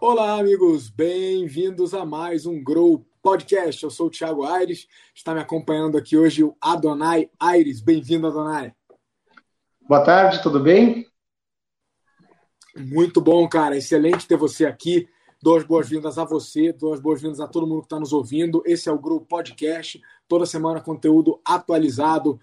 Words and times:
Olá, 0.00 0.38
amigos, 0.38 0.90
bem-vindos 0.90 1.94
a 1.94 2.04
mais 2.04 2.44
um 2.46 2.62
Grow 2.62 3.06
Podcast. 3.22 3.84
Eu 3.84 3.90
sou 3.90 4.08
o 4.08 4.10
Thiago 4.10 4.44
Aires, 4.44 4.88
está 5.14 5.32
me 5.32 5.40
acompanhando 5.40 5.96
aqui 5.96 6.16
hoje 6.16 6.42
o 6.42 6.56
Adonai 6.60 7.30
Aires. 7.38 7.80
Bem-vindo, 7.80 8.26
Adonai. 8.26 8.74
Boa 9.88 10.04
tarde, 10.04 10.42
tudo 10.42 10.58
bem? 10.58 11.06
Muito 12.76 13.20
bom, 13.20 13.48
cara. 13.48 13.76
Excelente 13.76 14.26
ter 14.26 14.36
você 14.36 14.66
aqui. 14.66 15.08
Duas 15.44 15.62
boas-vindas 15.62 16.16
a 16.16 16.24
você, 16.24 16.72
duas 16.72 16.98
boas-vindas 16.98 17.38
a 17.38 17.46
todo 17.46 17.66
mundo 17.66 17.80
que 17.80 17.86
está 17.86 18.00
nos 18.00 18.14
ouvindo. 18.14 18.62
Esse 18.64 18.88
é 18.88 18.92
o 18.92 18.98
Grow 18.98 19.20
Podcast. 19.20 20.00
Toda 20.26 20.46
semana 20.46 20.80
conteúdo 20.80 21.38
atualizado, 21.44 22.40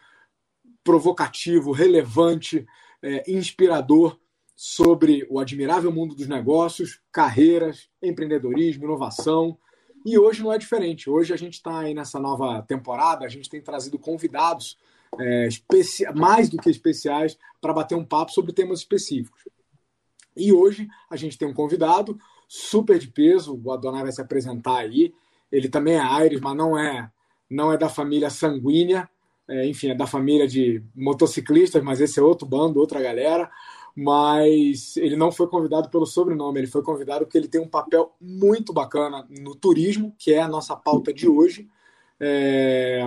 provocativo, 0.84 1.72
relevante, 1.72 2.64
é, 3.02 3.24
inspirador 3.28 4.20
sobre 4.56 5.26
o 5.32 5.40
admirável 5.40 5.92
mundo 5.92 6.14
dos 6.14 6.28
negócios, 6.28 7.02
carreiras, 7.12 7.90
empreendedorismo, 8.04 8.84
inovação. 8.84 9.58
E 10.06 10.20
hoje 10.20 10.44
não 10.44 10.54
é 10.54 10.60
diferente. 10.60 11.10
Hoje 11.10 11.34
a 11.34 11.38
gente 11.38 11.56
está 11.56 11.80
aí 11.80 11.96
nessa 11.96 12.20
nova 12.20 12.62
temporada, 12.62 13.26
a 13.26 13.30
gente 13.30 13.50
tem 13.50 13.64
trazido 13.64 13.98
convidados 13.98 14.78
é, 15.20 15.50
mais 16.16 16.50
do 16.50 16.58
que 16.58 16.70
especiais 16.70 17.36
para 17.60 17.74
bater 17.74 17.96
um 17.96 18.06
papo 18.06 18.32
sobre 18.32 18.54
temas 18.54 18.82
específicos. 18.82 19.42
E 20.38 20.54
hoje 20.54 20.88
a 21.10 21.16
gente 21.16 21.36
tem 21.36 21.48
um 21.48 21.54
convidado 21.54 22.16
super 22.54 23.00
de 23.00 23.08
peso, 23.08 23.58
o 23.64 23.72
Adonai 23.72 24.04
vai 24.04 24.12
se 24.12 24.22
apresentar 24.22 24.80
aí. 24.80 25.14
Ele 25.50 25.70
também 25.70 25.96
é 25.96 26.00
Aires, 26.00 26.42
mas 26.42 26.58
não 26.58 26.78
é, 26.78 27.10
não 27.50 27.72
é 27.72 27.78
da 27.78 27.88
família 27.88 28.30
sanguínea, 28.30 29.10
é, 29.48 29.66
enfim, 29.66 29.90
é 29.90 29.96
da 29.96 30.06
família 30.06 30.46
de 30.46 30.84
motociclistas, 30.94 31.82
mas 31.82 32.02
esse 32.02 32.20
é 32.20 32.24
outro 32.24 32.46
bando, 32.46 32.80
outra 32.80 33.02
galera 33.02 33.50
mas 33.96 34.96
ele 34.98 35.16
não 35.16 35.32
foi 35.32 35.48
convidado 35.48 35.90
pelo 35.90 36.06
sobrenome, 36.06 36.60
ele 36.60 36.68
foi 36.68 36.82
convidado 36.82 37.26
porque 37.26 37.38
ele 37.38 37.48
tem 37.48 37.60
um 37.60 37.68
papel 37.68 38.14
muito 38.22 38.72
bacana 38.72 39.28
no 39.30 39.54
turismo, 39.56 40.16
que 40.18 40.34
é 40.34 40.42
a 40.42 40.48
nossa 40.48 40.76
pauta 40.76 41.14
de 41.14 41.28
hoje. 41.28 41.68
É... 42.20 43.06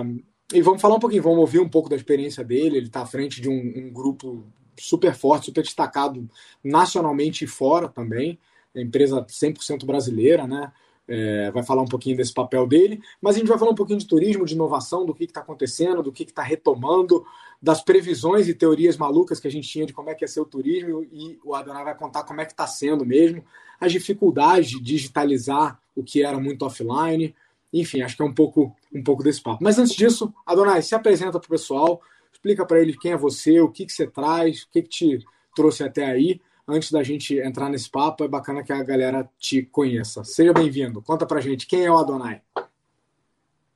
E 0.53 0.61
vamos 0.61 0.79
falar 0.79 0.95
um 0.95 0.99
pouquinho, 0.99 1.23
vamos 1.23 1.39
ouvir 1.39 1.59
um 1.59 1.67
pouco 1.67 1.89
da 1.89 1.95
experiência 1.95 2.43
dele. 2.43 2.77
Ele 2.77 2.85
está 2.85 3.01
à 3.01 3.05
frente 3.05 3.41
de 3.41 3.49
um, 3.49 3.73
um, 3.75 3.91
grupo 3.91 4.45
super 4.77 5.15
forte, 5.15 5.47
super 5.47 5.63
destacado 5.63 6.29
nacionalmente 6.63 7.45
e 7.45 7.47
fora 7.47 7.87
também. 7.87 8.37
Empresa 8.81 9.23
100% 9.23 9.85
brasileira, 9.85 10.47
né? 10.47 10.71
É, 11.07 11.51
vai 11.51 11.61
falar 11.61 11.83
um 11.83 11.87
pouquinho 11.87 12.17
desse 12.17 12.33
papel 12.33 12.65
dele, 12.65 12.99
mas 13.21 13.35
a 13.35 13.39
gente 13.39 13.47
vai 13.47 13.59
falar 13.59 13.71
um 13.71 13.75
pouquinho 13.75 13.99
de 13.99 14.07
turismo, 14.07 14.43
de 14.43 14.55
inovação, 14.55 15.05
do 15.05 15.13
que 15.13 15.25
está 15.25 15.39
acontecendo, 15.39 16.01
do 16.01 16.11
que 16.11 16.23
está 16.23 16.41
retomando, 16.41 17.23
das 17.61 17.83
previsões 17.83 18.47
e 18.47 18.55
teorias 18.55 18.97
malucas 18.97 19.39
que 19.39 19.47
a 19.47 19.51
gente 19.51 19.69
tinha 19.69 19.85
de 19.85 19.93
como 19.93 20.09
é 20.09 20.15
que 20.15 20.23
ia 20.23 20.27
ser 20.27 20.39
o 20.39 20.45
turismo, 20.45 21.03
e 21.11 21.39
o 21.43 21.53
Adonai 21.53 21.83
vai 21.83 21.95
contar 21.95 22.23
como 22.23 22.41
é 22.41 22.45
que 22.45 22.53
está 22.53 22.65
sendo 22.65 23.05
mesmo, 23.05 23.43
as 23.79 23.91
dificuldades 23.91 24.71
de 24.71 24.81
digitalizar 24.81 25.79
o 25.95 26.03
que 26.03 26.23
era 26.23 26.39
muito 26.39 26.65
offline, 26.65 27.35
enfim, 27.71 28.01
acho 28.01 28.15
que 28.15 28.21
é 28.23 28.25
um 28.25 28.33
pouco, 28.33 28.75
um 28.93 29.03
pouco 29.03 29.21
desse 29.21 29.41
papo. 29.41 29.63
Mas 29.63 29.77
antes 29.77 29.93
disso, 29.93 30.33
Adonai, 30.45 30.81
se 30.81 30.95
apresenta 30.95 31.39
para 31.39 31.47
o 31.47 31.49
pessoal, 31.49 32.01
explica 32.33 32.65
para 32.65 32.81
ele 32.81 32.97
quem 32.97 33.11
é 33.11 33.17
você, 33.17 33.59
o 33.59 33.69
que, 33.69 33.85
que 33.85 33.93
você 33.93 34.07
traz, 34.07 34.63
o 34.63 34.69
que, 34.69 34.81
que 34.81 34.89
te 34.89 35.25
trouxe 35.55 35.83
até 35.83 36.05
aí, 36.05 36.41
antes 36.67 36.91
da 36.91 37.03
gente 37.03 37.37
entrar 37.37 37.69
nesse 37.69 37.89
papo, 37.89 38.23
é 38.23 38.27
bacana 38.27 38.63
que 38.63 38.73
a 38.73 38.83
galera 38.83 39.29
te 39.39 39.61
conheça. 39.61 40.23
Seja 40.23 40.53
bem-vindo. 40.53 41.01
Conta 41.01 41.25
pra 41.25 41.41
gente, 41.41 41.67
quem 41.67 41.85
é 41.85 41.91
o 41.91 41.97
Adonai? 41.97 42.41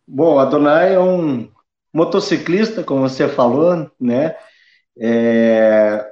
Bom, 0.07 0.39
Adonai 0.39 0.95
é 0.95 0.99
um 0.99 1.49
motociclista, 1.93 2.83
como 2.83 3.01
você 3.01 3.27
falou, 3.27 3.91
né? 3.99 4.35
É, 4.97 6.05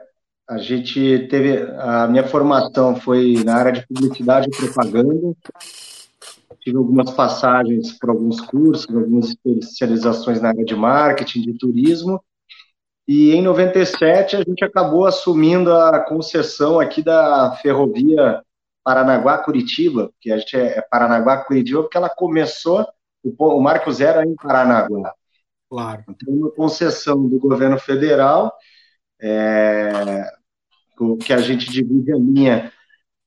a 0.48 0.58
gente 0.60 1.28
teve 1.30 1.62
a 1.78 2.08
minha 2.08 2.28
formação 2.28 2.96
foi 2.96 3.44
na 3.44 3.56
área 3.56 3.72
de 3.72 3.88
publicidade 3.88 4.48
e 4.48 4.56
propaganda. 4.56 5.36
Tive 6.60 6.78
algumas 6.78 7.12
passagens 7.12 7.98
por 7.98 8.10
alguns 8.10 8.40
cursos, 8.42 8.88
algumas 8.94 9.30
especializações 9.30 10.42
na 10.42 10.50
área 10.50 10.64
de 10.64 10.76
marketing, 10.76 11.42
de 11.42 11.54
turismo 11.58 12.22
e 13.08 13.34
em 13.34 13.42
97 13.42 14.36
a 14.36 14.40
gente 14.40 14.66
acabou 14.66 15.06
assumindo 15.06 15.74
a 15.74 16.00
concessão 16.00 16.80
aqui 16.80 17.02
da 17.02 17.56
ferrovia 17.62 18.42
Paranaguá-Curitiba, 18.84 20.12
que 20.20 20.32
a 20.32 20.38
gente 20.38 20.58
é, 20.58 20.80
é 20.80 20.82
Paranaguá-Curitiba, 20.82 21.82
porque 21.82 21.98
ela 21.98 22.10
começou, 22.10 22.86
o, 23.24 23.62
Marco 23.62 23.92
Zero 23.92 24.22
em 24.22 24.36
Paranaguá. 24.36 25.14
Claro. 25.70 26.04
Então, 26.10 26.34
uma 26.34 26.52
concessão 26.52 27.28
do 27.28 27.40
governo 27.40 27.80
federal, 27.80 28.54
é, 29.22 30.24
que 31.26 31.32
a 31.32 31.38
gente 31.38 31.70
divide 31.70 32.12
a 32.12 32.18
linha 32.18 32.72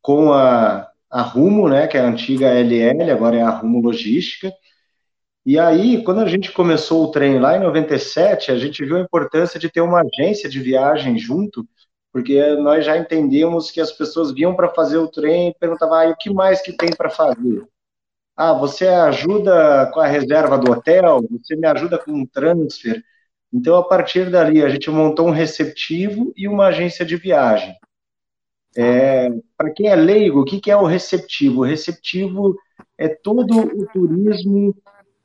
com 0.02 0.32
a, 0.32 0.88
a 1.10 1.22
Rumo, 1.22 1.68
né, 1.68 1.86
que 1.86 1.96
é 1.96 2.00
a 2.00 2.06
antiga 2.06 2.48
LL, 2.48 3.10
agora 3.10 3.36
é 3.36 3.42
a 3.42 3.50
Rumo 3.50 3.80
Logística, 3.80 4.52
e 5.50 5.58
aí, 5.58 6.04
quando 6.04 6.20
a 6.20 6.28
gente 6.28 6.52
começou 6.52 7.02
o 7.02 7.10
trem 7.10 7.40
lá 7.40 7.56
em 7.56 7.60
97, 7.60 8.52
a 8.52 8.56
gente 8.56 8.84
viu 8.84 8.96
a 8.98 9.00
importância 9.00 9.58
de 9.58 9.68
ter 9.68 9.80
uma 9.80 10.00
agência 10.00 10.48
de 10.48 10.60
viagem 10.60 11.18
junto, 11.18 11.68
porque 12.12 12.54
nós 12.54 12.84
já 12.84 12.96
entendíamos 12.96 13.68
que 13.68 13.80
as 13.80 13.90
pessoas 13.90 14.30
vinham 14.30 14.54
para 14.54 14.68
fazer 14.68 14.98
o 14.98 15.08
trem 15.08 15.48
e 15.48 15.54
perguntavam, 15.58 15.96
ah, 15.96 16.06
e 16.06 16.12
o 16.12 16.16
que 16.16 16.32
mais 16.32 16.62
que 16.62 16.72
tem 16.72 16.90
para 16.90 17.10
fazer? 17.10 17.66
Ah, 18.36 18.52
você 18.52 18.86
ajuda 18.86 19.90
com 19.92 19.98
a 19.98 20.06
reserva 20.06 20.56
do 20.56 20.70
hotel, 20.70 21.20
você 21.28 21.56
me 21.56 21.66
ajuda 21.66 21.98
com 21.98 22.12
um 22.12 22.24
transfer. 22.24 23.02
Então, 23.52 23.74
a 23.74 23.82
partir 23.82 24.30
dali, 24.30 24.62
a 24.62 24.68
gente 24.68 24.88
montou 24.88 25.26
um 25.26 25.32
receptivo 25.32 26.32
e 26.36 26.46
uma 26.46 26.66
agência 26.66 27.04
de 27.04 27.16
viagem. 27.16 27.74
É, 28.76 29.28
para 29.56 29.72
quem 29.72 29.88
é 29.88 29.96
leigo, 29.96 30.42
o 30.42 30.44
que, 30.44 30.60
que 30.60 30.70
é 30.70 30.76
o 30.76 30.86
receptivo? 30.86 31.62
O 31.62 31.64
receptivo 31.64 32.54
é 32.96 33.08
todo 33.08 33.58
o 33.58 33.84
turismo 33.88 34.76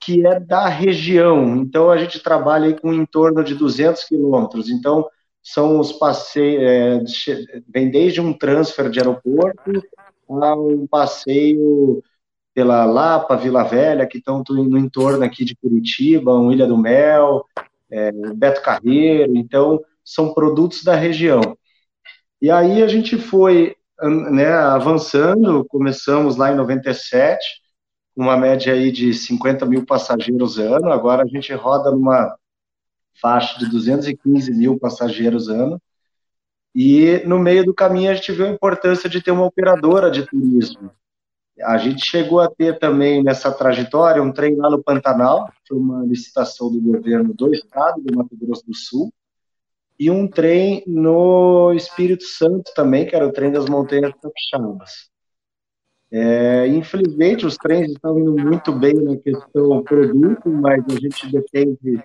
que 0.06 0.26
é 0.26 0.40
da 0.40 0.68
região. 0.68 1.58
Então, 1.58 1.90
a 1.90 1.98
gente 1.98 2.20
trabalha 2.20 2.68
aí 2.68 2.80
com 2.80 2.94
em 2.94 3.06
torno 3.08 3.44
de 3.44 3.56
200 3.56 4.04
quilômetros. 4.04 4.70
Então, 4.70 5.10
são 5.42 5.80
os 5.80 5.92
passeios, 5.92 7.28
é, 7.28 7.62
vem 7.68 7.90
desde 7.90 8.22
um 8.22 8.32
transfer 8.32 8.88
de 8.90 9.00
aeroporto 9.00 9.84
a 10.30 10.56
um 10.56 10.86
passeio 10.86 12.04
pela 12.54 12.86
Lapa, 12.86 13.36
Vila 13.36 13.64
Velha, 13.64 14.06
que 14.06 14.20
estão 14.20 14.44
no 14.48 14.78
entorno 14.78 15.26
aqui 15.26 15.44
de 15.44 15.56
Curitiba, 15.56 16.38
um 16.38 16.52
Ilha 16.52 16.68
do 16.68 16.78
Mel, 16.78 17.44
é, 17.90 18.12
Beto 18.36 18.62
Carreiro. 18.62 19.36
Então, 19.36 19.84
são 20.04 20.36
produtos 20.36 20.84
da 20.84 20.96
região. 20.96 21.42
E 22.40 22.52
aí 22.52 22.84
a 22.84 22.88
gente 22.88 23.18
foi 23.18 23.76
né, 24.32 24.54
avançando, 24.54 25.66
começamos 25.66 26.36
lá 26.36 26.52
em 26.52 26.56
97, 26.56 27.65
uma 28.16 28.38
média 28.38 28.74
aí 28.74 28.92
de 28.92 29.14
50 29.14 29.66
mil 29.66 29.86
passageiros 29.86 30.58
ano, 30.58 30.92
agora 30.92 31.24
a 31.24 31.28
gente 31.28 31.54
roda 31.54 31.92
numa 31.92 32.36
faixa 33.22 33.60
de 33.60 33.70
215 33.70 34.52
mil 34.52 34.80
passageiros 34.80 35.50
ano, 35.50 35.82
e 36.74 37.22
no 37.26 37.40
meio 37.40 37.64
do 37.66 37.74
caminho 37.74 38.12
a 38.12 38.14
gente 38.14 38.32
viu 38.32 38.46
a 38.46 38.50
importância 38.50 39.10
de 39.10 39.22
ter 39.22 39.32
uma 39.32 39.46
operadora 39.46 40.12
de 40.12 40.26
turismo. 40.26 40.92
A 41.62 41.78
gente 41.78 42.06
chegou 42.06 42.42
a 42.42 42.50
ter 42.50 42.78
também 42.80 43.24
nessa 43.24 43.50
trajetória 43.52 44.22
um 44.22 44.32
trem 44.32 44.58
lá 44.58 44.70
no 44.70 44.84
Pantanal, 44.84 45.50
foi 45.66 45.78
uma 45.78 46.06
licitação 46.06 46.70
do 46.70 46.82
governo 46.82 47.34
do 47.34 47.54
estado, 47.54 48.02
do 48.02 48.18
Mato 48.18 48.36
Grosso 48.36 48.66
do 48.66 48.76
Sul, 48.76 49.14
e 49.98 50.12
um 50.12 50.28
trem 50.28 50.84
no 50.86 51.72
Espírito 51.74 52.26
Santo 52.26 52.74
também, 52.76 53.06
que 53.06 53.16
era 53.16 53.26
o 53.26 53.32
trem 53.32 53.52
das 53.52 53.68
Montanhas 53.68 54.14
Capixabas. 54.22 55.10
É, 56.12 56.68
infelizmente, 56.68 57.46
os 57.46 57.58
trens 57.58 57.92
estão 57.92 58.18
indo 58.20 58.36
muito 58.38 58.72
bem 58.72 58.94
na 58.94 59.18
questão 59.18 59.84
produto, 59.84 60.50
mas 60.50 60.84
a 60.88 61.00
gente 61.00 61.32
depende, 61.32 62.04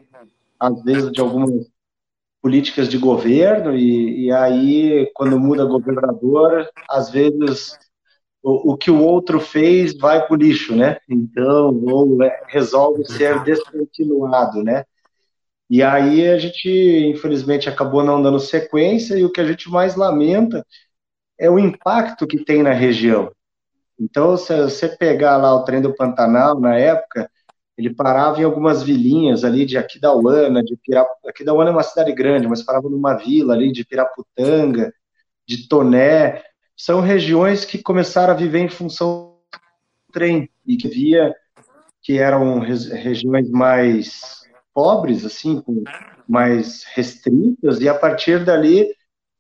às 0.59 0.83
vezes, 0.83 1.13
de 1.13 1.21
algumas 1.21 1.71
políticas 2.43 2.89
de 2.89 2.97
governo, 2.99 3.77
e, 3.77 4.27
e 4.27 4.33
aí, 4.33 5.11
quando 5.15 5.39
muda 5.39 5.65
governador, 5.65 6.69
às 6.89 7.11
vezes 7.11 7.79
o, 8.43 8.73
o, 8.73 8.77
que 8.77 8.91
o 8.91 9.03
outro 9.03 9.39
fez 9.39 9.97
vai 9.97 10.27
para 10.27 10.35
o 10.35 10.37
lixo, 10.37 10.75
né? 10.75 10.97
Então, 11.09 11.79
ou 11.85 12.23
é, 12.23 12.43
resolve 12.49 13.05
ser 13.05 13.43
descontinuado, 13.45 14.63
né? 14.63 14.85
E 15.69 15.83
aí 15.83 16.27
a 16.29 16.39
gente, 16.39 16.69
infelizmente, 17.15 17.69
acabou 17.69 18.03
não 18.03 18.21
dando 18.21 18.41
sequência, 18.41 19.17
e 19.17 19.25
o 19.25 19.31
que 19.31 19.41
a 19.41 19.47
gente 19.47 19.69
mais 19.71 19.95
lamenta 19.95 20.67
é 21.39 21.51
o 21.51 21.59
impacto 21.59 22.27
que 22.27 22.43
tem 22.45 22.63
na 22.63 22.73
região. 22.73 23.31
Então, 24.01 24.37
se 24.37 24.57
você 24.63 24.89
pegar 24.89 25.37
lá 25.37 25.55
o 25.55 25.63
trem 25.63 25.83
do 25.83 25.95
Pantanal, 25.95 26.59
na 26.59 26.75
época, 26.77 27.31
ele 27.77 27.95
parava 27.95 28.41
em 28.41 28.45
algumas 28.45 28.83
vilinhas 28.83 29.45
ali 29.45 29.67
de 29.67 29.77
Aquidauana, 29.77 30.63
de 30.63 30.77
Pirap... 30.77 31.09
Aquidauana 31.27 31.71
é 31.71 31.73
uma 31.73 31.83
cidade 31.83 32.13
grande, 32.13 32.49
mas 32.49 32.63
parava 32.63 32.89
numa 32.89 33.15
vila 33.15 33.53
ali 33.53 33.71
de 33.71 33.85
Piraputanga, 33.85 34.93
de 35.47 35.69
Toné. 35.69 36.43
São 36.77 37.01
regiões 37.01 37.65
que 37.65 37.83
começaram 37.83 38.33
a 38.33 38.37
viver 38.37 38.61
em 38.61 38.69
função 38.71 39.37
do 39.53 40.13
trem 40.13 40.49
e 40.67 40.77
que 40.77 40.89
via 40.89 41.35
que 42.03 42.19
eram 42.19 42.59
regiões 42.59 43.51
mais 43.51 44.41
pobres, 44.73 45.27
assim, 45.27 45.63
mais 46.27 46.85
restritas, 46.95 47.81
e 47.81 47.89
a 47.89 47.95
partir 47.95 48.45
dali, 48.45 48.89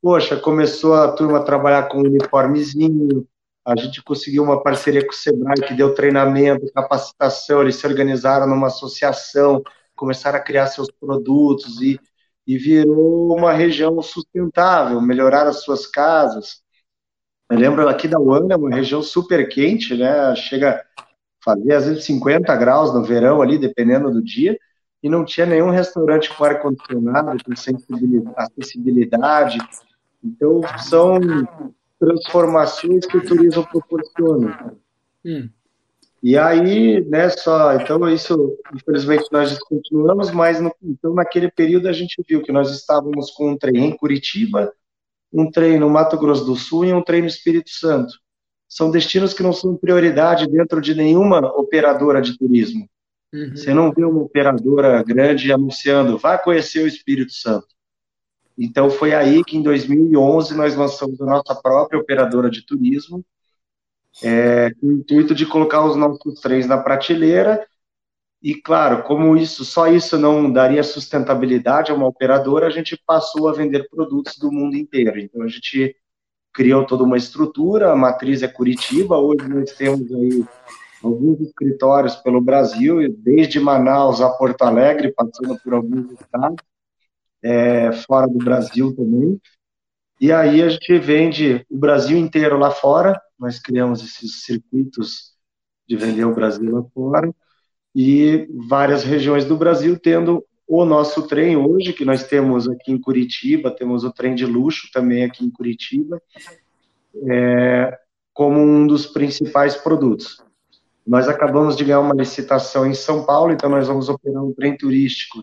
poxa, 0.03 0.37
começou 0.37 0.95
a 0.95 1.13
turma 1.13 1.39
a 1.39 1.43
trabalhar 1.43 1.89
com 1.89 2.01
uniformezinho, 2.01 3.27
a 3.65 3.77
gente 3.77 4.03
conseguiu 4.03 4.43
uma 4.43 4.63
parceria 4.63 5.05
com 5.05 5.13
o 5.13 5.15
Sebrae 5.15 5.61
que 5.67 5.75
deu 5.75 5.95
treinamento, 5.95 6.73
capacitação, 6.73 7.63
eles 7.63 7.77
se 7.77 7.87
organizaram 7.87 8.47
numa 8.47 8.69
associação, 8.69 9.63
começaram 9.95 10.39
a 10.39 10.43
criar 10.43 10.67
seus 10.67 10.91
produtos 10.91 11.81
e, 11.81 12.01
e 12.47 12.57
virou 12.57 13.37
uma 13.37 13.53
região 13.53 14.01
sustentável, 14.01 15.01
melhoraram 15.01 15.51
as 15.51 15.63
suas 15.63 15.87
casas. 15.87 16.63
Eu 17.51 17.59
lembro 17.59 17.87
aqui 17.89 18.09
da 18.09 18.19
Uana, 18.19 18.57
uma 18.57 18.75
região 18.75 19.03
super 19.03 19.49
quente, 19.49 19.97
né? 19.97 20.35
Chega 20.37 20.83
a 20.97 21.05
fazer 21.45 21.75
às 21.75 21.87
vezes 21.87 22.05
50 22.05 22.55
graus 22.57 22.95
no 22.95 23.05
verão 23.05 23.43
ali, 23.43 23.59
dependendo 23.59 24.11
do 24.11 24.23
dia, 24.23 24.57
e 25.03 25.09
não 25.09 25.25
tinha 25.25 25.47
nenhum 25.47 25.71
restaurante 25.71 26.35
com 26.35 26.45
ar-condicionado, 26.45 27.43
com 27.45 27.53
acessibilidade. 28.37 29.59
Então, 30.23 30.61
são 30.79 31.19
transformações 32.01 33.07
que 33.07 33.19
o 33.19 33.25
turismo 33.25 33.67
proporciona. 33.69 34.75
Hum. 35.25 35.51
E 36.23 36.37
aí, 36.37 37.03
né, 37.05 37.29
só, 37.31 37.75
então 37.75 38.09
isso, 38.09 38.59
infelizmente, 38.75 39.27
nós 39.31 39.59
continuamos, 39.59 40.31
mas 40.31 40.61
no, 40.61 40.75
então 40.83 41.15
naquele 41.15 41.51
período 41.51 41.89
a 41.89 41.93
gente 41.93 42.23
viu 42.29 42.43
que 42.43 42.53
nós 42.53 42.71
estávamos 42.71 43.31
com 43.31 43.51
um 43.51 43.57
trem 43.57 43.87
em 43.87 43.97
Curitiba, 43.97 44.73
um 45.33 45.51
trem 45.51 45.79
no 45.79 45.89
Mato 45.89 46.19
Grosso 46.19 46.45
do 46.45 46.57
Sul 46.57 46.85
e 46.85 46.93
um 46.93 47.03
trem 47.03 47.23
no 47.23 47.29
Espírito 47.29 47.71
Santo. 47.71 48.13
São 48.69 48.91
destinos 48.91 49.33
que 49.33 49.43
não 49.43 49.53
são 49.53 49.77
prioridade 49.77 50.47
dentro 50.47 50.81
de 50.81 50.95
nenhuma 50.95 51.41
operadora 51.57 52.21
de 52.21 52.37
turismo. 52.37 52.89
Uhum. 53.33 53.57
Você 53.57 53.73
não 53.73 53.93
vê 53.93 54.05
uma 54.05 54.23
operadora 54.23 55.03
grande 55.03 55.53
anunciando, 55.53 56.19
vá 56.19 56.37
conhecer 56.37 56.83
o 56.83 56.87
Espírito 56.87 57.33
Santo. 57.33 57.67
Então 58.63 58.91
foi 58.91 59.15
aí 59.15 59.43
que 59.43 59.57
em 59.57 59.63
2011 59.63 60.55
nós 60.55 60.77
lançamos 60.77 61.19
a 61.23 61.25
nossa 61.25 61.55
própria 61.55 61.99
operadora 61.99 62.51
de 62.51 62.65
turismo, 62.67 63.25
é, 64.23 64.71
com 64.75 64.87
o 64.89 64.93
intuito 64.93 65.35
de 65.35 65.47
colocar 65.47 65.83
os 65.83 65.97
nossos 65.97 66.41
trens 66.41 66.67
na 66.67 66.77
prateleira. 66.77 67.67
E 68.43 68.55
claro, 68.55 69.03
como 69.05 69.35
isso, 69.35 69.65
só 69.65 69.89
isso 69.89 70.19
não 70.19 70.53
daria 70.53 70.83
sustentabilidade 70.83 71.91
a 71.91 71.95
uma 71.95 72.07
operadora, 72.07 72.67
a 72.67 72.71
gente 72.71 73.01
passou 73.07 73.49
a 73.49 73.53
vender 73.53 73.89
produtos 73.89 74.37
do 74.37 74.53
mundo 74.53 74.77
inteiro. 74.77 75.19
Então 75.19 75.43
a 75.43 75.49
gente 75.49 75.97
criou 76.53 76.85
toda 76.85 77.03
uma 77.03 77.17
estrutura, 77.17 77.91
a 77.91 77.97
matriz 77.97 78.43
é 78.43 78.49
Curitiba, 78.49 79.17
hoje 79.17 79.49
nós 79.49 79.73
temos 79.73 80.13
aí 80.13 80.45
alguns 81.03 81.41
escritórios 81.41 82.17
pelo 82.17 82.43
Brasil, 82.43 82.99
desde 83.17 83.59
Manaus 83.59 84.21
a 84.21 84.29
Porto 84.29 84.63
Alegre, 84.63 85.13
passando 85.13 85.59
por 85.63 85.73
alguns 85.73 86.13
estados, 86.13 86.63
é, 87.43 87.93
fora 87.93 88.27
do 88.27 88.39
Brasil 88.39 88.95
também. 88.95 89.41
E 90.21 90.31
aí 90.31 90.63
a 90.63 90.69
gente 90.69 90.99
vende 90.99 91.65
o 91.71 91.79
Brasil 91.79 92.19
inteiro 92.19 92.59
lá 92.59 92.71
fora, 92.71 93.21
nós 93.39 93.59
criamos 93.59 94.03
esses 94.03 94.43
circuitos 94.43 95.35
de 95.89 95.97
vender 95.97 96.25
o 96.25 96.35
Brasil 96.35 96.71
lá 96.71 96.85
fora, 96.95 97.35
e 97.95 98.47
várias 98.69 99.03
regiões 99.03 99.45
do 99.45 99.57
Brasil 99.57 99.99
tendo 99.99 100.45
o 100.69 100.85
nosso 100.85 101.27
trem 101.27 101.57
hoje, 101.57 101.93
que 101.93 102.05
nós 102.05 102.23
temos 102.23 102.69
aqui 102.69 102.93
em 102.93 103.01
Curitiba, 103.01 103.75
temos 103.75 104.05
o 104.05 104.13
trem 104.13 104.35
de 104.35 104.47
luxo 104.47 104.89
também 104.93 105.25
aqui 105.25 105.45
em 105.45 105.51
Curitiba, 105.51 106.23
é, 107.29 107.99
como 108.33 108.61
um 108.61 108.87
dos 108.87 109.07
principais 109.07 109.75
produtos. 109.75 110.41
Nós 111.05 111.29
acabamos 111.29 111.77
de 111.77 111.85
ganhar 111.85 112.01
uma 112.01 112.15
licitação 112.15 112.87
em 112.87 112.95
São 112.95 113.25
Paulo, 113.25 113.53
então 113.53 113.69
nós 113.69 113.89
vamos 113.89 114.09
operar 114.09 114.45
um 114.45 114.53
trem 114.53 114.77
turístico 114.77 115.43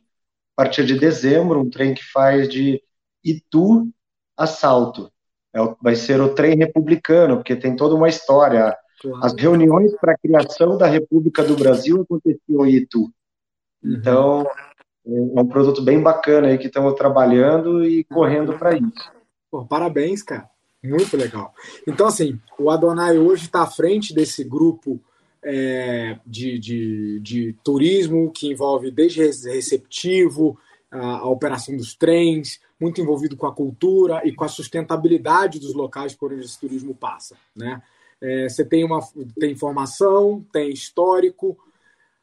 a 0.57 0.63
partir 0.63 0.85
de 0.85 0.97
dezembro, 0.97 1.59
um 1.59 1.69
trem 1.69 1.93
que 1.93 2.03
faz 2.03 2.49
de 2.49 2.81
Itu 3.23 3.87
a 4.35 4.47
Salto. 4.47 5.11
É, 5.55 5.59
vai 5.79 5.95
ser 5.95 6.19
o 6.19 6.33
trem 6.33 6.57
republicano, 6.57 7.37
porque 7.37 7.55
tem 7.55 7.75
toda 7.75 7.93
uma 7.93 8.09
história. 8.09 8.75
As 9.21 9.35
reuniões 9.35 9.95
para 10.01 10.13
a 10.13 10.17
criação 10.17 10.75
da 10.75 10.87
República 10.87 11.43
do 11.43 11.55
Brasil 11.55 12.01
aconteciam 12.01 12.65
em 12.65 12.71
Itu. 12.71 13.01
Uhum. 13.83 13.93
Então, 13.93 14.47
é 15.05 15.41
um 15.41 15.47
produto 15.47 15.83
bem 15.83 16.01
bacana 16.01 16.47
aí 16.47 16.57
que 16.57 16.65
estamos 16.65 16.95
trabalhando 16.95 17.85
e 17.85 18.03
correndo 18.05 18.57
para 18.57 18.75
isso. 18.75 19.11
Pô, 19.51 19.63
parabéns, 19.63 20.23
cara. 20.23 20.49
Muito 20.83 21.15
legal. 21.15 21.53
Então, 21.87 22.07
assim, 22.07 22.39
o 22.57 22.71
Adonai 22.71 23.19
hoje 23.19 23.45
está 23.45 23.61
à 23.61 23.67
frente 23.67 24.13
desse 24.13 24.43
grupo 24.43 24.99
é, 25.43 26.19
de, 26.25 26.59
de, 26.59 27.19
de, 27.19 27.53
turismo 27.63 28.31
que 28.31 28.47
envolve 28.47 28.91
desde 28.91 29.21
receptivo, 29.21 30.57
a, 30.89 31.17
a, 31.17 31.29
operação 31.29 31.75
dos 31.75 31.95
trens, 31.95 32.59
muito 32.79 33.01
envolvido 33.01 33.35
com 33.35 33.47
a 33.47 33.53
cultura 33.53 34.21
e 34.25 34.33
com 34.33 34.43
a 34.43 34.49
sustentabilidade 34.49 35.59
dos 35.59 35.73
locais 35.73 36.15
por 36.15 36.33
onde 36.33 36.45
esse 36.45 36.59
turismo 36.59 36.93
passa. 36.95 37.35
Né? 37.55 37.81
É, 38.21 38.49
você 38.49 38.65
tem, 38.65 38.83
uma, 38.83 38.99
tem 39.39 39.51
informação, 39.51 40.45
tem 40.51 40.71
histórico. 40.71 41.57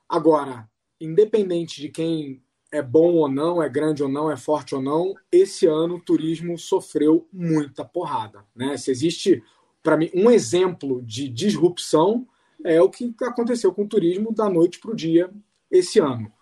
Agora, 0.09 0.69
independente 1.01 1.81
de 1.81 1.89
quem 1.89 2.43
é 2.71 2.83
bom 2.83 3.15
ou 3.15 3.29
não, 3.29 3.63
é 3.63 3.69
grande 3.69 4.03
ou 4.03 4.09
não, 4.09 4.31
é 4.31 4.37
forte 4.37 4.75
ou 4.75 4.83
não, 4.83 5.15
esse 5.31 5.67
ano 5.67 5.97
o 5.97 6.01
turismo 6.01 6.59
sofreu 6.59 7.29
muita 7.33 7.85
porrada. 7.85 8.45
Né? 8.55 8.77
Se 8.77 8.91
existe, 8.91 9.43
para 9.83 9.97
mim, 9.97 10.11
um 10.13 10.29
exemplo 10.29 11.01
de 11.03 11.29
disrupção 11.29 12.27
é 12.65 12.81
o 12.81 12.89
que 12.89 13.15
aconteceu 13.23 13.73
com 13.73 13.83
o 13.85 13.89
turismo 13.89 14.35
da 14.35 14.49
noite 14.49 14.81
para 14.81 14.91
o 14.91 14.97
dia 14.97 15.31
esse 15.71 16.01
ano. 16.01 16.33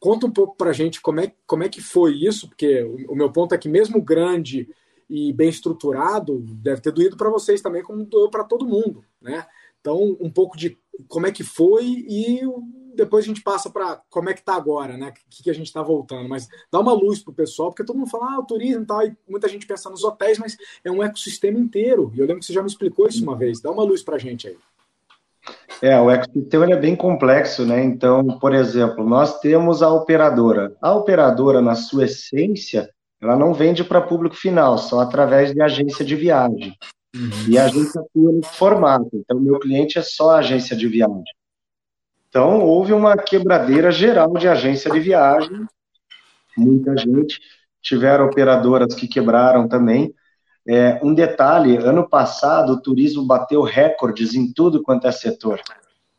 Conta 0.00 0.26
um 0.26 0.30
pouco 0.30 0.56
para 0.56 0.70
a 0.70 0.72
gente 0.72 1.00
como 1.00 1.20
é, 1.20 1.32
como 1.46 1.62
é 1.62 1.68
que 1.68 1.80
foi 1.80 2.14
isso, 2.14 2.48
porque 2.48 2.82
o, 2.82 3.12
o 3.12 3.16
meu 3.16 3.30
ponto 3.30 3.54
é 3.54 3.58
que 3.58 3.68
mesmo 3.68 4.00
grande 4.02 4.68
e 5.08 5.32
bem 5.32 5.48
estruturado, 5.48 6.40
deve 6.40 6.80
ter 6.80 6.92
doído 6.92 7.16
para 7.16 7.30
vocês 7.30 7.60
também, 7.60 7.82
como 7.82 8.04
doeu 8.04 8.28
para 8.28 8.42
todo 8.42 8.66
mundo, 8.66 9.04
né? 9.20 9.46
Então, 9.80 10.16
um 10.18 10.30
pouco 10.30 10.56
de 10.56 10.76
como 11.06 11.28
é 11.28 11.32
que 11.32 11.44
foi 11.44 11.84
e 11.84 12.40
depois 12.96 13.24
a 13.24 13.28
gente 13.28 13.42
passa 13.42 13.70
para 13.70 14.02
como 14.10 14.28
é 14.28 14.34
que 14.34 14.40
está 14.40 14.56
agora, 14.56 14.96
né? 14.96 15.10
O 15.10 15.30
que, 15.30 15.44
que 15.44 15.50
a 15.50 15.54
gente 15.54 15.66
está 15.66 15.82
voltando. 15.82 16.28
Mas 16.28 16.48
dá 16.72 16.80
uma 16.80 16.92
luz 16.92 17.22
para 17.22 17.30
o 17.30 17.34
pessoal, 17.34 17.70
porque 17.70 17.84
todo 17.84 17.96
mundo 17.96 18.10
fala, 18.10 18.32
ah, 18.32 18.40
o 18.40 18.46
turismo 18.46 18.82
e 18.82 18.86
tal, 18.86 19.06
e 19.06 19.16
muita 19.28 19.48
gente 19.48 19.66
pensa 19.66 19.88
nos 19.88 20.02
hotéis, 20.02 20.38
mas 20.38 20.56
é 20.82 20.90
um 20.90 21.02
ecossistema 21.02 21.58
inteiro. 21.58 22.10
E 22.14 22.18
eu 22.18 22.26
lembro 22.26 22.40
que 22.40 22.46
você 22.46 22.52
já 22.52 22.62
me 22.62 22.68
explicou 22.68 23.06
isso 23.06 23.22
uma 23.22 23.36
vez. 23.36 23.60
Dá 23.60 23.70
uma 23.70 23.84
luz 23.84 24.02
para 24.02 24.16
a 24.16 24.18
gente 24.18 24.48
aí. 24.48 24.56
É, 25.82 25.98
o 26.00 26.10
ecossistema 26.10 26.72
é 26.72 26.76
bem 26.76 26.96
complexo, 26.96 27.64
né? 27.64 27.82
Então, 27.84 28.38
por 28.38 28.54
exemplo, 28.54 29.06
nós 29.06 29.40
temos 29.40 29.82
a 29.82 29.90
operadora. 29.90 30.74
A 30.80 30.94
operadora, 30.94 31.60
na 31.60 31.74
sua 31.74 32.04
essência, 32.04 32.90
ela 33.20 33.36
não 33.36 33.52
vende 33.52 33.84
para 33.84 34.00
público 34.00 34.34
final, 34.34 34.78
só 34.78 35.00
através 35.00 35.52
de 35.52 35.60
agência 35.60 36.04
de 36.04 36.16
viagem. 36.16 36.74
Uhum. 37.14 37.30
E 37.48 37.58
a 37.58 37.64
agência 37.64 38.00
atua 38.00 38.32
no 38.32 38.42
formato. 38.42 39.10
Então, 39.12 39.38
meu 39.38 39.58
cliente 39.58 39.98
é 39.98 40.02
só 40.02 40.36
agência 40.36 40.76
de 40.76 40.86
viagem. 40.88 41.24
Então, 42.28 42.60
houve 42.60 42.92
uma 42.92 43.16
quebradeira 43.16 43.90
geral 43.90 44.32
de 44.34 44.48
agência 44.48 44.90
de 44.90 45.00
viagem. 45.00 45.66
Muita 46.56 46.96
gente. 46.96 47.40
Tiveram 47.82 48.26
operadoras 48.26 48.94
que 48.94 49.06
quebraram 49.06 49.68
também. 49.68 50.12
É, 50.68 50.98
um 51.02 51.14
detalhe: 51.14 51.76
ano 51.76 52.08
passado 52.08 52.72
o 52.72 52.80
turismo 52.80 53.24
bateu 53.24 53.62
recordes 53.62 54.34
em 54.34 54.52
tudo 54.52 54.82
quanto 54.82 55.06
é 55.06 55.12
setor. 55.12 55.60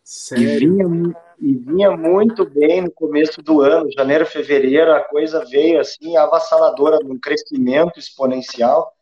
Sério? 0.03 0.43
E 0.43 0.57
vinha, 0.57 1.15
e 1.39 1.53
vinha 1.53 1.91
muito 1.91 2.49
bem 2.49 2.81
no 2.81 2.91
começo 2.91 3.41
do 3.41 3.61
ano, 3.61 3.91
janeiro, 3.91 4.25
fevereiro, 4.25 4.93
a 4.93 5.01
coisa 5.01 5.43
veio 5.45 5.79
assim 5.81 6.15
avassaladora, 6.15 6.99
num 7.03 7.19
crescimento 7.19 7.99
exponencial. 7.99 8.85
Pra 8.85 8.93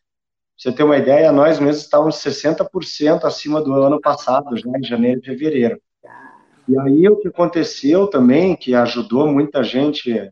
você 0.57 0.71
ter 0.71 0.83
uma 0.83 0.97
ideia, 0.97 1.31
nós 1.31 1.59
mesmos 1.59 1.83
estávamos 1.83 2.15
60% 2.15 3.25
acima 3.25 3.61
do 3.61 3.73
ano 3.73 4.01
passado, 4.01 4.57
já 4.57 4.69
em 4.69 4.83
janeiro 4.83 5.19
e 5.21 5.25
fevereiro. 5.25 5.79
E 6.67 6.79
aí 6.79 7.07
o 7.07 7.17
que 7.17 7.27
aconteceu 7.27 8.07
também, 8.07 8.55
que 8.55 8.73
ajudou 8.73 9.27
muita 9.27 9.63
gente 9.63 10.31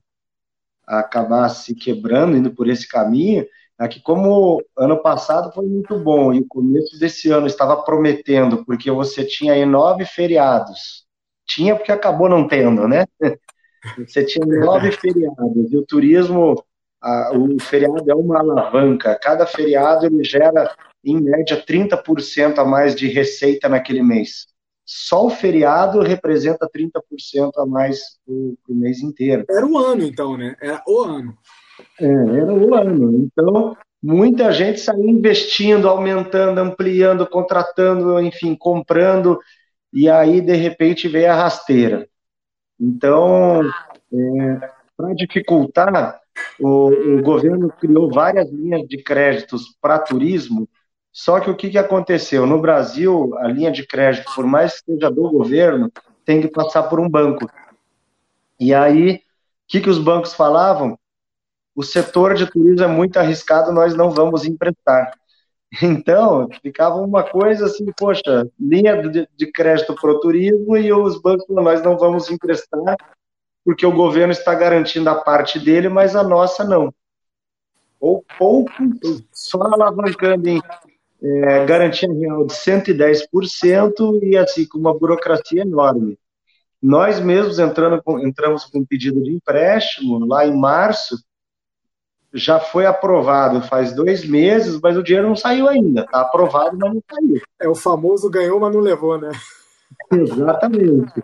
a 0.88 1.00
acabar 1.00 1.48
se 1.50 1.75
quebrando, 1.75 2.36
indo 2.36 2.51
por 2.51 2.67
esse 2.67 2.88
caminho, 2.88 3.46
é 3.83 3.87
que 3.87 4.01
como 4.01 4.63
ano 4.77 5.01
passado 5.01 5.51
foi 5.53 5.65
muito 5.65 5.97
bom 5.99 6.33
e 6.33 6.39
o 6.39 6.47
começo 6.47 6.97
desse 6.99 7.29
ano 7.31 7.47
estava 7.47 7.81
prometendo, 7.83 8.63
porque 8.65 8.89
você 8.91 9.23
tinha 9.25 9.53
aí 9.53 9.65
nove 9.65 10.05
feriados. 10.05 11.05
Tinha 11.45 11.75
porque 11.75 11.91
acabou 11.91 12.29
não 12.29 12.47
tendo, 12.47 12.87
né? 12.87 13.05
Você 13.97 14.23
tinha 14.23 14.45
nove 14.45 14.93
feriados 14.93 15.73
e 15.73 15.77
o 15.77 15.85
turismo, 15.85 16.55
a, 17.01 17.31
o 17.35 17.59
feriado 17.59 18.09
é 18.09 18.15
uma 18.15 18.39
alavanca. 18.39 19.19
Cada 19.21 19.45
feriado 19.45 20.05
ele 20.05 20.23
gera, 20.23 20.73
em 21.03 21.19
média, 21.21 21.61
30% 21.61 22.59
a 22.59 22.63
mais 22.63 22.95
de 22.95 23.09
receita 23.09 23.67
naquele 23.67 24.01
mês. 24.01 24.47
Só 24.85 25.25
o 25.25 25.29
feriado 25.29 25.99
representa 26.01 26.69
30% 26.69 27.51
a 27.57 27.65
mais 27.65 28.17
para 28.25 28.33
o 28.33 28.75
mês 28.75 29.01
inteiro. 29.01 29.45
Era 29.49 29.65
o 29.65 29.77
ano, 29.77 30.03
então, 30.03 30.37
né? 30.37 30.55
Era 30.61 30.81
o 30.87 31.01
ano. 31.01 31.37
É, 31.99 32.05
era 32.05 32.53
o 32.53 32.73
ano. 32.73 33.25
Então, 33.25 33.77
muita 34.01 34.51
gente 34.51 34.79
saiu 34.79 35.07
investindo, 35.07 35.87
aumentando, 35.87 36.59
ampliando, 36.59 37.27
contratando, 37.27 38.19
enfim, 38.19 38.55
comprando, 38.55 39.39
e 39.91 40.09
aí, 40.09 40.41
de 40.41 40.55
repente, 40.55 41.07
veio 41.07 41.31
a 41.31 41.35
rasteira. 41.35 42.07
Então, 42.79 43.61
é, 44.11 44.69
para 44.97 45.13
dificultar, 45.13 46.19
o, 46.59 46.87
o, 46.87 47.21
governo 47.21 47.69
criou 47.69 48.11
várias 48.11 48.49
linhas 48.49 48.87
de 48.87 49.01
créditos 49.03 49.77
para 49.79 49.99
turismo, 49.99 50.67
só 51.11 51.39
que 51.39 51.49
o 51.49 51.55
que, 51.55 51.69
que 51.69 51.77
aconteceu? 51.77 52.47
No 52.47 52.59
Brasil, 52.59 53.37
a 53.37 53.47
linha 53.47 53.71
de 53.71 53.85
crédito, 53.85 54.33
por 54.33 54.45
mais 54.45 54.81
que 54.81 54.93
seja 54.93 55.11
do 55.11 55.29
governo, 55.29 55.91
tem 56.25 56.41
que 56.41 56.47
passar 56.47 56.83
por 56.83 56.99
um 56.99 57.07
banco. 57.07 57.47
E 58.59 58.73
aí, 58.73 59.15
o 59.15 59.19
que, 59.67 59.79
que 59.81 59.89
os 59.89 59.99
bancos 59.99 60.33
falavam? 60.33 60.97
O 61.75 61.83
setor 61.83 62.35
de 62.35 62.49
turismo 62.49 62.83
é 62.83 62.87
muito 62.87 63.17
arriscado, 63.17 63.71
nós 63.71 63.95
não 63.95 64.11
vamos 64.11 64.45
emprestar. 64.45 65.11
Então, 65.81 66.47
ficava 66.61 66.97
uma 66.97 67.23
coisa 67.23 67.65
assim, 67.65 67.91
poxa, 67.97 68.47
linha 68.59 69.09
de, 69.09 69.27
de 69.35 69.51
crédito 69.51 69.95
para 69.95 70.11
o 70.11 70.19
turismo 70.19 70.77
e 70.77 70.93
os 70.93 71.19
bancos 71.19 71.47
nós 71.49 71.81
não 71.81 71.97
vamos 71.97 72.29
emprestar, 72.29 72.95
porque 73.65 73.83
o 73.83 73.91
governo 73.91 74.31
está 74.31 74.53
garantindo 74.53 75.09
a 75.09 75.15
parte 75.15 75.57
dele, 75.57 75.89
mas 75.89 76.15
a 76.15 76.23
nossa 76.23 76.63
não. 76.63 76.93
Ou 77.99 78.23
pouco, 78.37 78.71
só 79.31 79.63
alavancando 79.63 80.47
em 80.47 80.61
é, 81.23 81.65
garantia 81.65 82.11
real 82.11 82.45
de 82.45 82.53
110% 82.53 84.19
e 84.21 84.37
assim, 84.37 84.67
com 84.67 84.77
uma 84.77 84.93
burocracia 84.93 85.61
enorme. 85.61 86.19
Nós 86.81 87.19
mesmos 87.21 87.59
entrando 87.59 88.03
com, 88.03 88.19
entramos 88.19 88.65
com 88.65 88.79
um 88.79 88.85
pedido 88.85 89.23
de 89.23 89.31
empréstimo 89.31 90.25
lá 90.25 90.45
em 90.45 90.53
março, 90.53 91.15
já 92.33 92.59
foi 92.59 92.85
aprovado 92.85 93.61
faz 93.61 93.93
dois 93.93 94.25
meses, 94.25 94.79
mas 94.81 94.97
o 94.97 95.03
dinheiro 95.03 95.27
não 95.27 95.35
saiu 95.35 95.67
ainda. 95.67 96.01
Está 96.01 96.21
aprovado, 96.21 96.77
mas 96.79 96.93
não 96.93 97.03
saiu. 97.09 97.41
É 97.61 97.67
o 97.67 97.75
famoso 97.75 98.29
ganhou, 98.29 98.59
mas 98.59 98.73
não 98.73 98.81
levou, 98.81 99.19
né? 99.19 99.29
Exatamente. 100.11 101.23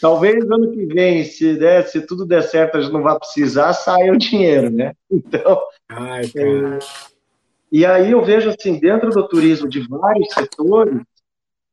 Talvez 0.00 0.44
ano 0.50 0.70
que 0.72 0.86
vem, 0.86 1.24
se, 1.24 1.54
der, 1.54 1.86
se 1.86 2.00
tudo 2.00 2.26
der 2.26 2.42
certo, 2.42 2.76
a 2.76 2.80
gente 2.80 2.92
não 2.92 3.02
vai 3.02 3.18
precisar, 3.18 3.72
saia 3.72 4.12
o 4.12 4.18
dinheiro, 4.18 4.70
né? 4.70 4.92
Então. 5.10 5.60
Ai, 5.88 6.24
é... 6.36 6.78
E 7.70 7.84
aí 7.84 8.12
eu 8.12 8.24
vejo 8.24 8.48
assim, 8.48 8.78
dentro 8.78 9.10
do 9.10 9.28
turismo 9.28 9.68
de 9.68 9.86
vários 9.86 10.32
setores, 10.32 11.02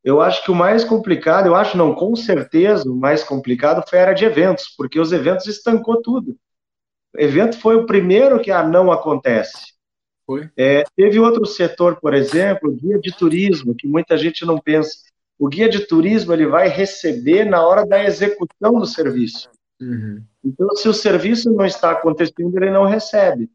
eu 0.03 0.21
acho 0.21 0.43
que 0.43 0.51
o 0.51 0.55
mais 0.55 0.83
complicado, 0.83 1.47
eu 1.47 1.55
acho 1.55 1.77
não, 1.77 1.95
com 1.95 2.15
certeza, 2.15 2.89
o 2.89 2.95
mais 2.95 3.23
complicado 3.23 3.83
foi 3.89 3.99
a 3.99 4.01
área 4.03 4.15
de 4.15 4.25
eventos, 4.25 4.67
porque 4.77 4.99
os 4.99 5.11
eventos 5.11 5.47
estancou 5.47 6.01
tudo. 6.01 6.35
O 7.15 7.21
evento 7.21 7.57
foi 7.59 7.75
o 7.75 7.85
primeiro 7.85 8.39
que 8.41 8.51
ah, 8.51 8.67
não 8.67 8.91
acontece. 8.91 9.73
Foi? 10.25 10.49
É, 10.57 10.83
teve 10.95 11.19
outro 11.19 11.45
setor, 11.45 11.97
por 12.01 12.13
exemplo, 12.13 12.69
o 12.69 12.75
guia 12.75 12.99
de 12.99 13.15
turismo, 13.15 13.75
que 13.75 13.87
muita 13.87 14.17
gente 14.17 14.43
não 14.45 14.59
pensa. 14.59 14.91
O 15.37 15.47
guia 15.47 15.69
de 15.69 15.79
turismo 15.79 16.33
ele 16.33 16.47
vai 16.47 16.67
receber 16.67 17.45
na 17.45 17.65
hora 17.65 17.85
da 17.85 18.03
execução 18.03 18.79
do 18.79 18.85
serviço. 18.85 19.49
Uhum. 19.79 20.23
Então, 20.43 20.75
se 20.75 20.87
o 20.89 20.93
serviço 20.93 21.51
não 21.51 21.65
está 21.65 21.91
acontecendo, 21.91 22.55
ele 22.57 22.71
não 22.71 22.85
recebe. 22.85 23.49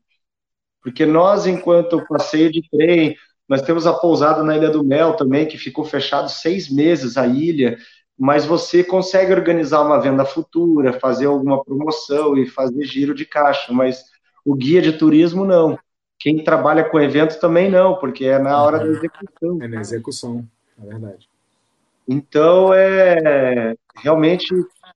Porque 0.82 1.04
nós, 1.04 1.46
enquanto 1.46 2.06
passeio 2.06 2.50
de 2.50 2.62
trem, 2.70 3.16
nós 3.48 3.62
temos 3.62 3.86
a 3.86 3.92
pousada 3.92 4.42
na 4.42 4.56
Ilha 4.56 4.70
do 4.70 4.84
Mel 4.84 5.14
também, 5.14 5.46
que 5.46 5.58
ficou 5.58 5.84
fechado 5.84 6.30
seis 6.30 6.70
meses 6.70 7.16
a 7.16 7.26
ilha, 7.26 7.76
mas 8.20 8.44
você 8.44 8.84
consegue 8.84 9.32
organizar 9.32 9.80
uma 9.80 9.98
venda 9.98 10.26
futura, 10.26 10.92
fazer 11.00 11.24
alguma 11.24 11.64
promoção 11.64 12.36
e 12.36 12.46
fazer 12.46 12.84
giro 12.84 13.14
de 13.14 13.24
caixa, 13.24 13.72
mas 13.72 14.04
o 14.44 14.54
guia 14.54 14.82
de 14.82 14.92
turismo 14.92 15.46
não. 15.46 15.78
Quem 16.18 16.44
trabalha 16.44 16.84
com 16.84 17.00
eventos 17.00 17.36
também 17.36 17.70
não, 17.70 17.96
porque 17.96 18.26
é 18.26 18.38
na 18.38 18.62
hora 18.62 18.78
da 18.78 18.84
uhum. 18.84 18.90
execução. 18.90 19.58
É 19.62 19.68
na 19.68 19.80
execução, 19.80 20.46
é 20.78 20.86
verdade. 20.86 21.30
Então, 22.06 22.74
é 22.74 23.74
realmente 23.96 24.48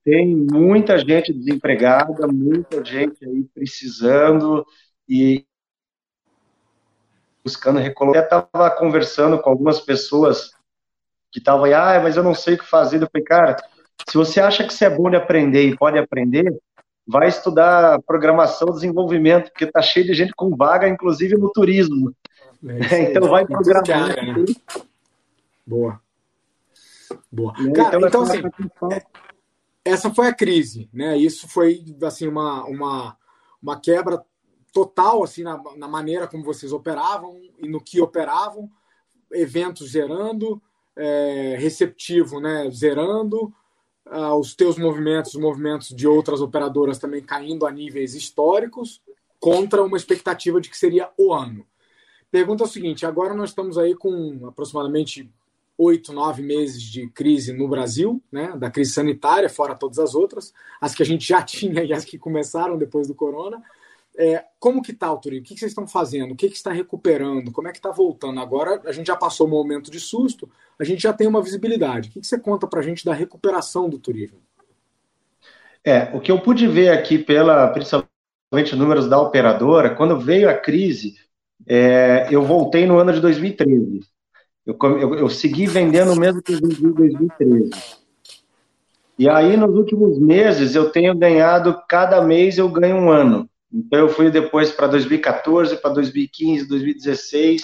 tem 0.03 0.35
muita 0.35 0.99
gente 0.99 1.33
desempregada, 1.33 2.27
muita 2.27 2.85
gente 2.85 3.25
aí 3.25 3.43
precisando 3.55 4.63
e 5.09 5.43
buscando 7.43 7.79
recolocar. 7.79 8.21
Eu 8.21 8.25
estava 8.25 8.69
conversando 8.69 9.39
com 9.39 9.49
algumas 9.49 9.79
pessoas 9.79 10.51
que 11.35 11.39
estavam 11.39 11.65
aí, 11.65 11.73
ah, 11.73 11.99
mas 12.01 12.15
eu 12.15 12.23
não 12.23 12.33
sei 12.33 12.53
o 12.53 12.57
que 12.57 12.65
fazer. 12.65 12.95
Eu 12.95 13.09
falei, 13.11 13.25
cara, 13.25 13.57
se 14.09 14.17
você 14.17 14.39
acha 14.39 14.63
que 14.63 14.73
você 14.73 14.85
é 14.85 14.89
bom 14.89 15.09
de 15.09 15.17
aprender 15.17 15.67
e 15.67 15.75
pode 15.75 15.99
aprender, 15.99 16.57
vai 17.05 17.27
estudar 17.27 18.01
programação, 18.03 18.71
desenvolvimento, 18.71 19.51
porque 19.51 19.69
tá 19.69 19.81
cheio 19.81 20.05
de 20.05 20.13
gente 20.13 20.31
com 20.33 20.55
vaga, 20.55 20.87
inclusive 20.87 21.35
no 21.35 21.51
turismo. 21.51 22.15
É, 22.89 23.01
então 23.11 23.27
vai 23.27 23.45
programar. 23.45 24.15
Né? 24.15 24.45
Boa. 25.67 25.99
Boa. 27.29 27.53
Né? 27.59 27.71
Cara, 27.73 27.97
então, 27.97 28.07
então 28.07 28.21
assim, 28.21 28.41
essa 29.83 30.09
foi 30.09 30.27
a 30.27 30.33
crise, 30.33 30.89
né? 30.93 31.17
Isso 31.17 31.49
foi 31.49 31.83
assim 32.01 32.29
uma, 32.29 32.63
uma, 32.63 33.17
uma 33.61 33.77
quebra 33.77 34.23
total 34.71 35.21
assim 35.21 35.43
na, 35.43 35.61
na 35.75 35.87
maneira 35.87 36.29
como 36.29 36.45
vocês 36.45 36.71
operavam 36.71 37.37
e 37.59 37.67
no 37.67 37.81
que 37.81 37.99
operavam, 37.99 38.71
eventos 39.33 39.89
gerando, 39.89 40.61
é, 40.95 41.55
receptivo, 41.59 42.39
né, 42.39 42.69
zerando, 42.71 43.53
uh, 44.07 44.35
os 44.39 44.55
teus 44.55 44.77
movimentos, 44.77 45.35
os 45.35 45.41
movimentos 45.41 45.89
de 45.89 46.07
outras 46.07 46.41
operadoras 46.41 46.97
também 46.97 47.21
caindo 47.21 47.65
a 47.65 47.71
níveis 47.71 48.15
históricos, 48.15 49.01
contra 49.39 49.83
uma 49.83 49.97
expectativa 49.97 50.59
de 50.59 50.69
que 50.69 50.77
seria 50.77 51.09
o 51.17 51.33
ano. 51.33 51.65
Pergunta 52.31 52.63
é 52.63 52.65
o 52.65 52.69
seguinte: 52.69 53.05
agora 53.05 53.33
nós 53.33 53.49
estamos 53.49 53.77
aí 53.77 53.95
com 53.95 54.47
aproximadamente 54.47 55.29
oito, 55.77 56.13
nove 56.13 56.41
meses 56.41 56.81
de 56.81 57.07
crise 57.09 57.51
no 57.51 57.67
Brasil, 57.67 58.21
né, 58.31 58.55
da 58.57 58.71
crise 58.71 58.93
sanitária, 58.93 59.49
fora 59.49 59.75
todas 59.75 59.99
as 59.99 60.15
outras, 60.15 60.53
as 60.79 60.95
que 60.95 61.03
a 61.03 61.05
gente 61.05 61.27
já 61.27 61.41
tinha 61.43 61.83
e 61.83 61.93
as 61.93 62.05
que 62.05 62.17
começaram 62.17 62.77
depois 62.77 63.07
do 63.07 63.15
corona. 63.15 63.61
É, 64.17 64.45
como 64.59 64.81
que 64.81 64.91
está, 64.91 65.13
Turinho? 65.15 65.41
O 65.41 65.45
que, 65.45 65.53
que 65.53 65.59
vocês 65.59 65.71
estão 65.71 65.85
fazendo? 65.85 66.31
O 66.31 66.35
que, 66.35 66.49
que 66.49 66.55
está 66.55 66.71
recuperando? 66.71 67.51
Como 67.51 67.67
é 67.67 67.71
que 67.71 67.77
está 67.77 67.91
voltando? 67.91 68.39
Agora 68.39 68.81
a 68.85 68.91
gente 68.91 69.07
já 69.07 69.15
passou 69.15 69.45
um 69.45 69.49
momento 69.49 69.91
de 69.91 69.99
susto, 69.99 70.49
a 70.79 70.83
gente 70.83 71.03
já 71.03 71.11
tem 71.11 71.27
uma 71.27 71.41
visibilidade. 71.41 72.09
O 72.09 72.11
que, 72.13 72.21
que 72.21 72.27
você 72.27 72.39
conta 72.39 72.65
para 72.65 72.79
a 72.79 72.83
gente 72.83 73.03
da 73.03 73.13
recuperação 73.13 73.89
do 73.89 73.99
turismo? 73.99 74.39
É, 75.83 76.15
o 76.15 76.19
que 76.19 76.31
eu 76.31 76.39
pude 76.39 76.65
ver 76.65 76.89
aqui 76.89 77.17
pela, 77.19 77.67
principalmente 77.67 78.75
números 78.75 79.07
da 79.07 79.19
operadora, 79.19 79.93
quando 79.93 80.19
veio 80.19 80.49
a 80.49 80.53
crise, 80.53 81.15
é, 81.67 82.27
eu 82.31 82.41
voltei 82.43 82.87
no 82.87 82.97
ano 82.97 83.11
de 83.11 83.19
2013. 83.19 83.99
Eu, 84.65 84.77
eu, 84.81 85.15
eu 85.15 85.29
segui 85.29 85.67
vendendo 85.67 86.15
mesmo 86.15 86.41
que 86.41 86.53
em 86.53 86.59
2013. 86.59 87.69
E 89.17 89.29
aí, 89.29 89.55
nos 89.55 89.75
últimos 89.75 90.17
meses, 90.19 90.75
eu 90.75 90.89
tenho 90.89 91.15
ganhado, 91.15 91.81
cada 91.87 92.21
mês 92.21 92.57
eu 92.57 92.67
ganho 92.67 92.97
um 92.97 93.09
ano. 93.09 93.49
Então, 93.75 93.99
eu 93.99 94.07
fui 94.07 94.31
depois 94.31 94.71
para 94.71 94.87
2014, 94.87 95.75
para 95.81 95.93
2015, 95.95 96.65
2016. 96.65 97.61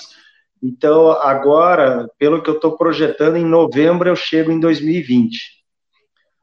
Então, 0.62 1.10
agora, 1.14 2.06
pelo 2.20 2.44
que 2.44 2.50
eu 2.50 2.56
estou 2.56 2.76
projetando, 2.76 3.38
em 3.38 3.46
novembro 3.46 4.10
eu 4.10 4.16
chego 4.16 4.52
em 4.52 4.60
2020. 4.60 5.40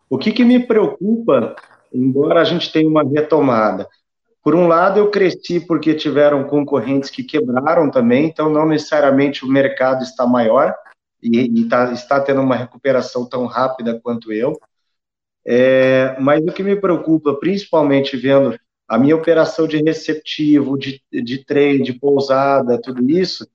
O 0.08 0.16
que, 0.16 0.32
que 0.32 0.42
me 0.42 0.58
preocupa, 0.58 1.54
embora 1.92 2.40
a 2.40 2.44
gente 2.44 2.72
tenha 2.72 2.88
uma 2.88 3.02
retomada? 3.02 3.87
Por 4.42 4.54
um 4.54 4.66
lado, 4.66 5.00
eu 5.00 5.10
cresci 5.10 5.60
porque 5.60 5.92
tiveram 5.92 6.44
concorrentes 6.44 7.10
que 7.10 7.22
quebraram 7.22 7.90
também, 7.90 8.25
então 8.25 8.48
não 8.48 8.66
necessariamente 8.66 9.44
o 9.44 9.48
mercado 9.48 10.02
está 10.02 10.26
maior 10.26 10.75
e, 11.22 11.60
e 11.60 11.68
tá, 11.68 11.92
está 11.92 12.18
tendo 12.20 12.40
uma 12.40 12.56
recuperação 12.56 13.28
tão 13.28 13.44
rápida 13.44 14.00
quanto 14.02 14.32
eu. 14.32 14.58
É, 15.46 16.16
mas 16.18 16.42
o 16.42 16.52
que 16.52 16.62
me 16.62 16.75
preocupa, 16.75 17.34
principalmente 17.34 18.16
vendo 18.16 18.58
a 18.88 18.99
minha 18.99 19.14
operação 19.14 19.68
de 19.68 19.76
receptivo, 19.83 20.78
de, 20.78 21.02
de 21.12 21.45
trem, 21.45 21.83
de 21.83 21.92
pousada, 21.92 22.80
tudo 22.80 23.09
isso, 23.11 23.47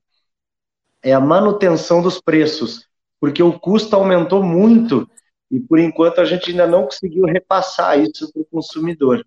é 1.02 1.12
a 1.12 1.20
manutenção 1.20 2.00
dos 2.00 2.20
preços, 2.20 2.88
porque 3.20 3.42
o 3.42 3.58
custo 3.58 3.96
aumentou 3.96 4.42
muito 4.42 5.10
e, 5.50 5.58
por 5.60 5.78
enquanto, 5.78 6.20
a 6.20 6.24
gente 6.24 6.50
ainda 6.50 6.66
não 6.66 6.84
conseguiu 6.84 7.24
repassar 7.24 7.98
isso 7.98 8.32
para 8.32 8.42
o 8.42 8.46
consumidor. 8.46 9.24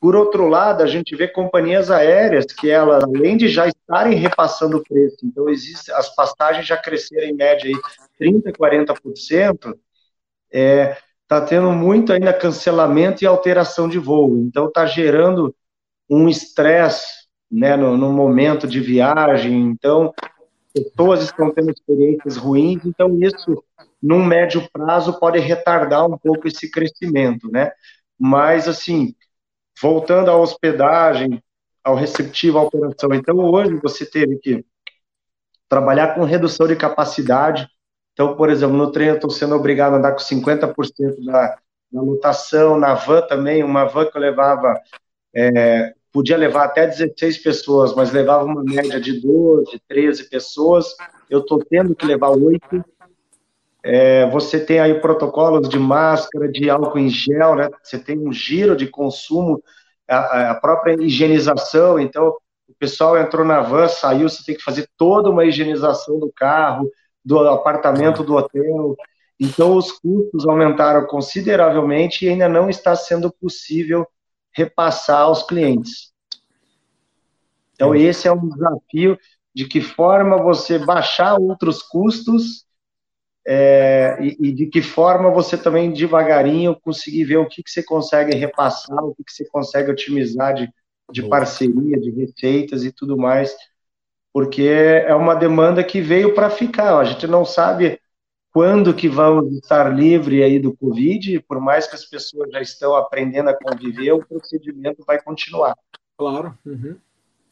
Por 0.00 0.16
outro 0.16 0.48
lado, 0.48 0.82
a 0.82 0.86
gente 0.86 1.14
vê 1.14 1.28
companhias 1.28 1.90
aéreas 1.90 2.46
que 2.46 2.68
elas, 2.68 3.04
além 3.04 3.36
de 3.36 3.48
já 3.48 3.68
estarem 3.68 4.18
repassando 4.18 4.78
o 4.78 4.82
preço, 4.82 5.18
então 5.22 5.48
existe, 5.48 5.92
as 5.92 6.12
passagens 6.14 6.66
já 6.66 6.76
cresceram 6.76 7.28
em 7.28 7.34
média 7.34 7.70
aí 7.70 8.28
30%, 8.28 8.52
40%, 8.52 9.78
é, 10.52 10.96
está 11.32 11.40
tendo 11.40 11.72
muito 11.72 12.12
ainda 12.12 12.32
cancelamento 12.32 13.24
e 13.24 13.26
alteração 13.26 13.88
de 13.88 13.98
voo. 13.98 14.36
Então 14.38 14.68
está 14.68 14.84
gerando 14.84 15.54
um 16.08 16.28
estresse 16.28 17.06
né, 17.50 17.74
no, 17.76 17.96
no, 17.96 18.12
momento 18.12 18.66
de 18.66 18.80
viagem. 18.80 19.54
Então, 19.62 20.12
pessoas 20.74 21.22
estão 21.22 21.50
tendo 21.50 21.70
experiências 21.70 22.36
ruins. 22.36 22.84
Então, 22.84 23.18
isso, 23.20 23.64
num 24.02 24.24
médio 24.24 24.68
prazo, 24.72 25.18
pode 25.18 25.38
retardar 25.38 26.06
um 26.06 26.18
pouco 26.18 26.46
esse 26.46 26.70
crescimento. 26.70 27.50
Né? 27.50 27.72
Mas, 28.18 28.68
assim, 28.68 29.14
voltando 29.80 30.30
à 30.30 30.36
hospedagem, 30.36 31.42
ao 31.82 31.94
receptivo, 31.94 32.58
à 32.58 32.62
operação. 32.62 33.14
Então, 33.14 33.38
hoje 33.38 33.74
você 33.82 34.04
teve 34.04 34.36
que 34.36 34.64
trabalhar 35.68 36.14
com 36.14 36.24
redução 36.24 36.66
de 36.66 36.76
capacidade, 36.76 37.66
então, 38.12 38.36
por 38.36 38.50
exemplo, 38.50 38.76
no 38.76 38.90
trem 38.90 39.08
eu 39.08 39.14
estou 39.14 39.30
sendo 39.30 39.54
obrigado 39.54 39.94
a 39.94 39.96
andar 39.96 40.12
com 40.12 40.18
50% 40.18 41.24
da, 41.24 41.58
na 41.92 42.02
lotação, 42.02 42.78
na 42.78 42.94
van 42.94 43.22
também, 43.22 43.62
uma 43.62 43.84
van 43.84 44.06
que 44.06 44.16
eu 44.16 44.20
levava, 44.20 44.80
é, 45.34 45.94
podia 46.12 46.36
levar 46.36 46.64
até 46.64 46.86
16 46.86 47.38
pessoas, 47.38 47.94
mas 47.94 48.12
levava 48.12 48.44
uma 48.44 48.62
média 48.62 49.00
de 49.00 49.20
12, 49.20 49.80
13 49.88 50.28
pessoas, 50.28 50.94
eu 51.28 51.40
estou 51.40 51.58
tendo 51.64 51.94
que 51.94 52.06
levar 52.06 52.30
oito. 52.30 52.84
É, 53.84 54.28
você 54.30 54.60
tem 54.60 54.78
aí 54.78 55.00
protocolos 55.00 55.68
de 55.68 55.78
máscara, 55.78 56.48
de 56.48 56.70
álcool 56.70 56.98
em 56.98 57.08
gel, 57.08 57.56
né? 57.56 57.68
Você 57.82 57.98
tem 57.98 58.18
um 58.18 58.32
giro 58.32 58.76
de 58.76 58.86
consumo, 58.86 59.60
a, 60.06 60.50
a 60.50 60.54
própria 60.54 60.94
higienização. 61.02 61.98
Então, 61.98 62.36
o 62.68 62.74
pessoal 62.78 63.18
entrou 63.18 63.44
na 63.44 63.60
van, 63.60 63.88
saiu, 63.88 64.28
você 64.28 64.44
tem 64.44 64.54
que 64.54 64.62
fazer 64.62 64.88
toda 64.96 65.30
uma 65.30 65.44
higienização 65.44 66.18
do 66.18 66.30
carro, 66.32 66.88
do 67.24 67.38
apartamento, 67.48 68.24
do 68.24 68.34
hotel. 68.34 68.96
Então, 69.38 69.76
os 69.76 69.92
custos 69.92 70.46
aumentaram 70.46 71.06
consideravelmente 71.06 72.24
e 72.24 72.28
ainda 72.28 72.48
não 72.48 72.68
está 72.68 72.94
sendo 72.94 73.32
possível 73.32 74.06
repassar 74.52 75.22
aos 75.22 75.42
clientes. 75.42 76.12
Então, 77.74 77.94
esse 77.94 78.28
é 78.28 78.32
um 78.32 78.48
desafio 78.48 79.18
de 79.54 79.66
que 79.66 79.80
forma 79.80 80.42
você 80.42 80.78
baixar 80.78 81.38
outros 81.38 81.82
custos 81.82 82.64
é, 83.46 84.18
e, 84.20 84.36
e, 84.48 84.52
de 84.52 84.66
que 84.66 84.80
forma 84.80 85.30
você 85.30 85.58
também 85.58 85.92
devagarinho 85.92 86.78
conseguir 86.80 87.24
ver 87.24 87.38
o 87.38 87.48
que, 87.48 87.62
que 87.62 87.70
você 87.70 87.82
consegue 87.82 88.36
repassar, 88.36 89.04
o 89.04 89.14
que, 89.14 89.24
que 89.24 89.32
você 89.32 89.44
consegue 89.48 89.90
otimizar 89.90 90.54
de, 90.54 90.72
de 91.10 91.28
parceria, 91.28 91.98
de 91.98 92.10
receitas 92.10 92.84
e 92.84 92.92
tudo 92.92 93.16
mais, 93.16 93.54
porque 94.32 94.62
é 94.62 95.14
uma 95.14 95.34
demanda 95.34 95.84
que 95.84 96.00
veio 96.00 96.34
para 96.34 96.48
ficar. 96.48 96.98
A 96.98 97.04
gente 97.04 97.26
não 97.26 97.44
sabe 97.44 98.00
quando 98.52 98.94
que 98.94 99.08
vamos 99.08 99.52
estar 99.54 99.88
livre 99.88 100.42
aí 100.42 100.58
do 100.58 100.76
Covid, 100.76 101.40
por 101.40 101.60
mais 101.60 101.86
que 101.86 101.94
as 101.94 102.04
pessoas 102.04 102.50
já 102.50 102.60
estão 102.60 102.94
aprendendo 102.94 103.48
a 103.48 103.54
conviver, 103.54 104.12
o 104.12 104.24
procedimento 104.24 105.02
vai 105.06 105.20
continuar. 105.20 105.76
Claro. 106.16 106.56
Uhum. 106.64 106.96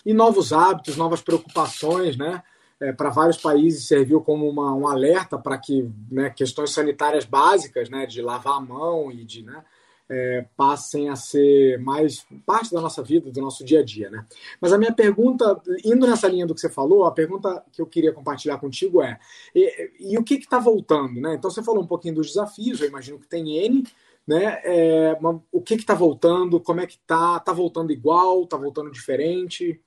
E 0.05 0.15
novos 0.15 0.53
hábitos, 0.53 0.97
novas 0.97 1.23
preocupações, 1.23 2.17
né? 2.17 2.43
É, 2.79 2.93
para 2.93 3.11
vários 3.11 3.37
países 3.37 3.87
serviu 3.87 4.23
como 4.23 4.49
uma, 4.49 4.75
um 4.75 4.89
alerta 4.89 5.39
para 5.39 5.59
que 5.59 5.91
né, 6.11 6.31
questões 6.31 6.73
sanitárias 6.73 7.27
básicas, 7.27 7.91
né, 7.91 8.07
de 8.07 8.23
lavar 8.23 8.57
a 8.57 8.61
mão 8.61 9.13
e 9.13 9.23
de 9.23 9.43
né, 9.43 9.63
é, 10.11 10.45
passem 10.57 11.09
a 11.09 11.14
ser 11.14 11.79
mais 11.79 12.26
parte 12.45 12.73
da 12.73 12.81
nossa 12.81 13.00
vida, 13.00 13.31
do 13.31 13.40
nosso 13.40 13.64
dia 13.64 13.79
a 13.79 13.85
dia, 13.85 14.11
né? 14.11 14.26
Mas 14.61 14.73
a 14.73 14.79
minha 14.79 14.93
pergunta, 14.93 15.62
indo 15.85 16.07
nessa 16.07 16.26
linha 16.26 16.47
do 16.47 16.55
que 16.55 16.61
você 16.61 16.69
falou, 16.69 17.05
a 17.05 17.12
pergunta 17.12 17.64
que 17.73 17.81
eu 17.81 17.87
queria 17.87 18.12
compartilhar 18.12 18.59
contigo 18.59 19.00
é: 19.00 19.19
e, 19.55 19.90
e 20.00 20.19
o 20.19 20.25
que 20.25 20.35
está 20.35 20.59
voltando, 20.59 21.21
né? 21.21 21.35
Então 21.35 21.49
você 21.49 21.62
falou 21.62 21.83
um 21.83 21.87
pouquinho 21.87 22.17
dos 22.17 22.26
desafios, 22.26 22.81
eu 22.81 22.88
imagino 22.88 23.21
que 23.21 23.29
tem 23.29 23.57
N, 23.59 23.85
né? 24.26 24.61
É, 24.64 25.17
o 25.52 25.61
que 25.61 25.75
está 25.75 25.95
voltando? 25.95 26.61
Como 26.61 26.81
é 26.81 26.87
que 26.87 26.95
está? 26.95 27.37
Está 27.37 27.52
voltando 27.52 27.93
igual? 27.93 28.43
Está 28.43 28.57
voltando 28.57 28.90
diferente? 28.90 29.81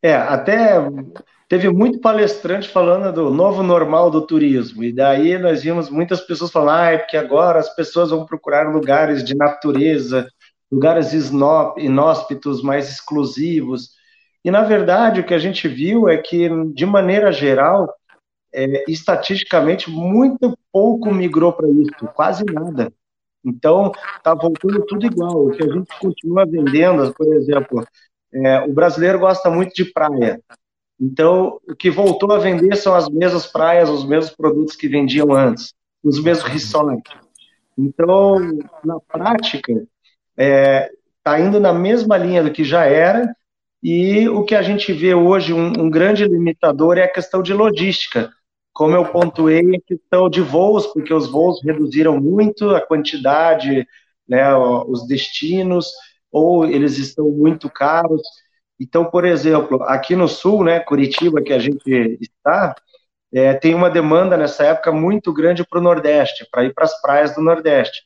É, 0.00 0.14
até 0.14 0.78
teve 1.50 1.68
muito 1.68 1.98
palestrante 1.98 2.68
falando 2.68 3.12
do 3.12 3.28
novo 3.28 3.60
normal 3.60 4.08
do 4.08 4.24
turismo, 4.24 4.84
e 4.84 4.92
daí 4.92 5.36
nós 5.36 5.64
vimos 5.64 5.90
muitas 5.90 6.20
pessoas 6.20 6.52
falando, 6.52 6.78
ah, 6.78 6.90
é 6.92 6.98
porque 6.98 7.16
agora 7.16 7.58
as 7.58 7.74
pessoas 7.74 8.10
vão 8.10 8.24
procurar 8.24 8.72
lugares 8.72 9.24
de 9.24 9.34
natureza, 9.34 10.30
lugares 10.70 11.12
inóspitos, 11.12 12.62
mais 12.62 12.88
exclusivos. 12.88 13.90
E, 14.44 14.50
na 14.50 14.62
verdade, 14.62 15.20
o 15.20 15.26
que 15.26 15.34
a 15.34 15.40
gente 15.40 15.66
viu 15.66 16.08
é 16.08 16.16
que, 16.18 16.48
de 16.72 16.86
maneira 16.86 17.32
geral, 17.32 17.92
é, 18.54 18.84
estatisticamente, 18.88 19.90
muito 19.90 20.56
pouco 20.72 21.12
migrou 21.12 21.52
para 21.52 21.68
isso, 21.68 22.06
quase 22.14 22.44
nada. 22.44 22.92
Então, 23.44 23.90
está 24.16 24.34
voltando 24.34 24.86
tudo 24.86 25.04
igual. 25.04 25.46
O 25.46 25.50
que 25.50 25.64
a 25.64 25.68
gente 25.68 25.98
continua 25.98 26.46
vendendo, 26.46 27.12
por 27.12 27.26
exemplo, 27.34 27.84
é, 28.32 28.60
o 28.60 28.72
brasileiro 28.72 29.18
gosta 29.18 29.50
muito 29.50 29.74
de 29.74 29.84
praia. 29.86 30.40
Então, 31.00 31.58
o 31.66 31.74
que 31.74 31.90
voltou 31.90 32.30
a 32.32 32.38
vender 32.38 32.76
são 32.76 32.94
as 32.94 33.08
mesmas 33.08 33.46
praias, 33.46 33.88
os 33.88 34.04
mesmos 34.04 34.34
produtos 34.36 34.76
que 34.76 34.86
vendiam 34.86 35.32
antes, 35.32 35.72
os 36.04 36.22
mesmos 36.22 36.46
resorts. 36.52 37.14
Então, 37.78 38.38
na 38.84 39.00
prática, 39.00 39.72
está 39.72 39.86
é, 40.36 40.90
tá 41.24 41.40
indo 41.40 41.58
na 41.58 41.72
mesma 41.72 42.18
linha 42.18 42.42
do 42.42 42.50
que 42.50 42.64
já 42.64 42.84
era, 42.84 43.34
e 43.82 44.28
o 44.28 44.44
que 44.44 44.54
a 44.54 44.60
gente 44.60 44.92
vê 44.92 45.14
hoje, 45.14 45.54
um, 45.54 45.68
um 45.68 45.88
grande 45.88 46.24
limitador, 46.24 46.98
é 46.98 47.04
a 47.04 47.12
questão 47.12 47.42
de 47.42 47.54
logística. 47.54 48.30
Como 48.72 48.94
eu 48.94 49.06
pontuei, 49.06 49.76
a 49.76 49.80
questão 49.80 50.28
de 50.28 50.42
voos, 50.42 50.86
porque 50.88 51.14
os 51.14 51.30
voos 51.30 51.62
reduziram 51.64 52.20
muito 52.20 52.70
a 52.70 52.80
quantidade, 52.80 53.86
né, 54.28 54.54
os 54.54 55.06
destinos, 55.06 55.90
ou 56.30 56.66
eles 56.66 56.98
estão 56.98 57.30
muito 57.30 57.70
caros. 57.70 58.22
Então, 58.80 59.04
por 59.04 59.26
exemplo, 59.26 59.82
aqui 59.82 60.16
no 60.16 60.26
sul, 60.26 60.64
né, 60.64 60.80
Curitiba, 60.80 61.42
que 61.42 61.52
a 61.52 61.58
gente 61.58 62.18
está, 62.18 62.74
é, 63.30 63.52
tem 63.52 63.74
uma 63.74 63.90
demanda 63.90 64.38
nessa 64.38 64.64
época 64.64 64.90
muito 64.90 65.32
grande 65.34 65.62
para 65.64 65.78
o 65.78 65.82
Nordeste, 65.82 66.48
para 66.50 66.64
ir 66.64 66.72
para 66.72 66.84
as 66.84 67.00
praias 67.02 67.34
do 67.34 67.42
Nordeste. 67.42 68.02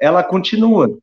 Ela 0.00 0.24
continua, 0.24 0.98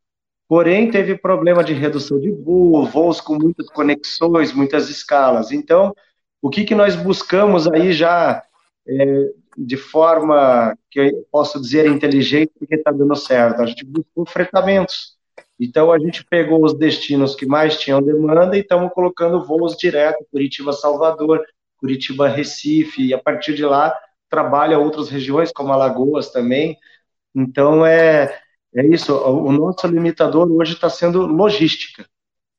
porém 0.48 0.92
teve 0.92 1.18
problema 1.18 1.64
de 1.64 1.74
redução 1.74 2.20
de 2.20 2.32
voo, 2.32 2.86
voos 2.86 3.22
com 3.22 3.36
muitas 3.36 3.70
conexões, 3.70 4.52
muitas 4.52 4.90
escalas. 4.90 5.54
Então, 5.54 5.96
o 6.42 6.50
que, 6.50 6.66
que 6.66 6.76
nós 6.76 6.96
buscamos 6.98 7.66
aí 7.68 7.94
já 7.94 8.44
é, 8.86 9.32
de 9.58 9.78
forma 9.78 10.78
que 10.92 11.00
eu 11.00 11.28
posso 11.32 11.62
dizer 11.62 11.88
inteligente, 11.88 12.52
porque 12.60 12.76
está 12.76 12.92
dando 12.92 13.16
certo? 13.16 13.62
A 13.62 13.66
gente 13.66 13.86
buscou 13.86 14.26
fretamentos 14.26 15.17
então 15.60 15.92
a 15.92 16.00
gente 16.00 16.24
pegou 16.26 16.64
os 16.64 16.78
destinos 16.78 17.36
que 17.36 17.46
mais 17.46 17.78
tinham 17.78 18.02
demanda 18.02 18.56
e 18.56 18.62
estamos 18.62 18.92
colocando 18.94 19.44
voos 19.44 19.76
direto 19.76 20.26
Curitiba-Salvador, 20.32 21.44
Curitiba-Recife, 21.78 23.08
e 23.08 23.14
a 23.14 23.18
partir 23.18 23.56
de 23.56 23.66
lá 23.66 23.94
trabalha 24.30 24.78
outras 24.78 25.10
regiões, 25.10 25.52
como 25.52 25.74
Alagoas 25.74 26.30
também. 26.32 26.78
Então 27.34 27.86
é, 27.86 28.40
é 28.76 28.86
isso, 28.86 29.16
o 29.16 29.52
nosso 29.52 29.88
limitador 29.88 30.52
hoje 30.52 30.74
está 30.74 30.90
sendo 30.90 31.26
logística. 31.26 32.06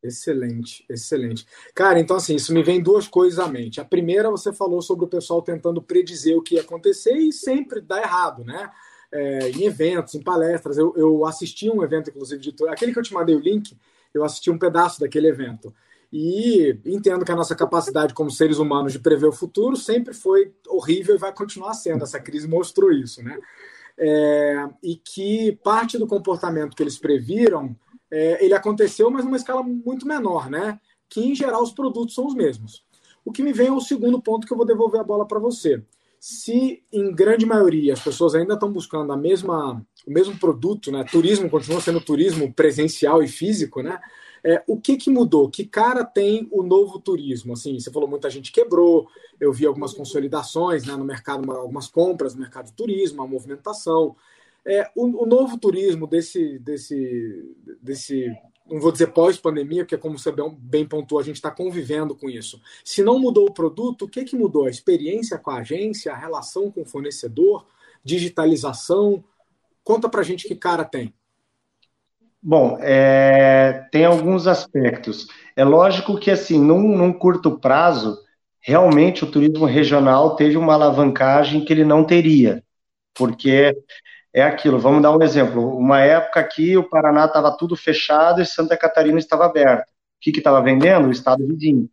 Excelente, 0.03 0.85
excelente. 0.89 1.45
Cara, 1.75 1.99
então 1.99 2.17
assim, 2.17 2.37
isso 2.37 2.55
me 2.55 2.63
vem 2.63 2.81
duas 2.81 3.09
coisas 3.09 3.39
à 3.39 3.49
mente. 3.49 3.81
A 3.81 3.85
primeira, 3.85 4.31
você 4.31 4.53
falou 4.53 4.81
sobre 4.81 5.05
o 5.05 5.09
pessoal 5.09 5.43
tentando 5.43 5.83
predizer 5.83 6.37
o 6.37 6.43
que 6.43 6.55
ia 6.55 6.61
acontecer 6.61 7.15
e 7.15 7.33
sempre 7.33 7.81
dá 7.81 8.01
errado, 8.01 8.45
né? 8.45 8.71
É, 9.13 9.51
em 9.51 9.65
eventos, 9.65 10.15
em 10.15 10.23
palestras. 10.23 10.77
Eu, 10.79 10.95
eu 10.97 11.25
assisti 11.25 11.71
um 11.71 11.83
evento, 11.83 12.11
inclusive, 12.11 12.41
de 12.41 12.55
aquele 12.69 12.93
que 12.93 12.99
eu 12.99 13.03
te 13.03 13.15
mandei 13.15 13.35
o 13.35 13.41
link, 13.41 13.77
eu 14.13 14.25
assisti 14.25 14.51
um 14.51 14.59
pedaço 14.59 15.01
daquele 15.01 15.29
evento. 15.29 15.75
E 16.13 16.79
entendo 16.87 17.25
que 17.25 17.33
a 17.33 17.37
nossa 17.37 17.55
capacidade 17.55 18.15
como 18.15 18.31
seres 18.31 18.59
humanos 18.59 18.93
de 18.93 18.99
prever 18.99 19.27
o 19.27 19.33
futuro 19.33 19.77
sempre 19.77 20.15
foi 20.15 20.55
horrível 20.67 21.15
e 21.15 21.19
vai 21.19 21.35
continuar 21.35 21.75
sendo. 21.75 22.03
Essa 22.03 22.19
crise 22.19 22.49
mostrou 22.49 22.91
isso, 22.91 23.23
né? 23.23 23.39
É, 23.99 24.69
e 24.83 24.97
que 24.97 25.59
parte 25.63 25.99
do 25.99 26.07
comportamento 26.07 26.75
que 26.75 26.83
eles 26.83 26.99
previram, 26.99 27.77
é, 28.11 28.43
ele 28.43 28.55
aconteceu, 28.55 29.11
mas 29.11 29.25
numa 29.25 29.37
escala 29.37 29.63
muito 29.63 30.07
menor, 30.07 30.49
né? 30.49 30.81
Que 31.11 31.21
em 31.21 31.35
geral 31.35 31.63
os 31.63 31.73
produtos 31.73 32.15
são 32.15 32.27
os 32.27 32.35
mesmos. 32.35 32.85
O 33.23 33.33
que 33.33 33.43
me 33.43 33.53
vem 33.53 33.67
é 33.67 33.73
o 33.73 33.81
segundo 33.81 34.23
ponto 34.23 34.47
que 34.47 34.53
eu 34.53 34.57
vou 34.57 34.65
devolver 34.67 35.01
a 35.01 35.05
bola 35.05 35.27
para 35.27 35.39
você 35.39 35.83
se 36.21 36.83
em 36.93 37.13
grande 37.13 37.47
maioria 37.47 37.93
as 37.93 38.01
pessoas 38.01 38.35
ainda 38.35 38.55
estão 38.55 38.73
buscando 38.73 39.13
a 39.13 39.17
mesma, 39.17 39.85
o 40.07 40.11
mesmo 40.11 40.39
produto, 40.39 40.91
né? 40.91 41.05
Turismo 41.05 41.49
continua 41.51 41.81
sendo 41.81 42.01
turismo 42.01 42.53
presencial 42.53 43.23
e 43.23 43.29
físico, 43.29 43.83
né? 43.83 44.01
É, 44.45 44.63
o 44.67 44.81
que, 44.81 44.97
que 44.97 45.11
mudou? 45.11 45.51
Que 45.51 45.65
cara 45.65 46.05
tem 46.05 46.49
o 46.51 46.63
novo 46.63 46.99
turismo? 46.99 47.53
Assim, 47.53 47.79
você 47.79 47.91
falou 47.91 48.09
muita 48.09 48.31
gente 48.31 48.53
quebrou, 48.53 49.09
eu 49.41 49.53
vi 49.53 49.67
algumas 49.67 49.93
consolidações 49.93 50.85
né, 50.87 50.95
no 50.95 51.05
mercado, 51.05 51.51
algumas 51.51 51.89
compras 51.89 52.35
no 52.35 52.41
mercado 52.41 52.67
de 52.67 52.73
turismo, 52.73 53.23
a 53.23 53.27
movimentação. 53.27 54.15
É, 54.65 54.91
o, 54.95 55.25
o 55.25 55.27
novo 55.27 55.59
turismo 55.59 56.07
desse, 56.07 56.59
desse, 56.59 57.57
desse 57.83 58.31
não 58.71 58.81
vou 58.81 58.93
dizer 58.93 59.09
pós-pandemia, 59.09 59.85
porque 59.85 59.97
como 59.97 60.19
você 60.19 60.33
bem 60.59 60.87
pontuou, 60.87 61.21
a 61.21 61.25
gente 61.25 61.37
está 61.37 61.51
convivendo 61.51 62.15
com 62.15 62.29
isso. 62.29 62.61
Se 62.85 63.03
não 63.03 63.19
mudou 63.19 63.47
o 63.47 63.53
produto, 63.53 64.05
o 64.05 64.09
que, 64.09 64.25
que 64.25 64.37
mudou? 64.37 64.67
A 64.67 64.71
experiência 64.71 65.39
com 65.39 65.51
a 65.51 65.59
agência, 65.59 66.13
a 66.13 66.17
relação 66.17 66.71
com 66.71 66.83
o 66.83 66.87
fornecedor, 66.87 67.67
digitalização? 68.05 69.25
Conta 69.83 70.09
para 70.09 70.21
a 70.21 70.25
gente 70.25 70.47
que 70.47 70.55
cara 70.55 70.85
tem. 70.85 71.13
Bom, 72.41 72.79
é, 72.81 73.89
tem 73.91 74.05
alguns 74.05 74.47
aspectos. 74.47 75.27
É 75.57 75.65
lógico 75.65 76.19
que, 76.19 76.31
assim, 76.31 76.61
num, 76.61 76.97
num 76.97 77.13
curto 77.13 77.59
prazo, 77.59 78.17
realmente 78.61 79.25
o 79.25 79.31
turismo 79.31 79.65
regional 79.65 80.37
teve 80.37 80.57
uma 80.57 80.75
alavancagem 80.75 81.65
que 81.65 81.73
ele 81.73 81.85
não 81.85 82.05
teria, 82.05 82.63
porque 83.13 83.75
é 84.33 84.43
aquilo. 84.43 84.79
Vamos 84.79 85.03
dar 85.03 85.17
um 85.17 85.23
exemplo. 85.23 85.77
Uma 85.77 86.01
época 86.01 86.41
aqui 86.41 86.77
o 86.77 86.89
Paraná 86.89 87.27
estava 87.27 87.57
tudo 87.57 87.77
fechado 87.77 88.41
e 88.41 88.47
Santa 88.47 88.77
Catarina 88.77 89.19
estava 89.19 89.47
aberta. 89.47 89.85
O 89.85 90.21
que 90.21 90.31
estava 90.31 90.61
vendendo? 90.61 91.09
O 91.09 91.13
estado 91.13 91.47
vizinho. 91.47 91.89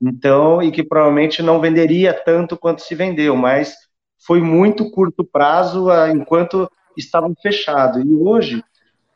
Então, 0.00 0.60
e 0.62 0.72
que 0.72 0.82
provavelmente 0.82 1.42
não 1.42 1.60
venderia 1.60 2.12
tanto 2.12 2.56
quanto 2.56 2.82
se 2.82 2.94
vendeu, 2.94 3.36
mas 3.36 3.74
foi 4.26 4.40
muito 4.40 4.90
curto 4.90 5.24
prazo, 5.24 5.86
enquanto 6.12 6.68
estavam 6.96 7.34
fechados. 7.40 8.04
E 8.04 8.14
hoje, 8.14 8.64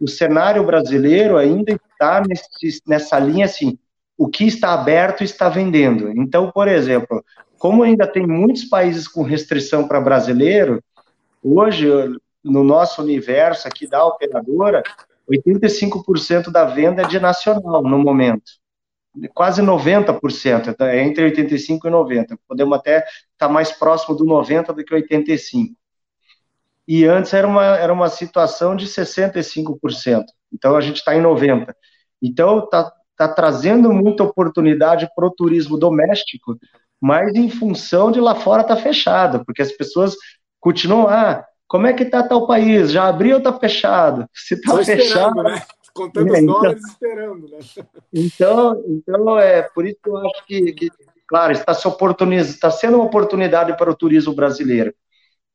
o 0.01 0.09
cenário 0.09 0.65
brasileiro 0.65 1.37
ainda 1.37 1.73
está 1.73 2.23
nesse, 2.27 2.81
nessa 2.87 3.19
linha 3.19 3.47
assim, 3.47 3.79
o 4.17 4.29
que 4.29 4.45
está 4.45 4.75
aberto 4.75 5.25
está 5.25 5.49
vendendo. 5.49 6.11
Então, 6.17 6.51
por 6.51 6.69
exemplo, 6.69 7.25
como 7.59 7.83
ainda 7.83 8.07
tem 8.07 8.27
muitos 8.27 8.65
países 8.65 9.09
com 9.09 9.23
restrição 9.23 9.87
para 9.87 10.01
brasileiro, 10.01 10.83
hoje, 11.43 11.89
no 12.47 12.63
nosso 12.63 13.03
universo 13.03 13.67
aqui 13.67 13.87
da 13.87 14.05
operadora, 14.05 14.83
85% 15.31 16.51
da 16.51 16.65
venda 16.65 17.03
é 17.03 17.07
de 17.07 17.19
nacional 17.19 17.83
no 17.83 17.99
momento. 17.99 18.53
Quase 19.35 19.63
90%, 19.63 20.77
é 20.81 21.03
entre 21.03 21.31
85% 21.31 21.79
e 21.85 21.91
90%. 21.91 22.39
Podemos 22.47 22.79
até 22.79 22.99
estar 22.99 23.09
tá 23.39 23.49
mais 23.49 23.73
próximo 23.73 24.15
do 24.15 24.25
90% 24.25 24.75
do 24.75 24.85
que 24.85 24.95
85%. 24.95 25.71
E 26.89 27.05
antes 27.05 27.35
era 27.35 27.47
uma, 27.49 27.65
era 27.65 27.93
uma 27.93 28.09
situação 28.09 28.77
de 28.77 28.87
65%. 28.87 30.25
Então 30.53 30.77
a 30.77 30.81
gente 30.81 30.99
está 30.99 31.17
em 31.17 31.23
90%. 31.23 31.75
Então 32.23 32.61
está 32.61 32.93
tá 33.17 33.27
trazendo 33.27 33.93
muita 33.93 34.23
oportunidade 34.23 35.09
para 35.17 35.27
o 35.27 35.31
turismo 35.31 35.79
doméstico, 35.79 36.57
mas 37.01 37.35
em 37.35 37.49
função 37.51 38.13
de 38.13 38.21
lá 38.21 38.35
fora 38.35 38.63
tá 38.63 38.77
fechado, 38.77 39.45
porque 39.45 39.63
as 39.63 39.73
pessoas 39.73 40.15
continuam, 40.61 41.09
ah, 41.09 41.45
como 41.69 41.87
é 41.87 41.93
que 41.93 42.05
tá 42.05 42.23
tal 42.23 42.47
país? 42.47 42.91
Já 42.93 43.09
abriu 43.09 43.37
ou 43.37 43.43
tá 43.43 43.53
fechado? 43.53 44.29
Se 44.33 44.61
tá 44.61 44.73
Só 44.73 44.85
fechado, 44.85 45.43
né? 45.43 45.63
Contando 45.93 46.29
é, 46.29 46.33
os 46.33 46.39
então, 46.39 46.55
dólares 46.55 46.85
esperando, 46.85 47.49
né? 47.49 47.59
Então, 48.13 48.85
então 48.87 49.39
é 49.39 49.63
por 49.63 49.87
isso 49.87 49.97
que 50.03 50.11
eu 50.11 50.17
acho 50.19 50.47
que, 50.47 50.73
que 50.73 50.91
claro, 51.27 51.53
está, 51.53 51.75
se 51.75 51.89
está 52.41 52.71
sendo 52.71 52.97
uma 52.97 53.07
oportunidade 53.07 53.77
para 53.77 53.91
o 53.91 53.97
turismo 53.97 54.35
brasileiro. 54.35 54.95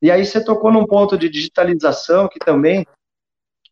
E 0.02 0.10
aí 0.10 0.26
você 0.26 0.44
tocou 0.44 0.72
num 0.72 0.86
ponto 0.86 1.16
de 1.16 1.28
digitalização 1.28 2.28
que 2.28 2.40
também 2.40 2.84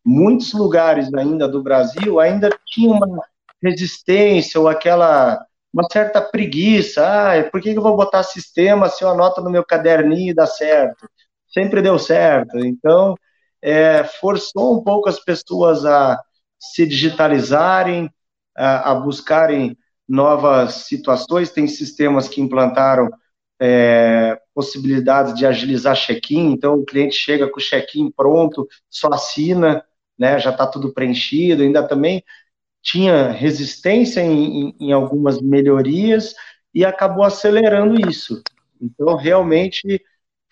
muitos 0.03 0.53
lugares 0.53 1.13
ainda 1.13 1.47
do 1.47 1.61
Brasil 1.61 2.19
ainda 2.19 2.49
tinham 2.65 2.93
uma 2.93 3.23
resistência 3.61 4.59
ou 4.59 4.67
aquela 4.67 5.45
uma 5.73 5.83
certa 5.91 6.21
preguiça. 6.21 7.01
Ah, 7.05 7.43
por 7.49 7.61
que 7.61 7.69
eu 7.69 7.81
vou 7.81 7.95
botar 7.95 8.23
sistema 8.23 8.89
se 8.89 9.03
eu 9.03 9.09
anoto 9.09 9.41
no 9.41 9.49
meu 9.49 9.63
caderninho 9.63 10.31
e 10.31 10.33
dá 10.33 10.45
certo? 10.45 11.07
Sempre 11.53 11.81
deu 11.81 11.99
certo. 11.99 12.57
Então, 12.59 13.15
é, 13.61 14.03
forçou 14.03 14.79
um 14.79 14.83
pouco 14.83 15.09
as 15.09 15.19
pessoas 15.19 15.85
a 15.85 16.19
se 16.59 16.85
digitalizarem, 16.85 18.09
a, 18.55 18.91
a 18.91 18.95
buscarem 18.95 19.77
novas 20.07 20.85
situações. 20.85 21.51
Tem 21.51 21.67
sistemas 21.67 22.27
que 22.27 22.41
implantaram 22.41 23.09
é, 23.61 24.39
possibilidades 24.55 25.35
de 25.35 25.45
agilizar 25.45 25.95
check-in, 25.95 26.51
então 26.51 26.73
o 26.73 26.85
cliente 26.85 27.15
chega 27.15 27.47
com 27.47 27.59
o 27.59 27.63
check-in 27.63 28.09
pronto, 28.09 28.67
só 28.89 29.07
assina, 29.09 29.85
né, 30.17 30.39
já 30.39 30.49
está 30.49 30.65
tudo 30.65 30.91
preenchido, 30.91 31.61
ainda 31.61 31.87
também 31.87 32.23
tinha 32.81 33.29
resistência 33.29 34.21
em, 34.21 34.69
em, 34.69 34.75
em 34.79 34.91
algumas 34.91 35.39
melhorias 35.39 36.33
e 36.73 36.83
acabou 36.83 37.23
acelerando 37.23 38.09
isso. 38.09 38.41
Então, 38.81 39.15
realmente 39.15 40.01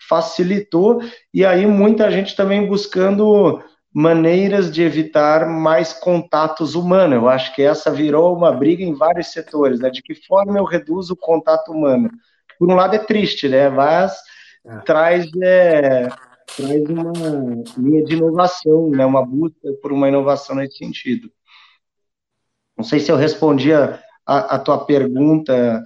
facilitou, 0.08 1.00
e 1.32 1.44
aí 1.44 1.66
muita 1.66 2.10
gente 2.10 2.34
também 2.34 2.66
buscando 2.66 3.62
maneiras 3.92 4.70
de 4.70 4.82
evitar 4.82 5.48
mais 5.48 5.92
contatos 5.92 6.74
humanos. 6.74 7.16
Eu 7.16 7.28
acho 7.28 7.54
que 7.54 7.62
essa 7.62 7.90
virou 7.90 8.36
uma 8.36 8.52
briga 8.52 8.82
em 8.82 8.94
vários 8.94 9.28
setores, 9.28 9.80
né? 9.80 9.90
De 9.90 10.02
que 10.02 10.14
forma 10.14 10.58
eu 10.58 10.64
reduzo 10.64 11.14
o 11.14 11.16
contato 11.16 11.72
humano? 11.72 12.10
Por 12.58 12.70
um 12.70 12.74
lado 12.74 12.94
é 12.94 12.98
triste, 12.98 13.48
né? 13.48 13.68
Mas 13.68 14.16
é. 14.64 14.76
traz 14.78 15.26
é, 15.42 16.08
traz 16.56 16.88
uma 16.88 17.12
linha 17.76 18.04
de 18.04 18.14
inovação, 18.14 18.90
né? 18.90 19.04
Uma 19.04 19.24
busca 19.24 19.72
por 19.82 19.92
uma 19.92 20.08
inovação 20.08 20.56
nesse 20.56 20.78
sentido. 20.78 21.30
Não 22.76 22.84
sei 22.84 23.00
se 23.00 23.10
eu 23.10 23.16
respondi 23.16 23.72
a, 23.72 24.00
a, 24.24 24.56
a 24.56 24.58
tua 24.58 24.84
pergunta. 24.84 25.82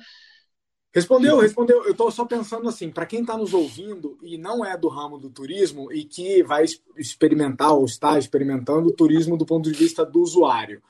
Respondeu, 0.94 1.40
respondeu. 1.40 1.84
Eu 1.84 1.90
estou 1.90 2.08
só 2.12 2.24
pensando 2.24 2.68
assim, 2.68 2.88
para 2.88 3.04
quem 3.04 3.22
está 3.22 3.36
nos 3.36 3.52
ouvindo 3.52 4.16
e 4.22 4.38
não 4.38 4.64
é 4.64 4.76
do 4.76 4.86
ramo 4.86 5.18
do 5.18 5.28
turismo 5.28 5.92
e 5.92 6.04
que 6.04 6.40
vai 6.44 6.64
experimentar 6.96 7.72
ou 7.72 7.84
está 7.84 8.16
experimentando 8.16 8.88
o 8.88 8.92
turismo 8.92 9.36
do 9.36 9.44
ponto 9.44 9.68
de 9.68 9.76
vista 9.76 10.06
do 10.06 10.20
usuário. 10.20 10.80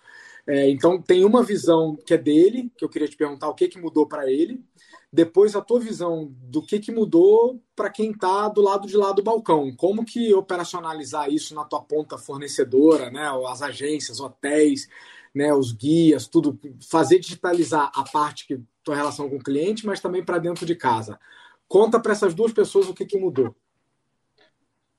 É, 0.46 0.68
então 0.68 1.00
tem 1.00 1.24
uma 1.24 1.42
visão 1.42 1.96
que 1.96 2.12
é 2.12 2.18
dele, 2.18 2.70
que 2.76 2.84
eu 2.84 2.88
queria 2.90 3.08
te 3.08 3.16
perguntar 3.16 3.48
o 3.48 3.54
que, 3.54 3.66
que 3.66 3.80
mudou 3.80 4.06
para 4.06 4.30
ele. 4.30 4.62
Depois 5.10 5.56
a 5.56 5.62
tua 5.62 5.80
visão 5.80 6.30
do 6.42 6.60
que, 6.60 6.78
que 6.80 6.92
mudou 6.92 7.58
para 7.74 7.88
quem 7.88 8.10
está 8.10 8.46
do 8.48 8.60
lado 8.60 8.86
de 8.86 8.98
lá 8.98 9.10
do 9.10 9.22
balcão. 9.22 9.74
Como 9.74 10.04
que 10.04 10.34
operacionalizar 10.34 11.30
isso 11.30 11.54
na 11.54 11.64
tua 11.64 11.80
ponta 11.80 12.18
fornecedora, 12.18 13.10
né? 13.10 13.30
As 13.48 13.62
agências, 13.62 14.20
hotéis 14.20 14.86
né, 15.34 15.52
os 15.52 15.72
guias, 15.72 16.28
tudo, 16.28 16.58
fazer 16.88 17.18
digitalizar 17.18 17.90
a 17.92 18.04
parte 18.04 18.46
que 18.46 18.60
tua 18.84 18.94
relação 18.94 19.28
com 19.28 19.36
o 19.36 19.42
cliente, 19.42 19.86
mas 19.86 20.00
também 20.00 20.22
para 20.22 20.38
dentro 20.38 20.66
de 20.66 20.74
casa. 20.74 21.18
Conta 21.66 21.98
para 21.98 22.12
essas 22.12 22.34
duas 22.34 22.52
pessoas 22.52 22.88
o 22.88 22.94
que, 22.94 23.06
que 23.06 23.18
mudou. 23.18 23.54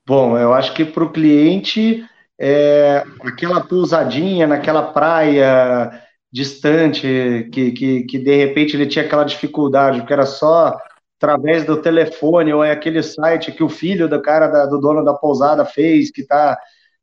Bom, 0.04 0.36
eu 0.36 0.52
acho 0.52 0.74
que 0.74 0.84
para 0.84 1.04
o 1.04 1.12
cliente, 1.12 2.04
é, 2.38 3.04
aquela 3.22 3.60
pousadinha 3.60 4.46
naquela 4.46 4.92
praia 4.92 6.02
distante, 6.30 7.48
que, 7.52 7.72
que, 7.72 8.02
que 8.02 8.18
de 8.18 8.36
repente 8.36 8.76
ele 8.76 8.86
tinha 8.86 9.04
aquela 9.04 9.24
dificuldade, 9.24 10.00
porque 10.00 10.12
era 10.12 10.26
só 10.26 10.76
através 11.16 11.64
do 11.64 11.80
telefone 11.80 12.52
ou 12.52 12.62
é 12.62 12.72
aquele 12.72 13.02
site 13.02 13.52
que 13.52 13.64
o 13.64 13.68
filho 13.68 14.08
do 14.08 14.20
cara 14.20 14.48
da, 14.48 14.66
do 14.66 14.78
dono 14.78 15.02
da 15.04 15.14
pousada 15.14 15.64
fez, 15.64 16.10
que 16.10 16.20
está 16.20 16.58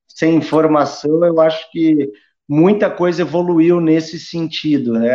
sem 0.08 0.36
informação, 0.36 1.26
eu 1.26 1.42
acho 1.42 1.70
que 1.72 2.12
muita 2.48 2.90
coisa 2.90 3.22
evoluiu 3.22 3.80
nesse 3.80 4.20
sentido, 4.20 4.94
né? 4.94 5.14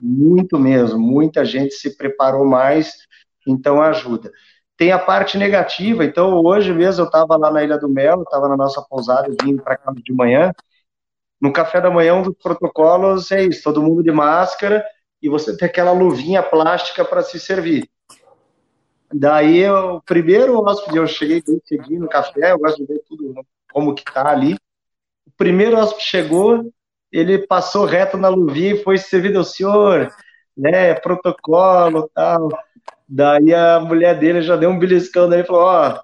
Muito 0.00 0.58
mesmo, 0.58 0.98
muita 0.98 1.44
gente 1.44 1.74
se 1.74 1.96
preparou 1.96 2.44
mais, 2.44 2.94
então 3.46 3.80
ajuda. 3.82 4.30
Tem 4.76 4.92
a 4.92 4.98
parte 4.98 5.36
negativa, 5.36 6.04
então 6.04 6.42
hoje 6.42 6.72
mesmo 6.72 7.02
eu 7.02 7.06
estava 7.06 7.36
lá 7.36 7.50
na 7.50 7.62
Ilha 7.62 7.78
do 7.78 7.88
Mel, 7.88 8.22
estava 8.22 8.48
na 8.48 8.56
nossa 8.56 8.82
pousada, 8.82 9.34
vim 9.42 9.56
para 9.56 9.76
cá 9.76 9.92
de 9.92 10.12
manhã. 10.12 10.52
No 11.40 11.52
café 11.52 11.80
da 11.80 11.90
manhã, 11.90 12.14
um 12.14 12.22
dos 12.22 12.34
protocolos 12.42 13.30
é 13.30 13.44
isso: 13.44 13.62
todo 13.62 13.82
mundo 13.82 14.02
de 14.02 14.10
máscara 14.10 14.84
e 15.22 15.28
você 15.28 15.56
tem 15.56 15.68
aquela 15.68 15.92
luvinha 15.92 16.42
plástica 16.42 17.04
para 17.04 17.22
se 17.22 17.38
servir. 17.38 17.88
Daí, 19.12 19.68
o 19.68 20.00
primeiro 20.02 20.58
hóspede, 20.60 20.96
eu 20.96 21.06
cheguei 21.06 21.42
bem 21.46 21.60
cedinho 21.64 22.02
no 22.02 22.08
café, 22.08 22.52
eu 22.52 22.58
gosto 22.58 22.78
de 22.78 22.86
ver 22.86 23.02
tudo 23.08 23.34
como 23.72 23.94
que 23.94 24.04
tá 24.04 24.28
ali 24.28 24.56
primeiro 25.40 25.78
hóspede 25.78 26.04
chegou, 26.04 26.70
ele 27.10 27.46
passou 27.46 27.86
reto 27.86 28.18
na 28.18 28.28
luvinha 28.28 28.74
e 28.74 28.82
foi 28.84 28.98
servido 28.98 29.38
ao 29.38 29.44
senhor, 29.44 30.12
né, 30.54 30.92
protocolo 30.92 32.10
tal. 32.14 32.50
Daí 33.08 33.54
a 33.54 33.80
mulher 33.80 34.18
dele 34.18 34.42
já 34.42 34.54
deu 34.54 34.68
um 34.68 34.78
beliscão 34.78 35.30
daí 35.30 35.40
e 35.40 35.44
falou, 35.44 35.62
ó, 35.62 35.94
oh, 35.94 36.00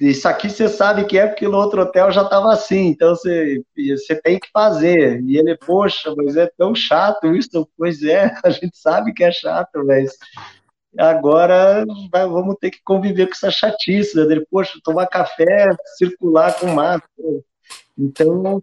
isso 0.00 0.26
aqui 0.26 0.50
você 0.50 0.68
sabe 0.68 1.04
que 1.04 1.16
é 1.16 1.28
porque 1.28 1.46
no 1.46 1.56
outro 1.56 1.80
hotel 1.80 2.10
já 2.10 2.22
estava 2.22 2.52
assim, 2.52 2.88
então 2.88 3.10
você, 3.14 3.62
tem 4.24 4.40
que 4.40 4.48
fazer. 4.52 5.22
E 5.22 5.38
ele, 5.38 5.56
poxa, 5.56 6.12
mas 6.16 6.36
é 6.36 6.50
tão 6.58 6.74
chato 6.74 7.32
isso. 7.36 7.68
Pois 7.78 8.02
é, 8.02 8.34
a 8.44 8.50
gente 8.50 8.76
sabe 8.76 9.14
que 9.14 9.22
é 9.22 9.30
chato, 9.30 9.84
mas 9.86 10.18
agora 10.98 11.84
vai, 12.10 12.26
vamos 12.26 12.56
ter 12.60 12.72
que 12.72 12.82
conviver 12.82 13.26
com 13.26 13.32
essa 13.32 13.52
chatice. 13.52 14.16
Né? 14.16 14.24
Ele, 14.24 14.46
poxa, 14.50 14.76
tomar 14.82 15.06
café, 15.06 15.70
circular 15.96 16.52
com 16.58 16.66
máscara. 16.66 17.44
Então, 17.96 18.60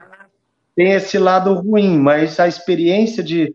tem 0.75 0.93
esse 0.93 1.17
lado 1.17 1.53
ruim, 1.53 1.97
mas 1.97 2.39
a 2.39 2.47
experiência 2.47 3.23
de, 3.23 3.53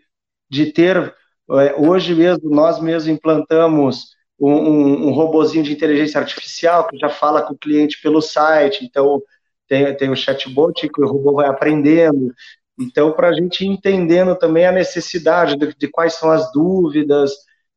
de 0.49 0.73
ter, 0.73 1.15
é, 1.51 1.75
hoje 1.75 2.15
mesmo, 2.15 2.51
nós 2.51 2.81
mesmos 2.81 3.09
implantamos 3.09 4.17
um, 4.39 4.53
um, 4.53 5.09
um 5.09 5.11
robozinho 5.13 5.65
de 5.65 5.73
inteligência 5.73 6.21
artificial 6.21 6.87
que 6.87 6.99
já 6.99 7.09
fala 7.09 7.43
com 7.43 7.55
o 7.55 7.59
cliente 7.59 8.01
pelo 8.03 8.21
site, 8.21 8.85
então 8.85 9.23
tem, 9.67 9.97
tem 9.97 10.11
o 10.11 10.17
chatbot 10.17 10.89
que 10.89 11.01
o 11.01 11.07
robô 11.07 11.33
vai 11.35 11.49
aprendendo, 11.49 12.33
então, 12.79 13.13
para 13.13 13.29
a 13.29 13.33
gente 13.33 13.67
entendendo 13.67 14.37
também 14.37 14.67
a 14.67 14.73
necessidade 14.73 15.57
de, 15.57 15.75
de 15.75 15.89
quais 15.89 16.15
são 16.15 16.31
as 16.31 16.53
dúvidas, 16.53 17.33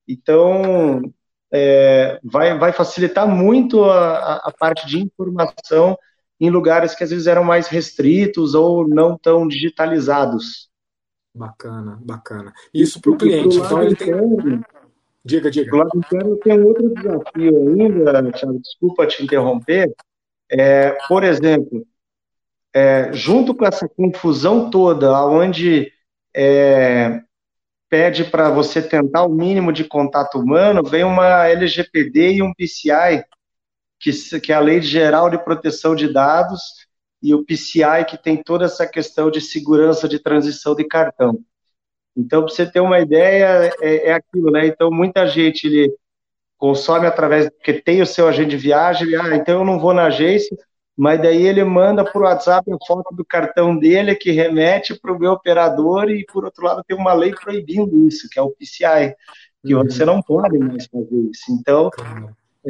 então 0.07 1.01
é, 1.51 2.19
vai, 2.23 2.57
vai 2.57 2.73
facilitar 2.73 3.27
muito 3.27 3.85
a, 3.85 4.35
a, 4.37 4.51
parte 4.51 4.85
de 4.85 4.99
informação 4.99 5.97
em 6.39 6.49
lugares 6.49 6.95
que 6.95 7.03
às 7.03 7.09
vezes 7.09 7.27
eram 7.27 7.43
mais 7.43 7.67
restritos 7.67 8.53
ou 8.53 8.87
não 8.87 9.17
tão 9.17 9.47
digitalizados. 9.47 10.69
Bacana, 11.33 11.99
bacana. 12.01 12.53
Isso 12.73 13.01
para 13.01 13.11
o 13.11 13.17
cliente. 13.17 13.57
Então 13.57 13.83
ele 13.83 13.95
tem. 13.95 14.13
Diga, 15.23 15.51
diga. 15.51 15.69
Do 15.69 15.77
lado 15.77 15.91
interno 15.95 16.37
tem 16.37 16.59
um 16.59 16.65
outro 16.65 16.93
desafio 16.93 17.57
ainda, 17.57 18.31
Thiago, 18.31 18.59
desculpa 18.59 19.05
te 19.05 19.23
interromper. 19.23 19.93
É, 20.49 20.97
por 21.07 21.23
exemplo, 21.23 21.85
é, 22.73 23.11
junto 23.13 23.53
com 23.53 23.65
essa 23.65 23.87
confusão 23.87 24.69
toda, 24.69 25.23
onde 25.25 25.91
é, 26.35 27.21
pede 27.89 28.23
para 28.23 28.49
você 28.49 28.81
tentar 28.81 29.23
o 29.23 29.33
mínimo 29.33 29.73
de 29.73 29.83
contato 29.83 30.39
humano, 30.39 30.83
vem 30.83 31.03
uma 31.03 31.47
LGPD 31.47 32.33
e 32.33 32.41
um 32.41 32.53
PCI 32.53 33.23
que, 33.99 34.11
que 34.39 34.51
é 34.51 34.55
a 34.55 34.59
Lei 34.59 34.81
Geral 34.81 35.29
de 35.29 35.37
Proteção 35.37 35.95
de 35.95 36.11
Dados, 36.11 36.61
e 37.21 37.33
o 37.33 37.43
PCI, 37.43 38.05
que 38.07 38.17
tem 38.17 38.41
toda 38.41 38.65
essa 38.65 38.87
questão 38.87 39.29
de 39.29 39.41
segurança 39.41 40.07
de 40.07 40.19
transição 40.19 40.73
de 40.73 40.85
cartão. 40.85 41.39
Então, 42.15 42.43
para 42.43 42.49
você 42.53 42.65
ter 42.69 42.79
uma 42.79 42.99
ideia, 42.99 43.73
é, 43.81 44.09
é, 44.09 44.13
aquilo, 44.13 44.51
né? 44.51 44.67
Então, 44.67 44.89
muita 44.89 45.27
gente 45.27 45.67
ele 45.67 45.93
consome 46.57 47.05
através, 47.05 47.49
porque 47.49 47.73
tem 47.73 48.01
o 48.01 48.05
seu 48.05 48.27
agente 48.27 48.49
de 48.49 48.57
viagem, 48.57 49.15
ah, 49.15 49.35
então 49.35 49.59
eu 49.59 49.65
não 49.65 49.79
vou 49.79 49.93
na 49.93 50.05
agência, 50.05 50.57
mas 50.97 51.21
daí 51.21 51.45
ele 51.45 51.63
manda 51.63 52.03
por 52.03 52.23
WhatsApp 52.23 52.69
a 52.73 52.85
foto 52.85 53.15
do 53.15 53.23
cartão 53.23 53.77
dele, 53.77 54.15
que 54.15 54.31
remete 54.31 54.99
para 54.99 55.13
o 55.13 55.19
meu 55.19 55.31
operador, 55.31 56.09
e 56.09 56.25
por 56.25 56.43
outro 56.43 56.65
lado 56.65 56.83
tem 56.85 56.97
uma 56.97 57.13
lei 57.13 57.33
proibindo 57.33 58.05
isso, 58.05 58.27
que 58.29 58.37
é 58.37 58.41
o 58.41 58.51
PCI, 58.51 59.15
que 59.65 59.73
uhum. 59.73 59.83
você 59.83 60.03
não 60.03 60.21
pode 60.21 60.57
mais 60.57 60.85
fazer 60.87 61.29
isso. 61.31 61.43
Então, 61.51 61.89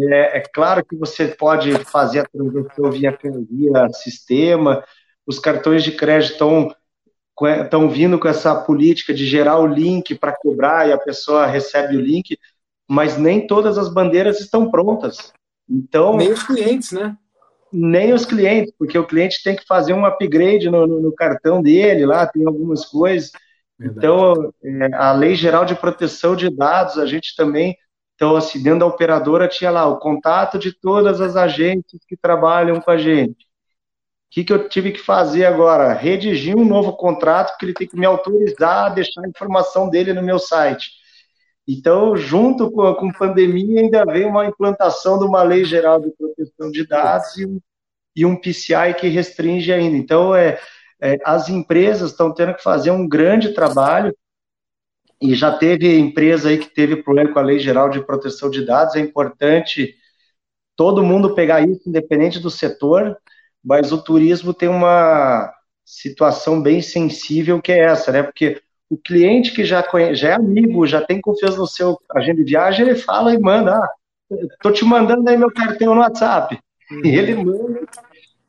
é, 0.08 0.38
é, 0.38 0.44
claro 0.54 0.86
que 0.86 0.96
você 0.96 1.28
pode 1.28 1.72
fazer 1.86 2.20
a 2.20 2.26
transação 2.26 2.92
via, 2.92 3.18
via 3.50 3.90
sistema, 3.90 4.84
os 5.26 5.40
cartões 5.40 5.84
de 5.84 5.92
crédito 5.92 6.34
estão 6.34 6.76
estão 7.64 7.90
vindo 7.90 8.20
com 8.20 8.28
essa 8.28 8.54
política 8.54 9.14
de 9.14 9.26
gerar 9.26 9.60
o 9.60 9.66
link 9.66 10.14
para 10.14 10.36
cobrar 10.36 10.90
e 10.90 10.92
a 10.92 10.98
pessoa 10.98 11.46
recebe 11.46 11.96
o 11.96 12.02
link, 12.02 12.38
mas 12.86 13.18
nem 13.18 13.48
todas 13.48 13.78
as 13.78 13.88
bandeiras 13.88 14.42
estão 14.42 14.70
prontas. 14.70 15.32
Então 15.70 16.18
nem 16.18 16.34
os 16.34 16.44
clientes, 16.44 16.92
né? 16.92 17.16
Nem 17.72 18.12
os 18.12 18.26
clientes, 18.26 18.74
porque 18.78 18.98
o 18.98 19.08
cliente 19.08 19.42
tem 19.42 19.56
que 19.56 19.66
fazer 19.66 19.94
um 19.94 20.06
upgrade 20.06 20.70
no, 20.70 20.86
no, 20.86 21.00
no 21.00 21.14
cartão 21.14 21.62
dele, 21.62 22.06
lá 22.06 22.28
tem 22.28 22.46
algumas 22.46 22.84
coisas. 22.84 23.32
Verdade. 23.78 24.00
Então, 24.00 24.54
é, 24.62 24.94
a 24.96 25.14
Lei 25.14 25.36
Geral 25.36 25.64
de 25.64 25.76
Proteção 25.76 26.36
de 26.36 26.50
Dados, 26.50 26.98
a 26.98 27.06
gente 27.06 27.36
também 27.38 27.78
então, 28.20 28.36
assim, 28.36 28.62
dentro 28.62 28.80
da 28.80 28.86
operadora 28.86 29.48
tinha 29.48 29.72
lá 29.72 29.88
o 29.88 29.98
contato 29.98 30.60
de 30.60 30.74
todas 30.74 31.22
as 31.22 31.38
agências 31.38 32.04
que 32.06 32.18
trabalham 32.18 32.82
com 32.82 32.92
a 32.92 32.98
gente. 32.98 33.46
O 33.46 34.32
que, 34.32 34.44
que 34.44 34.52
eu 34.52 34.68
tive 34.68 34.92
que 34.92 35.00
fazer 35.00 35.46
agora? 35.46 35.94
Redigir 35.94 36.54
um 36.54 36.66
novo 36.66 36.98
contrato, 36.98 37.52
porque 37.52 37.68
ele 37.68 37.74
tem 37.74 37.88
que 37.88 37.98
me 37.98 38.06
autorizar 38.06 38.88
a 38.88 38.90
deixar 38.90 39.22
a 39.24 39.30
informação 39.30 39.90
dele 39.90 40.12
no 40.12 40.22
meu 40.22 40.38
site. 40.38 40.92
Então, 41.66 42.18
junto 42.18 42.70
com 42.70 42.82
a 42.82 42.94
com 42.94 43.10
pandemia, 43.10 43.80
ainda 43.80 44.04
veio 44.04 44.28
uma 44.28 44.46
implantação 44.46 45.18
de 45.18 45.24
uma 45.24 45.42
lei 45.42 45.64
geral 45.64 46.02
de 46.02 46.12
proteção 46.12 46.70
de 46.72 46.86
dados 46.86 47.38
e 47.38 47.46
um, 47.46 47.62
e 48.14 48.26
um 48.26 48.36
PCI 48.36 48.96
que 49.00 49.08
restringe 49.08 49.72
ainda. 49.72 49.96
Então, 49.96 50.36
é, 50.36 50.60
é 51.02 51.16
as 51.24 51.48
empresas 51.48 52.12
estão 52.12 52.34
tendo 52.34 52.54
que 52.54 52.62
fazer 52.62 52.92
um 52.92 53.08
grande 53.08 53.54
trabalho 53.54 54.14
e 55.22 55.36
já 55.36 55.58
teve 55.58 55.98
empresa 55.98 56.50
aí 56.50 56.58
que 56.58 56.74
teve 56.74 57.04
problema 57.04 57.34
com 57.34 57.40
a 57.40 57.44
Lei 57.44 57.60
Geral 57.60 57.90
de 57.90 58.04
Proteção 58.04 58.50
de 58.50 58.66
Dados. 58.66 58.96
É 58.96 59.00
importante 59.00 59.96
todo 60.76 61.04
mundo 61.04 61.36
pegar 61.36 61.62
isso, 61.62 61.90
independente 61.90 62.40
do 62.40 62.50
setor, 62.50 63.18
mas 63.64 63.92
o 63.92 64.02
turismo 64.02 64.54
tem 64.54 64.70
uma 64.70 65.54
situação 65.84 66.62
bem 66.62 66.82
sensível 66.82 67.62
que 67.62 67.72
é 67.72 67.80
essa, 67.80 68.12
né? 68.12 68.24
Porque 68.24 68.62
o 68.90 68.98
cliente 68.98 69.52
que 69.52 69.66
já, 69.66 69.84
conhece, 69.84 70.16
já 70.16 70.30
é 70.30 70.34
amigo, 70.34 70.88
já 70.88 71.02
tem 71.02 71.20
confiança 71.20 71.58
no 71.58 71.68
seu 71.68 72.00
agente 72.16 72.38
de 72.38 72.52
viagem, 72.52 72.88
ele 72.88 72.96
fala 72.96 73.34
e 73.34 73.38
manda, 73.38 73.76
ah, 73.76 73.90
tô 74.62 74.72
te 74.72 74.86
mandando 74.86 75.30
aí 75.30 75.38
meu 75.38 75.52
cartão 75.52 75.94
no 75.94 76.02
WhatsApp. 76.02 76.58
Uhum. 76.92 77.06
E 77.06 77.16
ele 77.18 77.36
manda. 77.36 77.82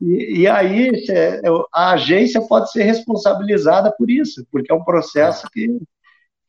E, 0.00 0.40
e 0.40 0.48
aí 0.48 0.90
é, 1.10 1.40
a 1.74 1.92
agência 1.92 2.40
pode 2.40 2.70
ser 2.70 2.84
responsabilizada 2.84 3.92
por 3.98 4.10
isso, 4.10 4.46
porque 4.50 4.72
é 4.72 4.74
um 4.74 4.84
processo 4.84 5.46
que 5.50 5.80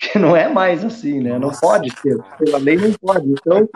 que 0.02 0.18
não 0.18 0.36
é 0.36 0.50
mais 0.50 0.84
assim, 0.84 1.20
né? 1.20 1.38
Não 1.38 1.52
pode 1.52 1.92
ser, 2.00 2.18
pela 2.40 2.58
lei 2.58 2.76
não 2.76 2.92
pode. 2.94 3.30
Então, 3.30 3.70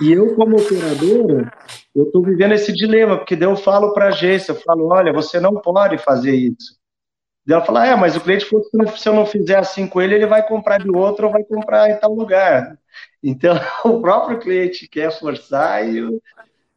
e 0.00 0.12
eu 0.12 0.36
como 0.36 0.56
operadora, 0.56 1.52
eu 1.94 2.04
estou 2.04 2.22
vivendo 2.22 2.52
esse 2.52 2.72
dilema, 2.72 3.16
porque 3.16 3.34
daí 3.34 3.48
eu 3.48 3.56
falo 3.56 3.92
para 3.92 4.04
a 4.04 4.08
agência, 4.08 4.52
eu 4.52 4.56
falo, 4.56 4.86
olha, 4.86 5.12
você 5.12 5.40
não 5.40 5.54
pode 5.60 5.98
fazer 5.98 6.34
isso. 6.34 6.76
E 7.46 7.52
ela 7.52 7.64
fala, 7.64 7.86
é, 7.86 7.96
mas 7.96 8.14
o 8.14 8.20
cliente 8.20 8.44
falou 8.44 8.64
que 8.64 9.00
se 9.00 9.08
eu 9.08 9.14
não 9.14 9.26
fizer 9.26 9.58
assim 9.58 9.86
com 9.88 10.00
ele, 10.00 10.14
ele 10.14 10.26
vai 10.26 10.46
comprar 10.46 10.78
de 10.78 10.90
outro 10.90 11.26
ou 11.26 11.32
vai 11.32 11.42
comprar 11.42 11.90
em 11.90 11.98
tal 11.98 12.14
lugar. 12.14 12.78
Então, 13.22 13.54
o 13.84 14.00
próprio 14.00 14.38
cliente 14.38 14.88
quer 14.88 15.10
forçar 15.18 15.88
e 15.88 15.98
eu... 15.98 16.22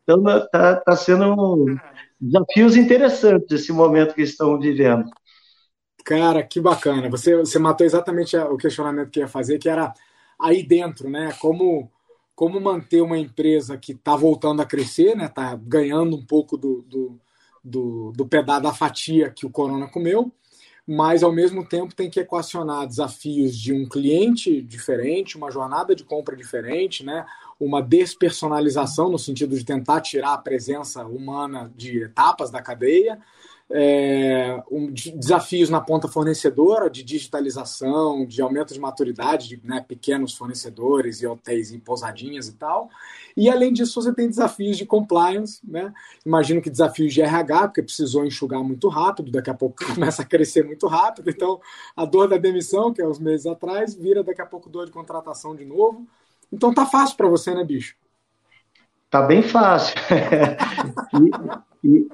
então 0.03 0.23
está 0.37 0.75
tá 0.75 0.95
sendo 0.95 1.77
desafios 2.19 2.75
interessantes 2.75 3.51
esse 3.51 3.71
momento 3.71 4.15
que 4.15 4.23
estão 4.23 4.59
vivendo. 4.59 5.09
Cara, 6.09 6.41
que 6.41 6.59
bacana. 6.59 7.07
Você, 7.07 7.35
você 7.37 7.59
matou 7.59 7.85
exatamente 7.85 8.35
o 8.35 8.57
questionamento 8.57 9.11
que 9.11 9.19
ia 9.19 9.27
fazer, 9.27 9.59
que 9.59 9.69
era 9.69 9.93
aí 10.39 10.63
dentro, 10.63 11.07
né? 11.07 11.31
Como, 11.39 11.87
como 12.33 12.59
manter 12.59 13.01
uma 13.01 13.19
empresa 13.19 13.77
que 13.77 13.91
está 13.91 14.15
voltando 14.15 14.59
a 14.59 14.65
crescer, 14.65 15.15
né? 15.15 15.25
Está 15.25 15.55
ganhando 15.55 16.17
um 16.17 16.25
pouco 16.25 16.57
do, 16.57 16.81
do, 16.81 17.19
do, 17.63 18.11
do 18.13 18.27
pedaço 18.27 18.63
da 18.63 18.73
fatia 18.73 19.29
que 19.29 19.45
o 19.45 19.51
Corona 19.51 19.87
comeu, 19.87 20.31
mas 20.87 21.21
ao 21.21 21.31
mesmo 21.31 21.63
tempo 21.63 21.93
tem 21.93 22.09
que 22.09 22.19
equacionar 22.19 22.87
desafios 22.87 23.55
de 23.55 23.71
um 23.71 23.87
cliente 23.87 24.63
diferente, 24.63 25.37
uma 25.37 25.51
jornada 25.51 25.93
de 25.93 26.03
compra 26.03 26.35
diferente, 26.35 27.05
né? 27.05 27.23
uma 27.59 27.83
despersonalização 27.83 29.11
no 29.11 29.19
sentido 29.19 29.55
de 29.55 29.63
tentar 29.63 30.01
tirar 30.01 30.33
a 30.33 30.37
presença 30.39 31.05
humana 31.05 31.71
de 31.75 32.01
etapas 32.01 32.49
da 32.49 32.63
cadeia, 32.63 33.19
é, 33.71 34.61
um, 34.71 34.91
desafios 34.91 35.69
na 35.69 35.79
ponta 35.79 36.07
fornecedora 36.07 36.89
de 36.89 37.03
digitalização, 37.03 38.25
de 38.25 38.41
aumento 38.41 38.73
de 38.73 38.79
maturidade 38.79 39.49
de 39.49 39.61
né, 39.63 39.85
pequenos 39.87 40.35
fornecedores 40.35 41.21
e 41.21 41.27
hotéis 41.27 41.71
e 41.71 41.77
pousadinhas 41.77 42.47
e 42.47 42.53
tal. 42.53 42.89
E 43.37 43.49
além 43.49 43.71
disso, 43.71 44.01
você 44.01 44.13
tem 44.13 44.27
desafios 44.27 44.77
de 44.77 44.85
compliance, 44.85 45.59
né? 45.63 45.93
Imagino 46.25 46.61
que 46.61 46.69
desafios 46.69 47.13
de 47.13 47.21
RH, 47.21 47.67
porque 47.67 47.83
precisou 47.83 48.25
enxugar 48.25 48.63
muito 48.63 48.87
rápido, 48.89 49.31
daqui 49.31 49.49
a 49.49 49.53
pouco 49.53 49.77
começa 49.93 50.23
a 50.23 50.25
crescer 50.25 50.65
muito 50.65 50.87
rápido. 50.87 51.29
Então, 51.29 51.61
a 51.95 52.05
dor 52.05 52.27
da 52.27 52.37
demissão, 52.37 52.91
que 52.91 53.01
é 53.01 53.07
uns 53.07 53.19
meses 53.19 53.45
atrás, 53.45 53.93
vira 53.93 54.23
daqui 54.23 54.41
a 54.41 54.45
pouco 54.45 54.69
dor 54.69 54.85
de 54.85 54.91
contratação 54.91 55.55
de 55.55 55.63
novo. 55.63 56.07
Então 56.51 56.73
tá 56.73 56.85
fácil 56.85 57.15
para 57.15 57.29
você, 57.29 57.53
né, 57.53 57.63
bicho? 57.63 57.95
Tá 59.09 59.21
bem 59.21 59.41
fácil. 59.41 59.95
e, 61.83 61.87
e, 61.87 62.07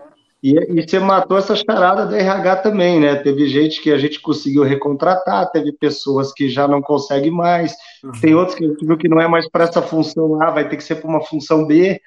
e, 0.45 0.79
e 0.79 0.87
você 0.87 0.99
matou 0.99 1.39
essa 1.39 1.55
charada 1.55 2.05
da 2.05 2.15
RH 2.15 2.57
também, 2.57 2.99
né? 2.99 3.15
Teve 3.15 3.47
gente 3.47 3.81
que 3.81 3.91
a 3.91 3.97
gente 3.97 4.21
conseguiu 4.21 4.61
recontratar, 4.61 5.49
teve 5.49 5.71
pessoas 5.71 6.31
que 6.31 6.47
já 6.47 6.67
não 6.67 6.83
conseguem 6.83 7.31
mais, 7.31 7.73
uhum. 8.03 8.11
tem 8.21 8.35
outros 8.35 8.55
que 8.55 8.63
a 8.63 8.67
gente 8.67 8.85
viu 8.85 8.95
que 8.95 9.07
não 9.07 9.19
é 9.19 9.27
mais 9.27 9.49
para 9.49 9.63
essa 9.63 9.81
função 9.81 10.39
A, 10.39 10.51
vai 10.51 10.69
ter 10.69 10.77
que 10.77 10.83
ser 10.83 10.97
para 10.97 11.09
uma 11.09 11.25
função 11.25 11.65
B, 11.65 11.99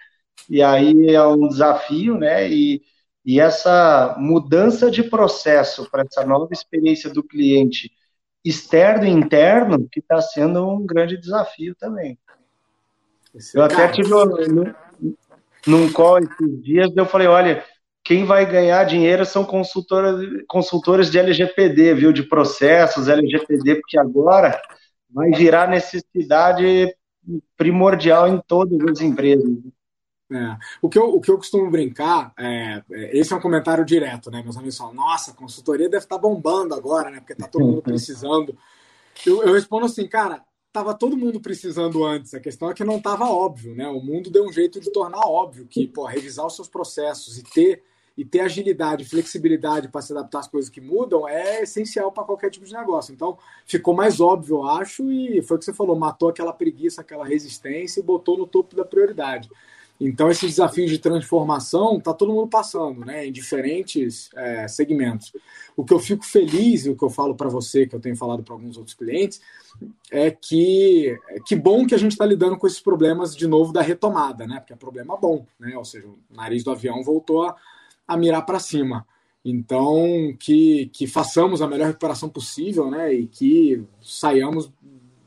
e 0.49 0.63
aí 0.63 1.13
é 1.13 1.27
um 1.27 1.49
desafio, 1.49 2.17
né? 2.17 2.49
E, 2.49 2.81
e 3.27 3.41
essa 3.41 4.15
mudança 4.21 4.89
de 4.89 5.03
processo 5.03 5.91
para 5.91 6.05
essa 6.05 6.25
nova 6.25 6.53
experiência 6.53 7.11
do 7.11 7.25
cliente 7.25 7.91
externo 8.45 9.05
e 9.05 9.11
interno, 9.11 9.89
que 9.91 9.99
está 9.99 10.21
sendo 10.21 10.65
um 10.65 10.87
grande 10.87 11.17
desafio 11.17 11.75
também. 11.75 12.17
Esse 13.35 13.59
eu 13.59 13.65
até 13.65 13.89
tive 13.89 14.11
num, 14.11 14.73
num 15.67 15.93
call 15.93 16.21
esses 16.21 16.63
dias, 16.63 16.97
eu 16.97 17.05
falei, 17.05 17.27
olha, 17.27 17.65
quem 18.09 18.25
vai 18.25 18.51
ganhar 18.51 18.85
dinheiro 18.85 19.27
são 19.27 19.45
consultores, 19.45 20.43
consultores 20.49 21.11
de 21.11 21.19
LGPD, 21.19 21.93
viu, 21.93 22.11
de 22.11 22.23
processos 22.23 23.07
LGPD, 23.07 23.75
porque 23.83 23.99
agora 23.99 24.59
vai 25.11 25.31
virar 25.33 25.69
necessidade 25.69 26.97
primordial 27.55 28.27
em 28.27 28.41
todas 28.49 28.81
as 28.89 29.03
empresas. 29.03 29.59
É. 30.33 30.57
O, 30.81 30.89
que 30.89 30.99
eu, 30.99 31.17
o 31.17 31.21
que 31.21 31.31
eu 31.31 31.37
costumo 31.37 31.71
brincar, 31.71 32.33
é, 32.39 32.83
é, 32.91 33.19
esse 33.19 33.31
é 33.31 33.37
um 33.37 33.43
comentário 33.43 33.85
direto, 33.85 34.31
né? 34.31 34.43
Meus 34.43 34.57
amigos 34.57 34.79
falam, 34.79 34.95
nossa, 34.95 35.33
a 35.33 35.35
consultoria 35.35 35.91
deve 35.91 36.05
estar 36.05 36.17
bombando 36.17 36.75
agora, 36.75 37.11
né? 37.11 37.19
Porque 37.19 37.35
está 37.35 37.47
todo 37.47 37.67
mundo 37.67 37.83
precisando. 37.93 38.57
Eu, 39.27 39.43
eu 39.43 39.53
respondo 39.53 39.85
assim, 39.85 40.09
cara, 40.09 40.43
estava 40.69 40.95
todo 40.95 41.15
mundo 41.15 41.43
precisando 41.43 42.03
antes. 42.07 42.33
A 42.33 42.41
questão 42.41 42.71
é 42.71 42.75
que 42.75 42.85
não 42.85 42.97
estava 42.97 43.27
óbvio, 43.27 43.75
né? 43.75 43.87
O 43.87 44.01
mundo 44.01 44.31
deu 44.31 44.47
um 44.47 44.53
jeito 44.53 44.81
de 44.81 44.91
tornar 44.91 45.27
óbvio 45.27 45.67
que, 45.67 45.87
pô, 45.87 46.07
revisar 46.07 46.47
os 46.47 46.57
seus 46.57 46.69
processos 46.69 47.37
e 47.37 47.43
ter 47.43 47.85
e 48.19 48.25
ter 48.25 48.41
agilidade, 48.41 49.05
flexibilidade 49.05 49.87
para 49.87 50.03
se 50.03 50.13
adaptar 50.13 50.41
às 50.41 50.49
coisas 50.49 50.69
que 50.69 50.81
mudam 50.81 51.29
é 51.29 51.63
essencial 51.63 52.11
para 52.11 52.25
qualquer 52.25 52.51
tipo 52.51 52.67
de 52.67 52.73
negócio. 52.73 53.15
Então, 53.15 53.39
ficou 53.65 53.95
mais 53.95 54.19
óbvio, 54.19 54.57
eu 54.57 54.69
acho, 54.69 55.09
e 55.09 55.41
foi 55.41 55.57
o 55.57 55.61
que 55.61 55.65
você 55.65 55.73
falou, 55.73 55.97
matou 55.97 56.29
aquela 56.29 56.53
preguiça, 56.53 57.01
aquela 57.01 57.25
resistência 57.25 58.01
e 58.01 58.03
botou 58.03 58.37
no 58.37 58.45
topo 58.45 58.75
da 58.75 58.85
prioridade. 58.85 59.49
Então, 60.01 60.29
esses 60.29 60.51
desafios 60.51 60.91
de 60.91 60.99
transformação 60.99 62.01
tá 62.01 62.13
todo 62.13 62.33
mundo 62.33 62.49
passando, 62.49 63.05
né, 63.05 63.25
em 63.25 63.31
diferentes 63.31 64.31
é, 64.35 64.67
segmentos. 64.67 65.33
O 65.77 65.85
que 65.85 65.95
eu 65.95 66.01
fico 66.01 66.27
feliz 66.27 66.87
e 66.87 66.91
o 66.91 66.97
que 66.97 67.05
eu 67.05 67.11
falo 67.11 67.37
para 67.37 67.49
você, 67.49 67.87
que 67.87 67.95
eu 67.95 68.01
tenho 68.01 68.17
falado 68.17 68.43
para 68.43 68.53
alguns 68.53 68.77
outros 68.77 68.97
clientes, 68.97 69.41
é 70.11 70.29
que 70.31 71.17
é 71.29 71.39
que 71.39 71.55
bom 71.55 71.87
que 71.87 71.95
a 71.95 71.99
gente 71.99 72.13
está 72.13 72.27
lidando 72.27 72.59
com 72.59 72.67
esses 72.67 72.81
problemas 72.81 73.37
de 73.37 73.47
novo 73.47 73.73
da 73.73 73.81
retomada, 73.81 74.45
né? 74.45 74.59
Porque 74.59 74.73
é 74.73 74.77
problema 74.77 75.17
bom, 75.17 75.47
né? 75.59 75.77
Ou 75.77 75.85
seja, 75.85 76.09
o 76.09 76.19
nariz 76.31 76.65
do 76.65 76.73
avião 76.73 77.03
voltou 77.03 77.45
a, 77.45 77.57
a 78.09 78.17
mirar 78.17 78.43
para 78.43 78.59
cima. 78.59 79.07
Então, 79.45 80.35
que, 80.39 80.91
que 80.93 81.07
façamos 81.07 81.63
a 81.63 81.69
melhor 81.69 81.87
recuperação 81.87 82.29
possível, 82.29 82.91
né? 82.91 83.13
E 83.13 83.27
que 83.27 83.85
saiamos 84.03 84.73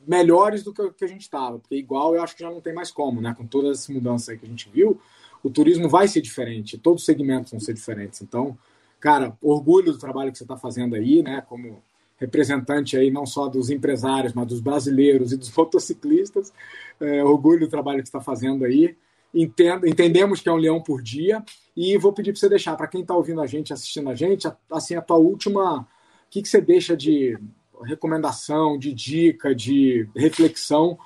melhores 0.05 0.63
do 0.63 0.73
que, 0.73 0.89
que 0.91 1.05
a 1.05 1.07
gente 1.07 1.21
estava. 1.21 1.59
Porque 1.59 1.75
igual 1.75 2.15
eu 2.15 2.21
acho 2.21 2.35
que 2.35 2.43
já 2.43 2.49
não 2.49 2.59
tem 2.59 2.73
mais 2.73 2.91
como, 2.91 3.21
né? 3.21 3.33
Com 3.37 3.45
todas 3.45 3.79
as 3.79 3.87
mudanças 3.87 4.37
que 4.37 4.45
a 4.45 4.49
gente 4.49 4.69
viu, 4.69 4.99
o 5.43 5.49
turismo 5.49 5.87
vai 5.87 6.07
ser 6.07 6.21
diferente, 6.21 6.77
todos 6.77 7.01
os 7.01 7.05
segmentos 7.05 7.51
vão 7.51 7.59
ser 7.59 7.73
diferentes. 7.73 8.21
Então, 8.21 8.57
cara, 8.99 9.37
orgulho 9.41 9.93
do 9.93 9.97
trabalho 9.97 10.31
que 10.31 10.37
você 10.37 10.43
está 10.43 10.57
fazendo 10.57 10.95
aí, 10.95 11.23
né? 11.23 11.41
Como 11.47 11.81
representante 12.17 12.95
aí 12.95 13.09
não 13.09 13.25
só 13.25 13.47
dos 13.47 13.71
empresários, 13.71 14.33
mas 14.33 14.45
dos 14.45 14.59
brasileiros 14.59 15.31
e 15.31 15.37
dos 15.37 15.51
motociclistas. 15.55 16.53
É, 16.99 17.23
orgulho 17.23 17.61
do 17.61 17.67
trabalho 17.67 18.03
que 18.03 18.07
está 18.07 18.21
fazendo 18.21 18.65
aí. 18.65 18.95
Entendo, 19.33 19.87
entendemos 19.87 20.41
que 20.41 20.49
é 20.49 20.51
um 20.51 20.57
leão 20.57 20.81
por 20.81 21.01
dia 21.01 21.43
e 21.75 21.97
vou 21.97 22.11
pedir 22.11 22.33
para 22.33 22.39
você 22.39 22.49
deixar 22.49 22.75
para 22.75 22.87
quem 22.87 23.01
está 23.01 23.15
ouvindo 23.15 23.41
a 23.41 23.47
gente, 23.47 23.71
assistindo 23.71 24.09
a 24.09 24.15
gente, 24.15 24.47
assim 24.69 24.95
a 24.95 25.01
tua 25.01 25.17
última, 25.17 25.81
o 25.81 25.85
que, 26.29 26.41
que 26.41 26.49
você 26.49 26.59
deixa 26.59 26.97
de 26.97 27.37
recomendação, 27.83 28.77
de 28.77 28.93
dica, 28.93 29.55
de 29.55 30.07
reflexão 30.15 30.97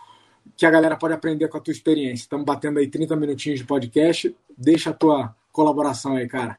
que 0.58 0.66
a 0.66 0.72
galera 0.72 0.96
pode 0.96 1.14
aprender 1.14 1.48
com 1.48 1.58
a 1.58 1.62
tua 1.62 1.72
experiência. 1.72 2.24
Estamos 2.24 2.46
batendo 2.46 2.80
aí 2.80 2.88
30 2.88 3.16
minutinhos 3.16 3.60
de 3.60 3.66
podcast. 3.66 4.36
Deixa 4.58 4.90
a 4.90 4.94
tua 4.94 5.36
colaboração 5.52 6.16
aí, 6.16 6.28
cara. 6.28 6.58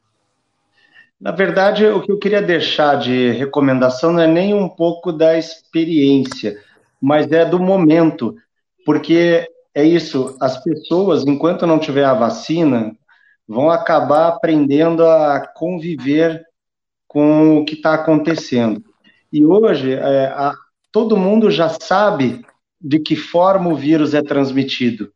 Na 1.19 1.31
verdade, 1.31 1.85
o 1.85 2.01
que 2.01 2.11
eu 2.11 2.19
queria 2.19 2.41
deixar 2.41 2.95
de 2.95 3.31
recomendação 3.31 4.13
não 4.13 4.21
é 4.21 4.27
nem 4.27 4.53
um 4.53 4.69
pouco 4.69 5.11
da 5.11 5.37
experiência, 5.37 6.61
mas 7.01 7.31
é 7.31 7.43
do 7.43 7.59
momento, 7.59 8.35
porque 8.85 9.47
é 9.77 9.83
isso, 9.83 10.35
as 10.41 10.57
pessoas, 10.63 11.23
enquanto 11.23 11.67
não 11.67 11.77
tiver 11.77 12.03
a 12.03 12.15
vacina, 12.15 12.97
vão 13.47 13.69
acabar 13.69 14.27
aprendendo 14.27 15.05
a 15.05 15.39
conviver 15.55 16.43
com 17.07 17.59
o 17.59 17.63
que 17.63 17.75
está 17.75 17.93
acontecendo. 17.93 18.83
E 19.31 19.45
hoje, 19.45 19.93
é, 19.93 20.25
a, 20.29 20.55
todo 20.91 21.15
mundo 21.15 21.51
já 21.51 21.69
sabe 21.69 22.43
de 22.81 22.97
que 22.97 23.15
forma 23.15 23.69
o 23.69 23.75
vírus 23.75 24.15
é 24.15 24.23
transmitido. 24.23 25.13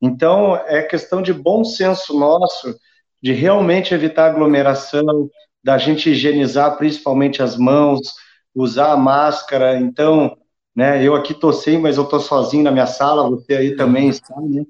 Então, 0.00 0.56
é 0.56 0.80
questão 0.80 1.20
de 1.20 1.34
bom 1.34 1.62
senso 1.62 2.18
nosso 2.18 2.74
de 3.22 3.32
realmente 3.32 3.92
evitar 3.92 4.30
aglomeração, 4.30 5.28
da 5.62 5.76
gente 5.76 6.08
higienizar 6.08 6.78
principalmente 6.78 7.42
as 7.42 7.54
mãos, 7.54 8.00
usar 8.54 8.92
a 8.92 8.96
máscara. 8.96 9.78
Então, 9.78 10.38
né, 10.74 11.02
eu 11.04 11.14
aqui 11.14 11.34
tô 11.34 11.52
sem, 11.52 11.78
mas 11.78 11.96
eu 11.96 12.04
tô 12.04 12.20
sozinho 12.20 12.62
na 12.62 12.70
minha 12.70 12.86
sala, 12.86 13.28
você 13.28 13.54
aí 13.54 13.76
também 13.76 14.08
está, 14.08 14.34
né? 14.40 14.64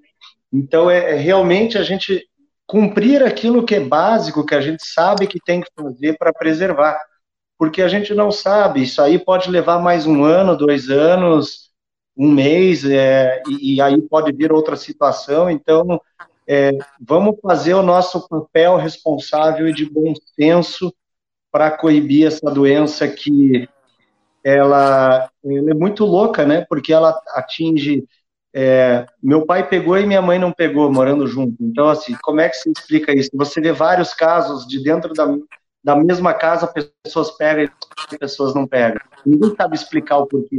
Então, 0.53 0.91
é, 0.91 1.13
é 1.13 1.15
realmente 1.15 1.79
a 1.79 1.83
gente 1.83 2.27
cumprir 2.67 3.23
aquilo 3.23 3.65
que 3.65 3.75
é 3.75 3.81
básico, 3.81 4.45
que 4.45 4.55
a 4.55 4.61
gente 4.61 4.85
sabe 4.87 5.27
que 5.27 5.41
tem 5.41 5.61
que 5.61 5.69
fazer 5.75 6.17
para 6.17 6.33
preservar. 6.33 6.99
Porque 7.59 7.83
a 7.83 7.89
gente 7.89 8.15
não 8.15 8.31
sabe, 8.33 8.83
isso 8.83 9.03
aí 9.03 9.19
pode 9.19 9.51
levar 9.51 9.79
mais 9.79 10.07
um 10.07 10.25
ano, 10.25 10.57
dois 10.57 10.89
anos, 10.89 11.71
um 12.17 12.31
mês, 12.31 12.85
é, 12.85 13.43
e, 13.49 13.75
e, 13.75 13.81
aí 13.81 14.01
pode 14.03 14.33
vir 14.33 14.53
outra 14.53 14.77
situação. 14.77 15.51
Então, 15.51 16.01
é, 16.47 16.71
vamos 17.01 17.39
fazer 17.43 17.75
o 17.75 17.83
nosso 17.83 18.27
papel 18.29 18.77
responsável 18.77 19.69
e 19.69 19.75
de 19.75 19.89
bom 19.89 20.15
senso 20.35 20.93
para 21.53 21.71
coibir 21.71 22.27
essa 22.27 22.51
doença 22.51 23.07
que 23.07 23.69
ela, 24.45 25.31
ela, 25.45 25.71
é 25.71 25.75
muito 25.75 26.05
louca, 26.05 26.47
né? 26.47 26.65
Porque 26.69 26.93
ela 26.93 27.19
atinge. 27.35 28.05
É, 28.53 29.07
meu 29.23 29.47
pai 29.47 29.69
pegou 29.69 29.97
e 29.97 30.07
minha 30.07 30.21
mãe 30.21 30.39
não 30.39 30.53
pegou, 30.53 30.93
morando 30.93 31.27
junto. 31.27 31.55
Então, 31.61 31.89
assim, 31.89 32.17
como 32.23 32.41
é 32.41 32.49
que 32.49 32.57
se 32.57 32.71
explica 32.71 33.13
isso? 33.13 33.31
Você 33.35 33.61
vê 33.61 33.73
vários 33.73 34.13
casos 34.13 34.67
de 34.67 34.83
dentro 34.83 35.15
da, 35.15 35.25
da 35.85 35.95
mesma 35.95 36.35
casa, 36.35 36.73
pessoas 37.05 37.31
pegam 37.37 37.65
e 38.13 38.19
pessoas 38.19 38.53
não 38.53 38.67
pegam. 38.67 39.01
Ninguém 39.25 39.55
sabe 39.55 39.77
explicar 39.77 40.19
o 40.19 40.27
porquê. 40.27 40.59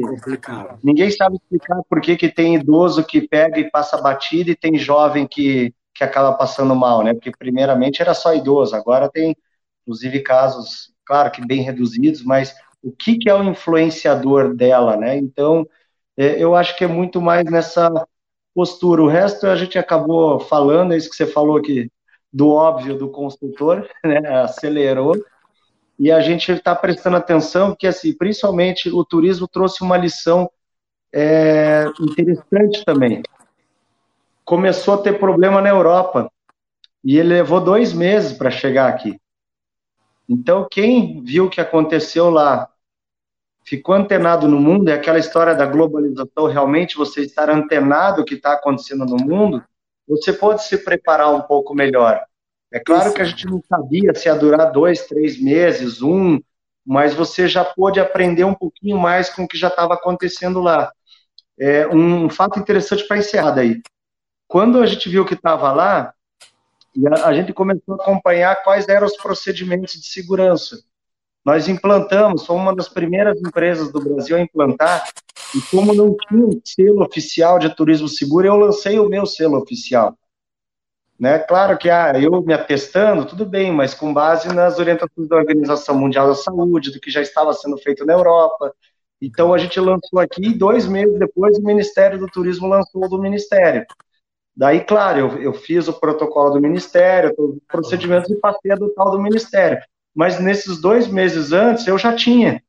Ninguém 0.82 1.12
sabe 1.12 1.36
explicar 1.36 1.82
por 1.90 2.00
que 2.00 2.30
tem 2.30 2.56
idoso 2.56 3.04
que 3.04 3.28
pega 3.28 3.60
e 3.60 3.70
passa 3.70 4.02
batida 4.02 4.52
e 4.52 4.56
tem 4.56 4.78
jovem 4.78 5.28
que 5.28 5.74
que 5.94 6.04
acaba 6.04 6.34
passando 6.34 6.76
mal, 6.76 7.04
né? 7.04 7.14
Porque 7.14 7.32
primeiramente 7.32 8.02
era 8.02 8.14
só 8.14 8.34
idoso, 8.34 8.76
agora 8.76 9.10
tem, 9.10 9.36
inclusive, 9.82 10.22
casos, 10.22 10.94
claro 11.06 11.32
que 11.32 11.46
bem 11.46 11.62
reduzidos, 11.62 12.24
mas 12.24 12.56
o 12.84 12.92
que, 12.92 13.18
que 13.18 13.30
é 13.30 13.36
o 13.36 13.44
influenciador 13.44 14.56
dela, 14.56 14.98
né? 14.98 15.18
Então, 15.18 15.68
é, 16.18 16.42
eu 16.42 16.56
acho 16.56 16.76
que 16.78 16.84
é 16.84 16.88
muito 16.88 17.22
mais 17.22 17.46
nessa 17.46 17.90
postura. 18.54 19.02
O 19.02 19.08
resto 19.08 19.48
a 19.48 19.56
gente 19.56 19.78
acabou 19.78 20.40
falando, 20.40 20.94
é 20.94 20.98
isso 20.98 21.10
que 21.10 21.16
você 21.16 21.28
falou 21.28 21.58
aqui, 21.58 21.90
do 22.32 22.50
óbvio 22.50 22.98
do 22.98 23.10
consultor, 23.10 23.88
né? 24.04 24.20
Acelerou. 24.42 25.16
E 26.00 26.12
a 26.12 26.20
gente 26.20 26.52
está 26.52 26.76
prestando 26.76 27.18
atenção, 27.18 27.70
porque, 27.70 27.88
assim, 27.88 28.14
principalmente 28.18 28.90
o 28.90 29.06
turismo 29.06 29.48
trouxe 29.48 29.84
uma 29.84 29.98
lição 29.98 30.50
é, 31.14 31.86
interessante 32.00 32.84
também 32.86 33.22
começou 34.52 34.96
a 34.96 34.98
ter 34.98 35.18
problema 35.18 35.62
na 35.62 35.70
Europa. 35.70 36.30
E 37.04 37.18
ele 37.18 37.30
levou 37.30 37.62
dois 37.62 37.94
meses 37.94 38.34
para 38.34 38.52
chegar 38.52 38.90
aqui. 38.90 39.18
Então, 40.28 40.68
quem 40.70 41.24
viu 41.24 41.46
o 41.46 41.50
que 41.50 41.62
aconteceu 41.62 42.30
lá, 42.30 42.70
ficou 43.64 43.96
antenado 43.96 44.48
no 44.48 44.60
mundo, 44.60 44.90
é 44.90 44.94
aquela 44.94 45.20
história 45.20 45.56
da 45.56 45.66
globalização, 45.66 46.48
realmente 46.48 46.98
você 46.98 47.22
estar 47.22 47.50
antenado 47.50 48.22
o 48.22 48.26
que 48.26 48.36
está 48.36 48.54
acontecendo 48.54 49.06
no 49.06 49.18
mundo, 49.18 49.64
você 50.08 50.34
pode 50.34 50.64
se 50.64 50.78
preparar 50.78 51.34
um 51.34 51.42
pouco 51.42 51.74
melhor. 51.74 52.22
É 52.72 52.80
claro 52.80 53.08
Isso. 53.08 53.16
que 53.16 53.22
a 53.22 53.26
gente 53.26 53.46
não 53.46 53.62
sabia 53.68 54.14
se 54.16 54.28
ia 54.28 54.36
durar 54.36 54.72
dois, 54.72 55.06
três 55.06 55.42
meses, 55.42 56.02
um, 56.02 56.40
mas 56.86 57.14
você 57.14 57.48
já 57.48 57.64
pôde 57.64 58.00
aprender 58.00 58.44
um 58.44 58.54
pouquinho 58.54 58.98
mais 58.98 59.30
com 59.30 59.44
o 59.44 59.48
que 59.48 59.58
já 59.58 59.68
estava 59.68 59.94
acontecendo 59.94 60.62
lá. 60.62 60.92
É 61.60 61.88
um 61.88 62.30
fato 62.30 62.60
interessante 62.60 63.08
para 63.08 63.18
encerrar 63.18 63.52
daí. 63.52 63.82
Quando 64.48 64.80
a 64.82 64.86
gente 64.86 65.08
viu 65.08 65.26
que 65.26 65.34
estava 65.34 65.72
lá, 65.72 66.14
a 67.24 67.34
gente 67.34 67.54
começou 67.54 67.96
a 67.96 68.02
acompanhar 68.02 68.64
quais 68.64 68.88
eram 68.88 69.06
os 69.06 69.16
procedimentos 69.16 69.94
de 69.94 70.08
segurança. 70.08 70.84
Nós 71.44 71.68
implantamos, 71.68 72.46
fomos 72.46 72.62
uma 72.62 72.76
das 72.76 72.88
primeiras 72.88 73.40
empresas 73.42 73.92
do 73.92 74.00
Brasil 74.00 74.38
a 74.38 74.42
implantar, 74.42 75.04
e 75.56 75.62
como 75.70 75.94
não 75.94 76.16
tinha 76.16 76.46
um 76.46 76.62
selo 76.64 77.04
oficial 77.04 77.58
de 77.58 77.76
turismo 77.76 78.08
seguro, 78.08 78.48
eu 78.48 78.56
lancei 78.56 79.00
o 79.00 79.10
meu 79.10 79.26
selo 79.26 79.58
oficial. 79.58 80.16
Né? 81.20 81.40
Claro 81.40 81.78
que 81.78 81.90
ah, 81.90 82.14
eu 82.20 82.42
me 82.42 82.54
atestando, 82.54 83.26
tudo 83.26 83.46
bem, 83.46 83.72
mas 83.72 83.94
com 83.94 84.14
base 84.14 84.48
nas 84.54 84.80
orientações 84.80 85.28
da 85.28 85.36
Organização 85.36 85.98
Mundial 85.98 86.28
da 86.28 86.36
Saúde, 86.36 86.92
do 86.92 87.00
que 87.00 87.12
já 87.12 87.22
estava 87.22 87.54
sendo 87.54 87.78
feito 87.78 88.06
na 88.06 88.14
Europa. 88.14 88.74
Então 89.22 89.54
a 89.54 89.58
gente 89.58 89.80
lançou 89.80 90.20
aqui, 90.20 90.48
e 90.48 90.58
dois 90.58 90.88
meses 90.88 91.20
depois 91.20 91.58
o 91.58 91.64
Ministério 91.64 92.18
do 92.18 92.28
Turismo 92.28 92.68
lançou 92.68 93.08
do 93.08 93.20
Ministério. 93.20 93.86
Daí, 94.56 94.84
claro, 94.84 95.20
eu, 95.20 95.42
eu 95.42 95.54
fiz 95.54 95.88
o 95.88 95.94
protocolo 95.94 96.56
do 96.56 96.62
Ministério, 96.62 97.34
os 97.38 97.58
procedimentos 97.68 98.30
e 98.30 98.36
passei 98.36 98.72
a 98.72 98.76
do 98.76 98.90
tal 98.90 99.12
do 99.12 99.22
Ministério. 99.22 99.82
Mas 100.14 100.40
nesses 100.40 100.80
dois 100.80 101.08
meses 101.08 101.52
antes, 101.52 101.88
eu 101.88 101.98
já 101.98 102.16
tinha 102.16 102.62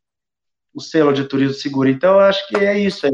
o 0.74 0.80
selo 0.80 1.12
de 1.12 1.24
turismo 1.24 1.54
seguro. 1.54 1.88
Então, 1.88 2.14
eu 2.14 2.20
acho 2.20 2.46
que 2.48 2.56
é 2.56 2.78
isso, 2.78 3.06
é 3.06 3.10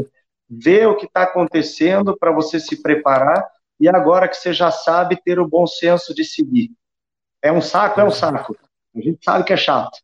ver 0.48 0.86
o 0.86 0.96
que 0.96 1.06
está 1.06 1.24
acontecendo 1.24 2.16
para 2.16 2.32
você 2.32 2.58
se 2.58 2.80
preparar 2.80 3.44
e 3.80 3.88
agora 3.88 4.28
que 4.28 4.36
você 4.36 4.52
já 4.52 4.70
sabe, 4.70 5.20
ter 5.22 5.38
o 5.38 5.48
bom 5.48 5.66
senso 5.66 6.14
de 6.14 6.24
seguir. 6.24 6.70
É 7.42 7.52
um 7.52 7.60
saco? 7.60 8.00
É 8.00 8.04
um 8.04 8.10
saco. 8.10 8.56
A 8.94 9.00
gente 9.00 9.24
sabe 9.24 9.44
que 9.44 9.52
é 9.52 9.56
chato. 9.56 9.98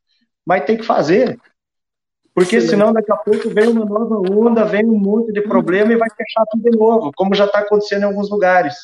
Mas 0.47 0.65
tem 0.65 0.77
que 0.77 0.85
fazer. 0.85 1.39
Porque 2.33 2.61
Sim. 2.61 2.69
senão 2.69 2.93
daqui 2.93 3.13
a 3.13 3.17
pouco 3.17 3.49
vem 3.51 3.69
uma 3.69 3.85
nova 3.85 4.17
onda, 4.33 4.65
vem 4.65 4.85
um 4.85 4.99
monte 4.99 5.33
de 5.33 5.41
problema 5.43 5.93
e 5.93 5.97
vai 5.97 6.09
fechar 6.11 6.45
tudo 6.51 6.69
de 6.69 6.77
novo, 6.77 7.13
como 7.17 7.35
já 7.35 7.47
está 7.47 7.61
acontecendo 7.61 8.03
em 8.03 8.07
alguns 8.07 8.31
lugares. 8.31 8.75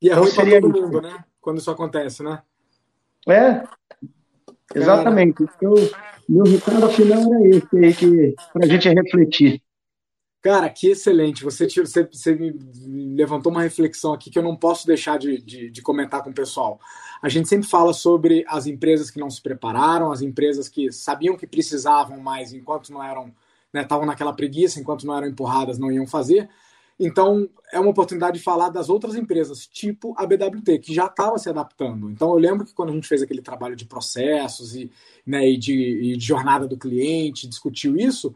E 0.00 0.10
é 0.10 0.14
ruim 0.14 0.28
então, 0.30 0.44
para 0.44 0.60
todo 0.60 0.82
mundo, 0.82 1.00
né? 1.00 1.24
Quando 1.40 1.58
isso 1.58 1.70
acontece, 1.70 2.22
né? 2.22 2.42
É, 3.28 3.62
exatamente. 4.74 5.42
Então, 5.42 5.74
meu 6.28 6.44
recado 6.44 6.88
final 6.90 7.34
era 7.34 7.48
esse 7.48 7.76
aí, 7.76 7.94
que, 7.94 8.34
para 8.52 8.64
a 8.64 8.68
gente 8.68 8.88
refletir. 8.88 9.62
Cara, 10.42 10.68
que 10.68 10.88
excelente. 10.88 11.44
Você, 11.44 11.68
você, 11.68 12.04
você 12.04 12.34
me 12.34 13.14
levantou 13.14 13.52
uma 13.52 13.62
reflexão 13.62 14.12
aqui 14.12 14.28
que 14.28 14.38
eu 14.38 14.42
não 14.42 14.56
posso 14.56 14.86
deixar 14.86 15.16
de, 15.16 15.40
de, 15.40 15.70
de, 15.70 15.82
comentar 15.82 16.22
com 16.22 16.30
o 16.30 16.34
pessoal. 16.34 16.80
A 17.22 17.28
gente 17.28 17.48
sempre 17.48 17.68
fala 17.68 17.92
sobre 17.92 18.44
as 18.48 18.66
empresas 18.66 19.08
que 19.08 19.20
não 19.20 19.30
se 19.30 19.40
prepararam, 19.40 20.10
as 20.10 20.20
empresas 20.20 20.68
que 20.68 20.90
sabiam 20.90 21.36
que 21.36 21.46
precisavam, 21.46 22.18
mas 22.18 22.52
enquanto 22.52 22.92
não 22.92 23.00
eram, 23.00 23.32
estavam 23.72 24.04
né, 24.04 24.10
naquela 24.10 24.32
preguiça, 24.32 24.80
enquanto 24.80 25.06
não 25.06 25.16
eram 25.16 25.28
empurradas, 25.28 25.78
não 25.78 25.92
iam 25.92 26.08
fazer. 26.08 26.48
Então, 26.98 27.48
é 27.72 27.80
uma 27.80 27.90
oportunidade 27.90 28.38
de 28.38 28.44
falar 28.44 28.68
das 28.68 28.88
outras 28.88 29.14
empresas, 29.14 29.66
tipo 29.66 30.14
a 30.16 30.26
BWT, 30.26 30.78
que 30.78 30.94
já 30.94 31.06
estava 31.06 31.38
se 31.38 31.48
adaptando. 31.48 32.10
Então, 32.10 32.30
eu 32.30 32.38
lembro 32.38 32.66
que 32.66 32.74
quando 32.74 32.90
a 32.90 32.92
gente 32.92 33.08
fez 33.08 33.22
aquele 33.22 33.42
trabalho 33.42 33.74
de 33.74 33.86
processos 33.86 34.76
e, 34.76 34.90
né, 35.26 35.48
e, 35.48 35.56
de, 35.56 35.74
e 35.74 36.16
de 36.16 36.24
jornada 36.24 36.66
do 36.66 36.76
cliente, 36.76 37.48
discutiu 37.48 37.96
isso, 37.96 38.34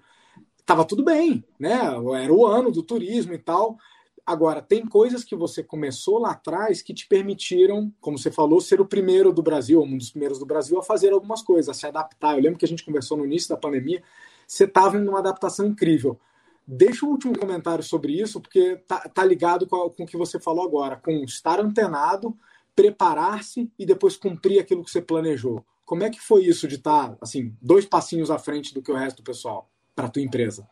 estava 0.58 0.84
tudo 0.84 1.04
bem, 1.04 1.44
né? 1.60 1.78
Era 2.20 2.32
o 2.32 2.46
ano 2.46 2.72
do 2.72 2.82
turismo 2.82 3.34
e 3.34 3.38
tal. 3.38 3.78
Agora, 4.26 4.60
tem 4.60 4.84
coisas 4.84 5.22
que 5.22 5.36
você 5.36 5.62
começou 5.62 6.18
lá 6.18 6.32
atrás 6.32 6.82
que 6.82 6.92
te 6.92 7.06
permitiram, 7.06 7.92
como 8.00 8.18
você 8.18 8.28
falou, 8.28 8.60
ser 8.60 8.80
o 8.80 8.86
primeiro 8.86 9.32
do 9.32 9.40
Brasil, 9.40 9.80
um 9.80 9.96
dos 9.96 10.10
primeiros 10.10 10.40
do 10.40 10.44
Brasil, 10.44 10.76
a 10.76 10.82
fazer 10.82 11.12
algumas 11.12 11.42
coisas, 11.42 11.68
a 11.68 11.74
se 11.74 11.86
adaptar. 11.86 12.34
Eu 12.34 12.42
lembro 12.42 12.58
que 12.58 12.64
a 12.64 12.68
gente 12.68 12.84
conversou 12.84 13.16
no 13.16 13.24
início 13.24 13.48
da 13.48 13.56
pandemia, 13.56 14.02
você 14.44 14.64
estava 14.64 14.96
em 14.96 15.06
uma 15.06 15.20
adaptação 15.20 15.66
incrível. 15.66 16.18
Deixa 16.66 17.06
um 17.06 17.10
último 17.10 17.38
comentário 17.38 17.84
sobre 17.84 18.20
isso, 18.20 18.40
porque 18.40 18.76
tá, 18.88 19.00
tá 19.00 19.24
ligado 19.24 19.66
com, 19.66 19.88
com 19.90 20.02
o 20.02 20.06
que 20.06 20.16
você 20.16 20.40
falou 20.40 20.64
agora, 20.64 20.96
com 20.96 21.12
estar 21.22 21.60
antenado 21.60 22.36
preparar-se 22.76 23.72
e 23.78 23.86
depois 23.86 24.16
cumprir 24.16 24.60
aquilo 24.60 24.84
que 24.84 24.90
você 24.90 25.00
planejou. 25.00 25.64
Como 25.84 26.04
é 26.04 26.10
que 26.10 26.20
foi 26.20 26.44
isso 26.44 26.68
de 26.68 26.74
estar, 26.74 27.10
tá, 27.10 27.16
assim, 27.22 27.56
dois 27.62 27.86
passinhos 27.86 28.30
à 28.30 28.38
frente 28.38 28.74
do 28.74 28.82
que 28.82 28.92
o 28.92 28.96
resto 28.96 29.18
do 29.18 29.22
pessoal 29.22 29.70
para 29.94 30.06
a 30.06 30.10
tua 30.10 30.22
empresa? 30.22 30.68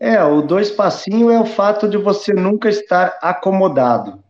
É, 0.00 0.22
o 0.24 0.42
dois 0.42 0.70
passinhos 0.70 1.32
é 1.32 1.38
o 1.38 1.46
fato 1.46 1.88
de 1.88 1.96
você 1.96 2.32
nunca 2.32 2.68
estar 2.68 3.18
acomodado. 3.22 4.24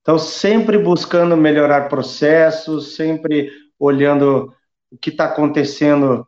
Então, 0.00 0.18
sempre 0.18 0.78
buscando 0.78 1.36
melhorar 1.36 1.88
processos, 1.88 2.96
sempre 2.96 3.50
olhando 3.78 4.52
o 4.90 4.96
que 4.96 5.10
está 5.10 5.26
acontecendo 5.26 6.26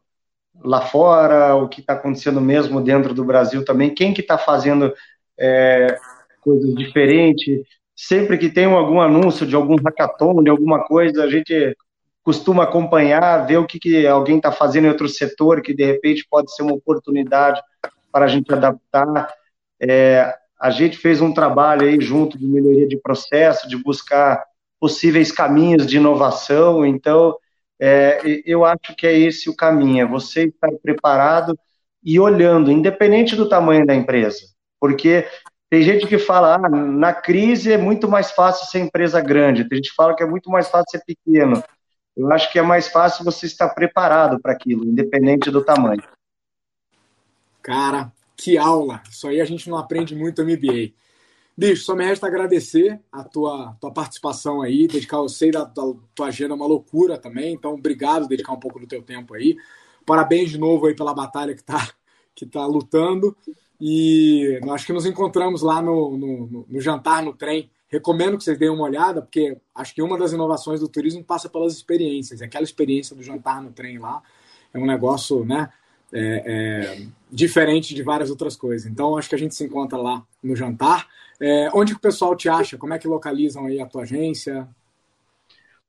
lá 0.63 0.83
fora, 0.83 1.55
o 1.55 1.69
que 1.69 1.81
está 1.81 1.95
acontecendo 1.95 2.41
mesmo 2.41 2.81
dentro 2.81 3.15
do 3.15 3.25
Brasil 3.25 3.65
também, 3.65 3.95
quem 3.95 4.13
que 4.13 4.21
está 4.21 4.37
fazendo 4.37 4.93
é, 5.39 5.99
coisas 6.41 6.75
diferentes. 6.75 7.61
Sempre 7.95 8.39
que 8.39 8.49
tem 8.49 8.65
algum 8.65 9.01
anúncio 9.01 9.47
de 9.47 9.55
algum 9.55 9.77
hackathon, 9.77 10.43
de 10.43 10.51
alguma 10.51 10.85
coisa, 10.85 11.25
a 11.25 11.31
gente 11.31 11.77
costuma 12.23 12.65
acompanhar, 12.65 13.47
ver 13.47 13.59
o 13.59 13.67
que, 13.67 13.79
que 13.79 14.07
alguém 14.07 14.37
está 14.37 14.53
fazendo 14.53 14.87
em 14.87 14.91
outro 14.91 15.09
setor, 15.09 15.61
que 15.61 15.75
de 15.75 15.85
repente 15.85 16.27
pode 16.31 16.55
ser 16.55 16.63
uma 16.63 16.75
oportunidade 16.75 17.61
para 18.13 18.25
a 18.25 18.29
gente 18.29 18.53
adaptar. 18.53 19.29
É, 19.81 20.35
a 20.59 20.71
gente 20.71 20.97
fez 20.97 21.21
um 21.21 21.33
trabalho 21.33 21.87
aí 21.87 22.01
junto 22.01 22.39
de 22.39 22.47
melhoria 22.47 22.87
de 22.87 22.97
processo, 22.97 23.69
de 23.69 23.77
buscar 23.77 24.43
possíveis 24.79 25.33
caminhos 25.33 25.87
de 25.87 25.97
inovação. 25.97 26.85
Então, 26.85 27.37
é, 27.81 28.21
eu 28.45 28.65
acho 28.65 28.95
que 28.97 29.07
é 29.07 29.19
esse 29.19 29.49
o 29.49 29.57
caminho, 29.57 30.03
é 30.03 30.07
você 30.07 30.45
estar 30.45 30.71
preparado 30.83 31.59
e 32.05 32.21
olhando, 32.21 32.71
independente 32.71 33.35
do 33.35 33.49
tamanho 33.49 33.87
da 33.87 33.95
empresa. 33.95 34.41
Porque 34.79 35.27
tem 35.71 35.83
gente 35.83 36.07
que 36.07 36.19
fala, 36.19 36.57
ah, 36.57 36.69
na 36.69 37.15
crise 37.15 37.73
é 37.73 37.79
muito 37.79 38.09
mais 38.09 38.31
fácil 38.33 38.67
ser 38.67 38.81
empresa 38.81 39.21
grande, 39.21 39.69
tem 39.69 39.77
gente 39.77 39.91
que 39.91 39.97
fala 39.97 40.15
que 40.15 40.23
é 40.23 40.27
muito 40.27 40.51
mais 40.51 40.69
fácil 40.69 40.91
ser 40.91 41.03
pequeno. 41.07 41.63
Eu 42.17 42.31
acho 42.33 42.53
que 42.53 42.59
é 42.59 42.63
mais 42.63 42.89
fácil 42.89 43.25
você 43.25 43.47
estar 43.47 43.69
preparado 43.71 44.39
para 44.41 44.53
aquilo, 44.53 44.85
independente 44.85 45.51
do 45.51 45.65
tamanho. 45.65 46.03
Cara, 47.63 48.13
que 48.37 48.59
aula! 48.59 49.03
Isso 49.09 49.29
aí 49.29 49.41
a 49.41 49.45
gente 49.45 49.71
não 49.71 49.79
aprende 49.79 50.15
muito 50.15 50.43
no 50.43 50.51
MBA. 50.51 50.93
Bicho, 51.61 51.85
só 51.85 51.95
me 51.95 52.07
resta 52.07 52.27
agradecer 52.27 52.99
a 53.13 53.23
tua, 53.23 53.77
tua 53.79 53.93
participação 53.93 54.63
aí, 54.63 54.87
dedicar, 54.87 55.19
eu 55.19 55.29
sei 55.29 55.51
da, 55.51 55.63
da 55.63 55.83
tua 56.15 56.29
agenda 56.29 56.55
é 56.55 56.57
uma 56.57 56.67
loucura 56.67 57.19
também, 57.19 57.53
então 57.53 57.75
obrigado 57.75 58.27
dedicar 58.27 58.55
um 58.55 58.59
pouco 58.59 58.81
do 58.81 58.87
teu 58.87 59.03
tempo 59.03 59.35
aí. 59.35 59.59
Parabéns 60.07 60.49
de 60.49 60.57
novo 60.57 60.87
aí 60.87 60.97
pela 60.97 61.13
batalha 61.13 61.55
que 61.55 61.63
tá, 61.63 61.87
que 62.35 62.47
tá 62.47 62.65
lutando. 62.65 63.37
E 63.79 64.59
acho 64.71 64.87
que 64.87 64.93
nos 64.95 65.05
encontramos 65.05 65.61
lá 65.61 65.83
no, 65.83 66.17
no, 66.17 66.67
no 66.67 66.81
jantar 66.81 67.23
no 67.23 67.35
trem 67.35 67.71
Recomendo 67.91 68.39
que 68.39 68.45
vocês 68.45 68.57
deem 68.57 68.71
uma 68.71 68.85
olhada, 68.85 69.21
porque 69.21 69.59
acho 69.75 69.95
que 69.95 70.01
uma 70.01 70.17
das 70.17 70.33
inovações 70.33 70.81
do 70.81 70.89
turismo 70.89 71.23
passa 71.23 71.47
pelas 71.47 71.75
experiências. 71.75 72.41
Aquela 72.41 72.65
experiência 72.65 73.15
do 73.15 73.23
jantar 73.23 73.61
no 73.61 73.71
trem 73.71 73.99
lá 73.99 74.23
é 74.73 74.79
um 74.79 74.87
negócio 74.87 75.45
né, 75.45 75.69
é, 76.13 76.43
é, 76.45 77.07
diferente 77.31 77.95
de 77.95 78.03
várias 78.03 78.31
outras 78.31 78.57
coisas. 78.57 78.91
Então, 78.91 79.17
acho 79.17 79.29
que 79.29 79.35
a 79.35 79.39
gente 79.39 79.55
se 79.55 79.65
encontra 79.65 79.99
lá 79.99 80.23
no 80.43 80.57
jantar. 80.57 81.07
É, 81.41 81.71
onde 81.73 81.93
que 81.93 81.99
o 81.99 82.03
pessoal 82.03 82.35
te 82.37 82.49
acha? 82.49 82.77
Como 82.77 82.93
é 82.93 82.99
que 82.99 83.07
localizam 83.09 83.67
aí 83.67 83.81
a 83.81 83.87
tua 83.87 84.03
agência? 84.03 84.69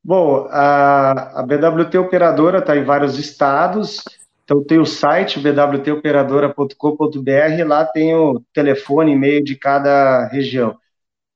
Bom, 0.03 0.47
a, 0.49 1.41
a 1.41 1.43
BWT 1.43 1.97
Operadora 1.97 2.59
está 2.59 2.77
em 2.77 2.83
vários 2.83 3.17
estados. 3.19 4.03
Então, 4.43 4.63
tem 4.63 4.79
o 4.79 4.85
site 4.85 5.39
bwtoperadora.com.br, 5.39 7.67
lá 7.67 7.85
tem 7.85 8.15
o 8.15 8.41
telefone 8.53 9.11
e 9.11 9.15
e-mail 9.15 9.43
de 9.43 9.55
cada 9.55 10.27
região. 10.27 10.77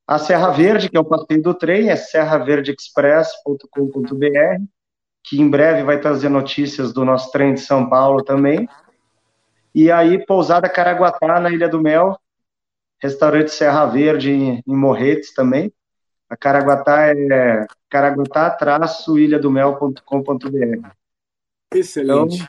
A 0.08 0.20
Serra 0.20 0.52
Verde, 0.52 0.88
que 0.90 0.98
é 0.98 1.00
o 1.00 1.06
passeio 1.06 1.42
do 1.42 1.54
trem, 1.54 1.90
é 1.90 1.96
serraverdeexpress.com.br, 1.96 4.64
que 5.26 5.42
em 5.42 5.50
breve 5.50 5.84
vai 5.84 6.00
trazer 6.00 6.30
notícias 6.30 6.94
do 6.94 7.04
nosso 7.04 7.32
trem 7.32 7.56
de 7.56 7.62
São 7.62 7.90
Paulo 7.90 8.24
também. 8.24 8.70
E 9.74 9.92
aí, 9.92 10.24
Pousada 10.26 10.70
Caraguatá, 10.70 11.40
na 11.40 11.50
Ilha 11.50 11.68
do 11.68 11.82
Mel, 11.82 12.16
restaurante 13.00 13.52
Serra 13.52 13.88
Verde 13.88 14.32
em, 14.32 14.62
em 14.66 14.76
Morretes 14.76 15.34
também. 15.34 15.74
A 16.30 16.38
Caraguatá 16.38 17.08
é 17.08 17.66
caraguatá-ilhadomel.com.br. 17.90 20.88
Excelente. 21.74 22.48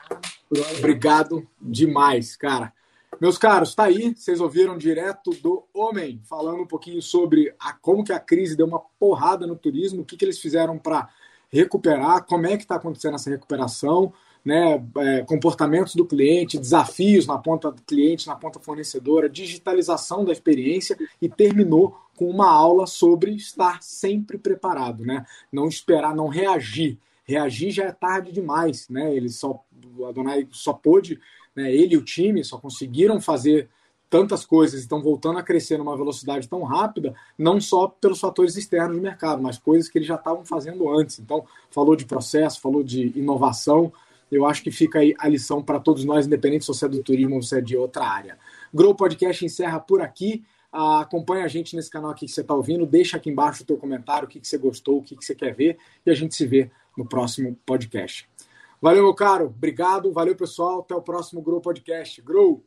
Então, 0.49 0.63
Obrigado 0.77 1.45
demais, 1.59 2.37
cara. 2.37 2.71
Meus 3.19 3.37
caros, 3.37 3.73
tá 3.73 3.85
aí, 3.85 4.13
vocês 4.15 4.39
ouviram 4.39 4.77
direto 4.77 5.31
do 5.41 5.67
homem 5.73 6.21
falando 6.23 6.61
um 6.61 6.67
pouquinho 6.67 7.01
sobre 7.01 7.51
a, 7.59 7.73
como 7.73 8.03
que 8.03 8.13
a 8.13 8.19
crise 8.19 8.55
deu 8.55 8.67
uma 8.67 8.79
porrada 8.99 9.47
no 9.47 9.55
turismo, 9.55 10.03
o 10.03 10.05
que, 10.05 10.15
que 10.15 10.23
eles 10.23 10.39
fizeram 10.39 10.77
para 10.77 11.09
recuperar, 11.49 12.25
como 12.25 12.45
é 12.45 12.57
que 12.57 12.63
está 12.63 12.75
acontecendo 12.75 13.15
essa 13.15 13.29
recuperação, 13.29 14.13
né, 14.43 14.81
é, 14.97 15.21
comportamentos 15.23 15.93
do 15.93 16.05
cliente, 16.05 16.57
desafios 16.57 17.27
na 17.27 17.37
ponta 17.37 17.69
do 17.71 17.81
cliente, 17.81 18.27
na 18.27 18.35
ponta 18.35 18.59
fornecedora, 18.59 19.29
digitalização 19.29 20.23
da 20.23 20.31
experiência 20.31 20.97
e 21.21 21.27
terminou 21.27 21.99
com 22.15 22.29
uma 22.29 22.49
aula 22.49 22.87
sobre 22.87 23.31
estar 23.31 23.83
sempre 23.83 24.37
preparado, 24.37 25.05
né? 25.05 25.25
Não 25.51 25.67
esperar, 25.67 26.15
não 26.15 26.27
reagir. 26.27 26.97
Reagir 27.25 27.71
já 27.71 27.85
é 27.85 27.91
tarde 27.91 28.31
demais, 28.31 28.87
né? 28.89 29.13
Ele 29.13 29.29
só, 29.29 29.63
Adonai 30.07 30.47
só 30.51 30.71
pôde 30.71 31.19
né, 31.57 31.73
ele 31.73 31.95
e 31.95 31.97
o 31.97 32.03
time 32.05 32.43
só 32.43 32.57
conseguiram 32.57 33.19
fazer 33.19 33.67
tantas 34.09 34.45
coisas, 34.45 34.79
estão 34.79 35.01
voltando 35.01 35.39
a 35.39 35.43
crescer 35.43 35.77
numa 35.77 35.95
velocidade 35.95 36.47
tão 36.47 36.63
rápida, 36.63 37.13
não 37.37 37.59
só 37.59 37.87
pelos 37.87 38.19
fatores 38.19 38.55
externos 38.55 38.95
do 38.95 39.01
mercado, 39.01 39.41
mas 39.41 39.57
coisas 39.57 39.89
que 39.89 39.97
eles 39.97 40.07
já 40.07 40.15
estavam 40.15 40.45
fazendo 40.45 40.89
antes. 40.89 41.19
Então, 41.19 41.45
falou 41.69 41.95
de 41.95 42.05
processo, 42.05 42.61
falou 42.61 42.83
de 42.83 43.11
inovação. 43.17 43.91
Eu 44.31 44.45
acho 44.45 44.63
que 44.63 44.71
fica 44.71 44.99
aí 44.99 45.13
a 45.19 45.27
lição 45.27 45.61
para 45.61 45.79
todos 45.79 46.03
nós, 46.05 46.25
independente 46.25 46.65
se 46.65 46.67
você 46.67 46.85
é 46.85 46.89
do 46.89 47.03
turismo 47.03 47.35
ou 47.35 47.41
se 47.41 47.57
é 47.57 47.61
de 47.61 47.75
outra 47.75 48.05
área. 48.05 48.37
Grow 48.73 48.93
Podcast 48.95 49.45
encerra 49.45 49.79
por 49.79 50.01
aqui. 50.01 50.43
Ah, 50.71 51.01
acompanha 51.01 51.45
a 51.45 51.47
gente 51.47 51.75
nesse 51.75 51.89
canal 51.89 52.11
aqui 52.11 52.25
que 52.25 52.31
você 52.31 52.41
está 52.41 52.53
ouvindo. 52.53 52.85
Deixa 52.85 53.17
aqui 53.17 53.29
embaixo 53.29 53.63
o 53.63 53.65
teu 53.65 53.77
comentário, 53.77 54.27
o 54.27 54.29
que, 54.29 54.39
que 54.39 54.47
você 54.47 54.57
gostou, 54.57 54.97
o 54.97 55.01
que, 55.01 55.15
que 55.15 55.25
você 55.25 55.33
quer 55.33 55.53
ver. 55.55 55.77
E 56.05 56.11
a 56.11 56.13
gente 56.13 56.35
se 56.35 56.45
vê 56.45 56.69
no 56.97 57.05
próximo 57.05 57.57
podcast. 57.65 58.29
Valeu, 58.81 59.03
meu 59.03 59.13
caro. 59.13 59.45
Obrigado. 59.45 60.11
Valeu, 60.11 60.35
pessoal. 60.35 60.81
Até 60.81 60.93
o 60.93 61.01
próximo 61.01 61.41
Grow 61.41 61.61
Podcast. 61.61 62.21
Grow! 62.21 62.63